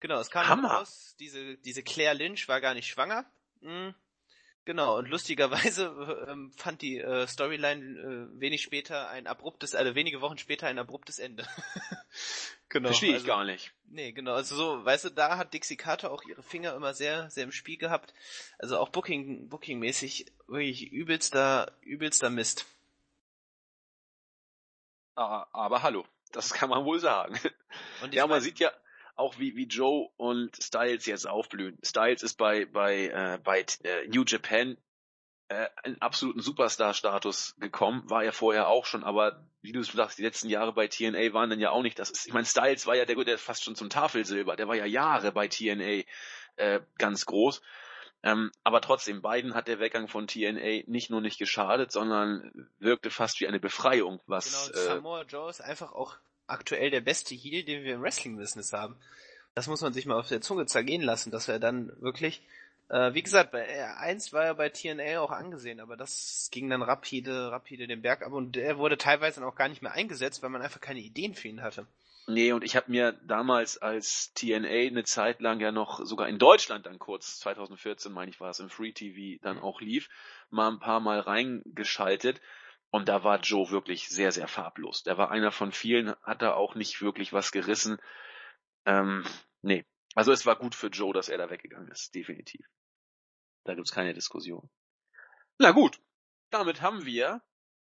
[0.00, 0.68] Genau, es kam Hammer.
[0.72, 3.24] raus, diese, diese Claire Lynch war gar nicht schwanger.
[3.60, 3.94] Mhm.
[4.64, 5.86] Genau, und lustigerweise
[6.28, 7.82] ähm, fand die äh, Storyline
[8.34, 11.44] äh, wenig später ein abruptes, also wenige Wochen später ein abruptes Ende.
[12.68, 12.88] genau.
[12.90, 13.72] Verstehe ich also- gar nicht.
[13.94, 17.28] Nee, genau, also so, weißt du, da hat Dixie Carter auch ihre Finger immer sehr,
[17.28, 18.14] sehr im Spiel gehabt.
[18.58, 22.64] Also auch Booking, Booking-mäßig wirklich übelster, übelster Mist.
[25.14, 27.38] Ah, Aber hallo, das kann man wohl sagen.
[28.02, 28.72] Und Ja, man sieht ja
[29.22, 31.78] auch, wie, wie Joe und Styles jetzt aufblühen.
[31.82, 34.76] Styles ist bei, bei, äh, bei äh, New Japan
[35.48, 40.18] äh, in absoluten Superstar-Status gekommen, war er vorher auch schon, aber wie du es sagst,
[40.18, 42.10] die letzten Jahre bei TNA waren dann ja auch nicht das.
[42.10, 44.86] Ist, ich meine, Styles war ja der, der fast schon zum Tafelsilber, der war ja
[44.86, 46.04] Jahre bei TNA
[46.56, 47.62] äh, ganz groß.
[48.24, 53.10] Ähm, aber trotzdem, beiden hat der Weggang von TNA nicht nur nicht geschadet, sondern wirkte
[53.10, 56.16] fast wie eine Befreiung, was Genau, äh, Samoa Joe ist einfach auch
[56.52, 58.96] aktuell der beste Heel, den wir im Wrestling-Business haben.
[59.54, 62.42] Das muss man sich mal auf der Zunge zergehen lassen, dass er dann wirklich,
[62.88, 66.82] äh, wie gesagt, bei R1 war er bei TNA auch angesehen, aber das ging dann
[66.82, 70.42] rapide, rapide den Berg ab und er wurde teilweise dann auch gar nicht mehr eingesetzt,
[70.42, 71.86] weil man einfach keine Ideen für ihn hatte.
[72.28, 76.38] Nee, und ich habe mir damals als TNA eine Zeit lang ja noch sogar in
[76.38, 80.08] Deutschland dann kurz, 2014 meine ich war es, im Free TV dann auch lief,
[80.50, 82.40] mal ein paar Mal reingeschaltet
[82.92, 85.02] und da war Joe wirklich sehr, sehr farblos.
[85.02, 87.98] Der war einer von vielen, hat da auch nicht wirklich was gerissen.
[88.84, 89.24] Ähm,
[89.62, 92.66] nee, also es war gut für Joe, dass er da weggegangen ist, definitiv.
[93.64, 94.68] Da gibt's keine Diskussion.
[95.58, 96.00] Na gut,
[96.50, 97.42] damit haben wir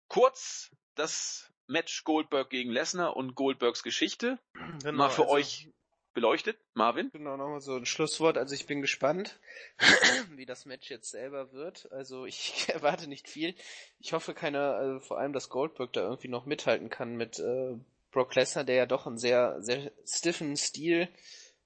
[0.10, 4.40] kurz das Match Goldberg gegen Lesnar und Goldbergs Geschichte
[4.84, 5.72] Genau, mal für also- euch
[6.14, 6.58] beleuchtet.
[6.74, 7.10] Marvin?
[7.12, 8.38] Genau, nochmal so ein Schlusswort.
[8.38, 9.40] Also ich bin gespannt,
[10.36, 11.92] wie das Match jetzt selber wird.
[11.92, 13.56] Also ich erwarte nicht viel.
[14.00, 17.78] Ich hoffe keiner, also vor allem, dass Goldberg da irgendwie noch mithalten kann mit äh,
[18.12, 21.08] Brock Lesnar, der ja doch einen sehr, sehr stiffen Stil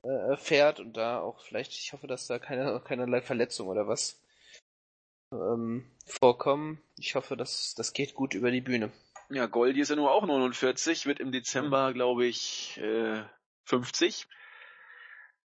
[0.03, 4.22] äh, fährt und da auch vielleicht, ich hoffe, dass da keine, keinerlei Verletzung oder was
[5.32, 6.82] ähm, vorkommen.
[6.98, 8.91] Ich hoffe, dass das geht gut über die Bühne.
[9.30, 13.24] Ja, Goldi ist ja nur auch 49, wird im Dezember, glaube ich, äh,
[13.65, 14.27] 50.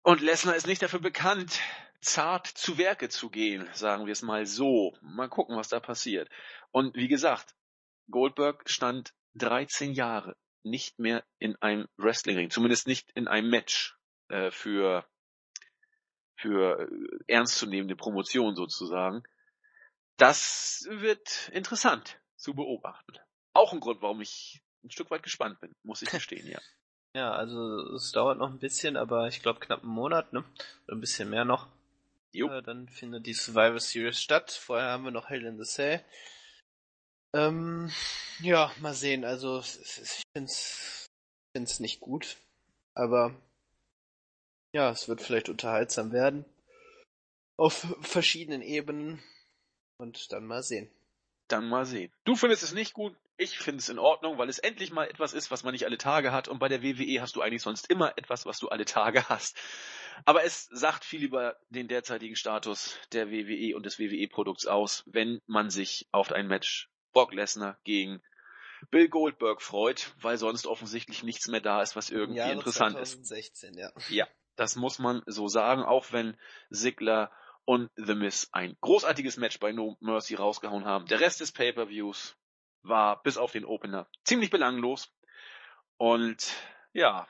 [0.02, 1.60] Und Lesnar ist nicht dafür bekannt,
[2.00, 4.96] zart zu Werke zu gehen, sagen wir es mal so.
[5.00, 6.28] Mal gucken, was da passiert.
[6.70, 7.54] Und wie gesagt,
[8.10, 13.96] Goldberg stand 13 Jahre nicht mehr in einem Wrestlingring, zumindest nicht in einem Match
[14.28, 15.06] äh, für
[16.36, 19.22] für äh, ernstzunehmende Promotion sozusagen.
[20.16, 23.14] Das wird interessant zu beobachten.
[23.52, 26.60] Auch ein Grund, warum ich ein Stück weit gespannt bin, muss ich gestehen, ja.
[27.14, 30.44] Ja, also es dauert noch ein bisschen, aber ich glaube knapp einen Monat, ne?
[30.86, 31.68] Oder ein bisschen mehr noch.
[32.32, 32.48] Jo.
[32.48, 34.50] Äh, dann findet die Survivor Series statt.
[34.50, 36.02] Vorher haben wir noch Hell in the Cell.
[37.34, 37.90] Ähm,
[38.40, 39.24] ja, mal sehen.
[39.24, 41.06] Also ich find's,
[41.54, 42.36] find's nicht gut,
[42.94, 43.34] aber
[44.74, 46.46] ja, es wird vielleicht unterhaltsam werden.
[47.58, 49.22] Auf verschiedenen Ebenen.
[49.98, 50.90] Und dann mal sehen.
[51.48, 52.10] Dann mal sehen.
[52.24, 55.32] Du findest es nicht gut, ich finde es in Ordnung, weil es endlich mal etwas
[55.32, 56.48] ist, was man nicht alle Tage hat.
[56.48, 59.56] Und bei der WWE hast du eigentlich sonst immer etwas, was du alle Tage hast.
[60.24, 65.40] Aber es sagt viel über den derzeitigen Status der WWE und des WWE-Produkts aus, wenn
[65.46, 68.22] man sich auf ein Match Brock Lesnar gegen
[68.90, 73.24] Bill Goldberg freut, weil sonst offensichtlich nichts mehr da ist, was irgendwie Jahre interessant ist.
[73.26, 73.92] 2016, ja.
[74.08, 76.36] Ja, das muss man so sagen, auch wenn
[76.70, 77.30] Sigler
[77.64, 81.06] und The Miz ein großartiges Match bei No Mercy rausgehauen haben.
[81.06, 82.36] Der Rest des Pay-per-Views
[82.82, 85.12] war bis auf den Opener ziemlich belanglos.
[85.96, 86.52] Und
[86.92, 87.28] ja,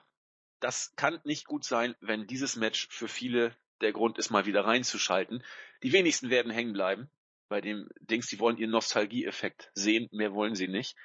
[0.60, 4.64] das kann nicht gut sein, wenn dieses Match für viele der Grund ist, mal wieder
[4.64, 5.42] reinzuschalten.
[5.82, 7.10] Die wenigsten werden hängen bleiben
[7.48, 10.96] bei dem Dings, die wollen ihren Nostalgie-Effekt sehen, mehr wollen sie nicht.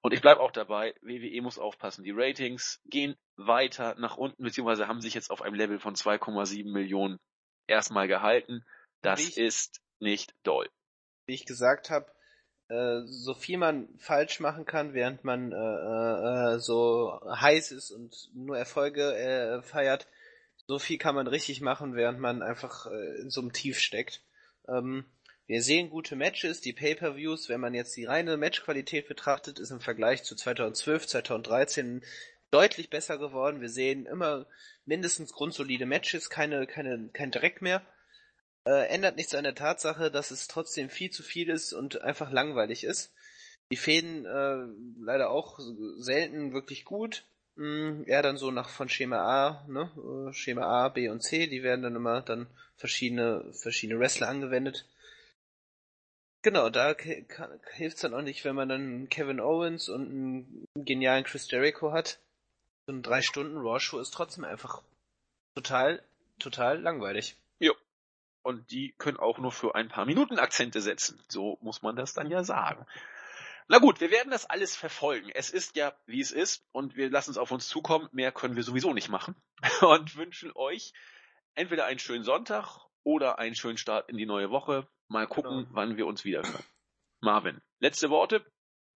[0.00, 2.04] Und ich bleibe auch dabei, WWE muss aufpassen.
[2.04, 6.70] Die Ratings gehen weiter nach unten, beziehungsweise haben sich jetzt auf einem Level von 2,7
[6.72, 7.18] Millionen
[7.66, 8.64] erstmal gehalten.
[9.02, 10.68] Das ich- ist nicht doll.
[11.26, 12.12] wie ich gesagt habe,
[12.68, 18.30] äh, so viel man falsch machen kann, während man äh, äh, so heiß ist und
[18.34, 20.06] nur Erfolge äh, feiert,
[20.66, 24.22] so viel kann man richtig machen, während man einfach äh, in so einem Tief steckt.
[24.68, 25.04] Ähm,
[25.46, 29.80] wir sehen gute Matches, die Pay-per-Views, wenn man jetzt die reine Matchqualität betrachtet, ist im
[29.80, 32.02] Vergleich zu 2012, 2013
[32.50, 33.60] deutlich besser geworden.
[33.60, 34.46] Wir sehen immer
[34.86, 37.82] mindestens grundsolide Matches, keine, keine, kein Dreck mehr.
[38.66, 42.30] Äh, ändert nichts an der Tatsache, dass es trotzdem viel zu viel ist und einfach
[42.30, 43.12] langweilig ist.
[43.70, 44.66] Die Fäden äh,
[45.00, 45.58] leider auch
[45.98, 47.24] selten wirklich gut.
[47.56, 49.90] Hm, eher dann so nach von Schema A, ne?
[50.28, 52.46] Äh, Schema A, B und C, die werden dann immer dann
[52.76, 54.86] verschiedene, verschiedene Wrestler angewendet.
[56.42, 61.24] Genau, da hilft es dann auch nicht, wenn man dann Kevin Owens und einen genialen
[61.24, 62.18] Chris Jericho hat.
[62.86, 64.82] So ein drei Stunden Raw Show ist trotzdem einfach
[65.54, 66.02] total,
[66.38, 67.36] total langweilig.
[68.44, 71.18] Und die können auch nur für ein paar Minuten Akzente setzen.
[71.28, 72.86] So muss man das dann ja sagen.
[73.68, 75.30] Na gut, wir werden das alles verfolgen.
[75.32, 78.06] Es ist ja, wie es ist, und wir lassen es auf uns zukommen.
[78.12, 79.34] Mehr können wir sowieso nicht machen.
[79.80, 80.92] Und wünschen euch
[81.54, 84.86] entweder einen schönen Sonntag oder einen schönen Start in die neue Woche.
[85.08, 85.68] Mal gucken, genau.
[85.70, 86.64] wann wir uns wieder hören.
[87.20, 88.44] Marvin, letzte Worte?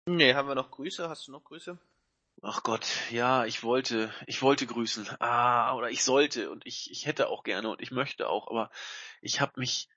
[0.06, 1.10] Nee, haben wir noch Grüße?
[1.10, 1.78] Hast du noch Grüße?
[2.42, 5.08] Ach Gott, ja, ich wollte, ich wollte grüßen.
[5.20, 8.70] Ah, oder ich sollte und ich, ich hätte auch gerne und ich möchte auch, aber
[9.22, 9.88] ich habe mich,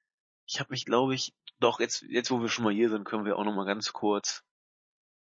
[0.46, 3.26] ich habe mich, glaube ich, doch jetzt, jetzt wo wir schon mal hier sind, können
[3.26, 4.44] wir auch noch mal ganz kurz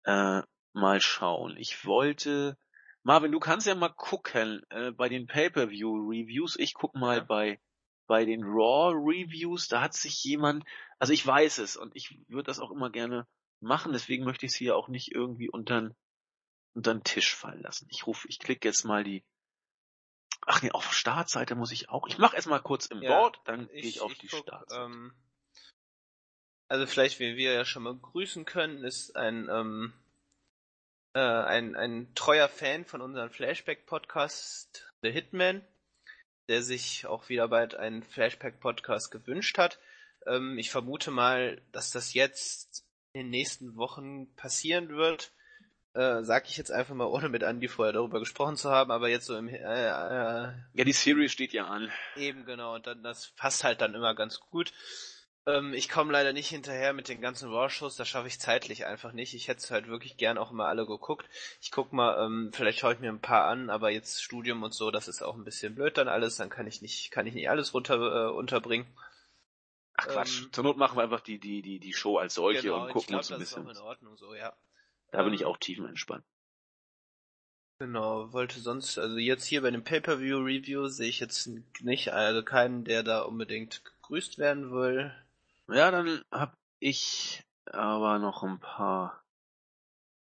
[0.03, 0.41] äh,
[0.73, 1.57] mal schauen.
[1.57, 2.57] Ich wollte,
[3.03, 6.57] Marvin, du kannst ja mal gucken äh, bei den Pay-per-View-Reviews.
[6.57, 7.23] Ich guck mal ja.
[7.23, 7.59] bei
[8.07, 9.67] bei den Raw-Reviews.
[9.67, 10.63] Da hat sich jemand,
[10.97, 13.27] also ich weiß es und ich würde das auch immer gerne
[13.59, 13.91] machen.
[13.91, 15.91] Deswegen möchte ich es hier auch nicht irgendwie unter
[16.73, 17.87] unter den Tisch fallen lassen.
[17.89, 19.23] Ich rufe, ich klicke jetzt mal die
[20.49, 22.07] Ach nee, auf Startseite muss ich auch.
[22.07, 24.81] Ich mache erstmal kurz im ja, Board, dann gehe ich auf ich die guck, Startseite.
[24.81, 25.13] Ähm,
[26.69, 29.93] also vielleicht, wie wir ja schon mal grüßen können, ist ein, ähm,
[31.13, 35.65] äh, ein, ein treuer Fan von unserem Flashback-Podcast, The Hitman,
[36.47, 39.79] der sich auch wieder bald einen Flashback-Podcast gewünscht hat.
[40.25, 45.33] Ähm, ich vermute mal, dass das jetzt in den nächsten Wochen passieren wird.
[45.97, 49.09] Äh, sag ich jetzt einfach mal, ohne mit Andy vorher darüber gesprochen zu haben, aber
[49.09, 49.47] jetzt so im...
[49.47, 51.91] Äh, äh, ja, die Serie steht ja an.
[52.15, 54.71] Eben, genau, und dann das passt halt dann immer ganz gut.
[55.47, 59.11] Ähm, ich komme leider nicht hinterher mit den ganzen Raw-Shows, das schaffe ich zeitlich einfach
[59.11, 59.33] nicht.
[59.33, 61.25] Ich hätte es halt wirklich gern auch immer alle geguckt.
[61.61, 64.75] Ich guck mal, ähm, vielleicht schaue ich mir ein paar an, aber jetzt Studium und
[64.75, 67.33] so, das ist auch ein bisschen blöd dann alles, dann kann ich nicht, kann ich
[67.33, 68.85] nicht alles runter äh, unterbringen.
[69.95, 72.61] Ach Quatsch, ähm, zur Not machen wir einfach die, die, die, die Show als solche
[72.61, 73.67] genau, und gucken glaub, uns ein bisschen.
[73.67, 74.53] Ist auch in Ordnung so, ja.
[75.17, 76.23] Da bin ich auch tiefenentspannt.
[77.79, 81.49] Genau, wollte sonst, also jetzt hier bei dem Pay-Per-View-Review sehe ich jetzt
[81.81, 85.11] nicht, also keinen, der da unbedingt gegrüßt werden will.
[85.69, 89.23] Ja, dann hab ich aber noch ein paar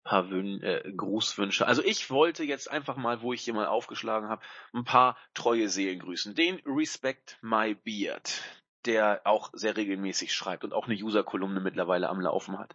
[0.02, 1.64] paar Wün äh, Grußwünsche.
[1.64, 4.42] Also ich wollte jetzt einfach mal, wo ich hier mal aufgeschlagen habe,
[4.74, 6.34] ein paar treue Seelen grüßen.
[6.34, 8.42] Den Respect My Beard,
[8.86, 12.74] der auch sehr regelmäßig schreibt und auch eine User-Kolumne mittlerweile am Laufen hat.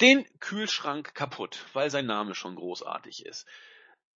[0.00, 3.46] Den Kühlschrank kaputt, weil sein Name schon großartig ist.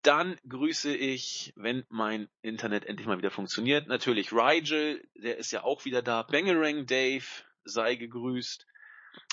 [0.01, 5.64] Dann grüße ich, wenn mein Internet endlich mal wieder funktioniert, natürlich Rigel, der ist ja
[5.64, 6.23] auch wieder da.
[6.23, 7.26] Bangerang Dave,
[7.65, 8.65] sei gegrüßt.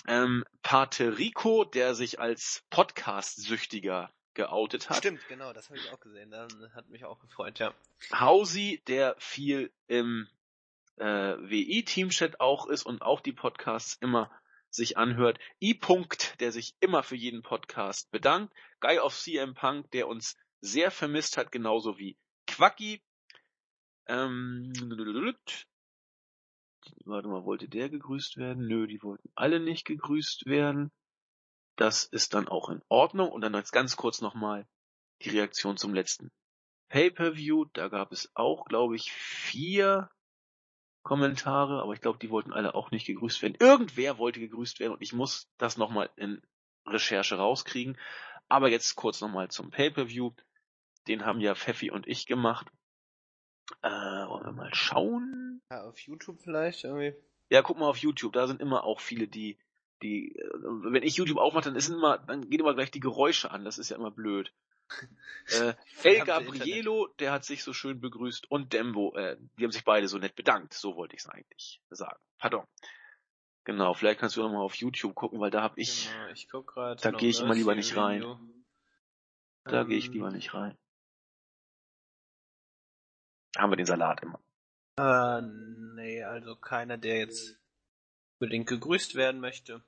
[0.08, 4.98] Ähm, Pate Rico, der sich als Podcast-Süchtiger geoutet hat.
[4.98, 6.30] Stimmt, genau, das habe ich auch gesehen.
[6.30, 7.74] Das hat mich auch gefreut, ja.
[8.12, 10.28] Hausi, der viel im
[10.96, 11.04] äh,
[11.38, 14.30] WI-Teamchat auch ist und auch die Podcasts immer
[14.70, 15.38] sich anhört.
[15.60, 18.54] I-Punkt, der sich immer für jeden Podcast bedankt.
[18.80, 22.16] Guy of CM Punk, der uns sehr vermisst hat, genauso wie
[22.46, 23.02] Quacki.
[24.06, 24.72] Ähm,
[27.04, 28.66] warte mal, wollte der gegrüßt werden?
[28.66, 30.92] Nö, die wollten alle nicht gegrüßt werden.
[31.76, 33.30] Das ist dann auch in Ordnung.
[33.30, 34.66] Und dann jetzt ganz kurz nochmal
[35.22, 36.30] die Reaktion zum letzten
[36.88, 37.66] Pay-per-View.
[37.72, 40.10] Da gab es auch, glaube ich, vier
[41.06, 43.56] Kommentare, aber ich glaube, die wollten alle auch nicht gegrüßt werden.
[43.60, 46.42] Irgendwer wollte gegrüßt werden und ich muss das nochmal in
[46.84, 47.96] Recherche rauskriegen.
[48.48, 50.32] Aber jetzt kurz nochmal zum Pay-per-View.
[51.06, 52.66] Den haben ja Pfeffi und ich gemacht.
[53.82, 55.62] Äh, wollen wir mal schauen?
[55.70, 57.14] Ja, auf YouTube vielleicht irgendwie.
[57.50, 59.58] Ja, guck mal auf YouTube, da sind immer auch viele, die,
[60.02, 60.50] die, äh,
[60.90, 63.78] wenn ich YouTube aufmache, dann ist immer, dann gehen immer gleich die Geräusche an, das
[63.78, 64.52] ist ja immer blöd.
[65.48, 69.84] Äh, El Gabrielo, der hat sich so schön begrüßt und Dembo, äh, die haben sich
[69.84, 72.20] beide so nett bedankt, so wollte ich es eigentlich sagen.
[72.38, 72.64] Pardon.
[73.64, 76.48] Genau, vielleicht kannst du noch mal auf YouTube gucken, weil da hab ich, genau, ich
[76.48, 78.22] guck grad da gehe ich immer lieber nicht rein.
[79.64, 80.76] Da ähm, gehe ich lieber nicht rein
[83.58, 84.40] haben wir den Salat immer.
[84.98, 87.58] Äh, nee, also keiner, der jetzt
[88.38, 89.82] unbedingt gegrüßt werden möchte.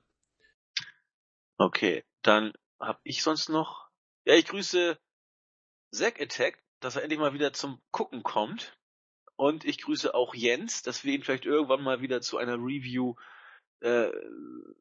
[1.57, 3.88] Okay, dann hab ich sonst noch.
[4.25, 4.99] Ja, ich grüße
[5.91, 8.77] Zack Attack, dass er endlich mal wieder zum Gucken kommt.
[9.35, 13.15] Und ich grüße auch Jens, dass wir ihn vielleicht irgendwann mal wieder zu einer Review
[13.79, 14.11] äh,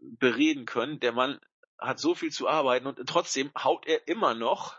[0.00, 0.98] bereden können.
[1.00, 1.40] Der Mann
[1.78, 4.76] hat so viel zu arbeiten und trotzdem haut er immer noch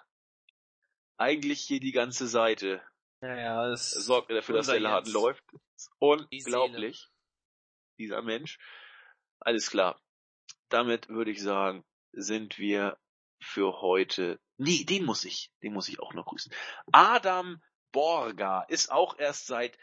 [1.17, 2.81] eigentlich hier die ganze Seite.
[3.21, 5.43] Naja, es sorgt dafür, dass der Laden läuft.
[5.99, 7.07] Unglaublich.
[7.97, 8.59] Die dieser Mensch.
[9.39, 10.01] Alles klar.
[10.69, 12.97] Damit würde ich sagen, sind wir
[13.41, 14.39] für heute.
[14.59, 16.53] Nee, den muss ich, den muss ich auch noch grüßen.
[16.91, 17.61] Adam
[17.91, 19.77] Borga ist auch erst seit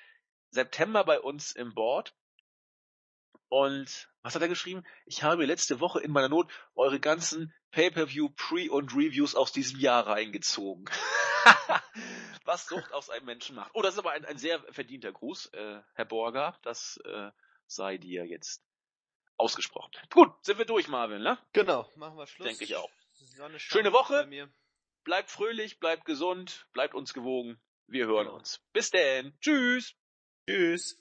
[0.50, 2.14] September bei uns im Board.
[3.48, 4.84] Und was hat er geschrieben?
[5.06, 9.80] Ich habe letzte Woche in meiner Not eure ganzen Pay-per-View Pre- und Reviews aus diesem
[9.80, 10.84] Jahr reingezogen.
[12.44, 13.70] was Sucht aus einem Menschen macht.
[13.74, 16.58] Oh, das ist aber ein, ein sehr verdienter Gruß, äh, Herr Borger.
[16.62, 17.30] Das äh,
[17.66, 18.62] sei dir jetzt
[19.36, 19.92] ausgesprochen.
[20.10, 21.38] Gut, sind wir durch, Marvin, ne?
[21.52, 22.48] Genau, machen wir Schluss.
[22.48, 22.90] Denke ich auch.
[23.58, 24.28] Schöne Woche.
[25.06, 27.60] Bleibt fröhlich, bleibt gesund, bleibt uns gewogen.
[27.86, 28.60] Wir hören uns.
[28.72, 29.38] Bis denn.
[29.40, 29.94] Tschüss.
[30.48, 31.00] Tschüss.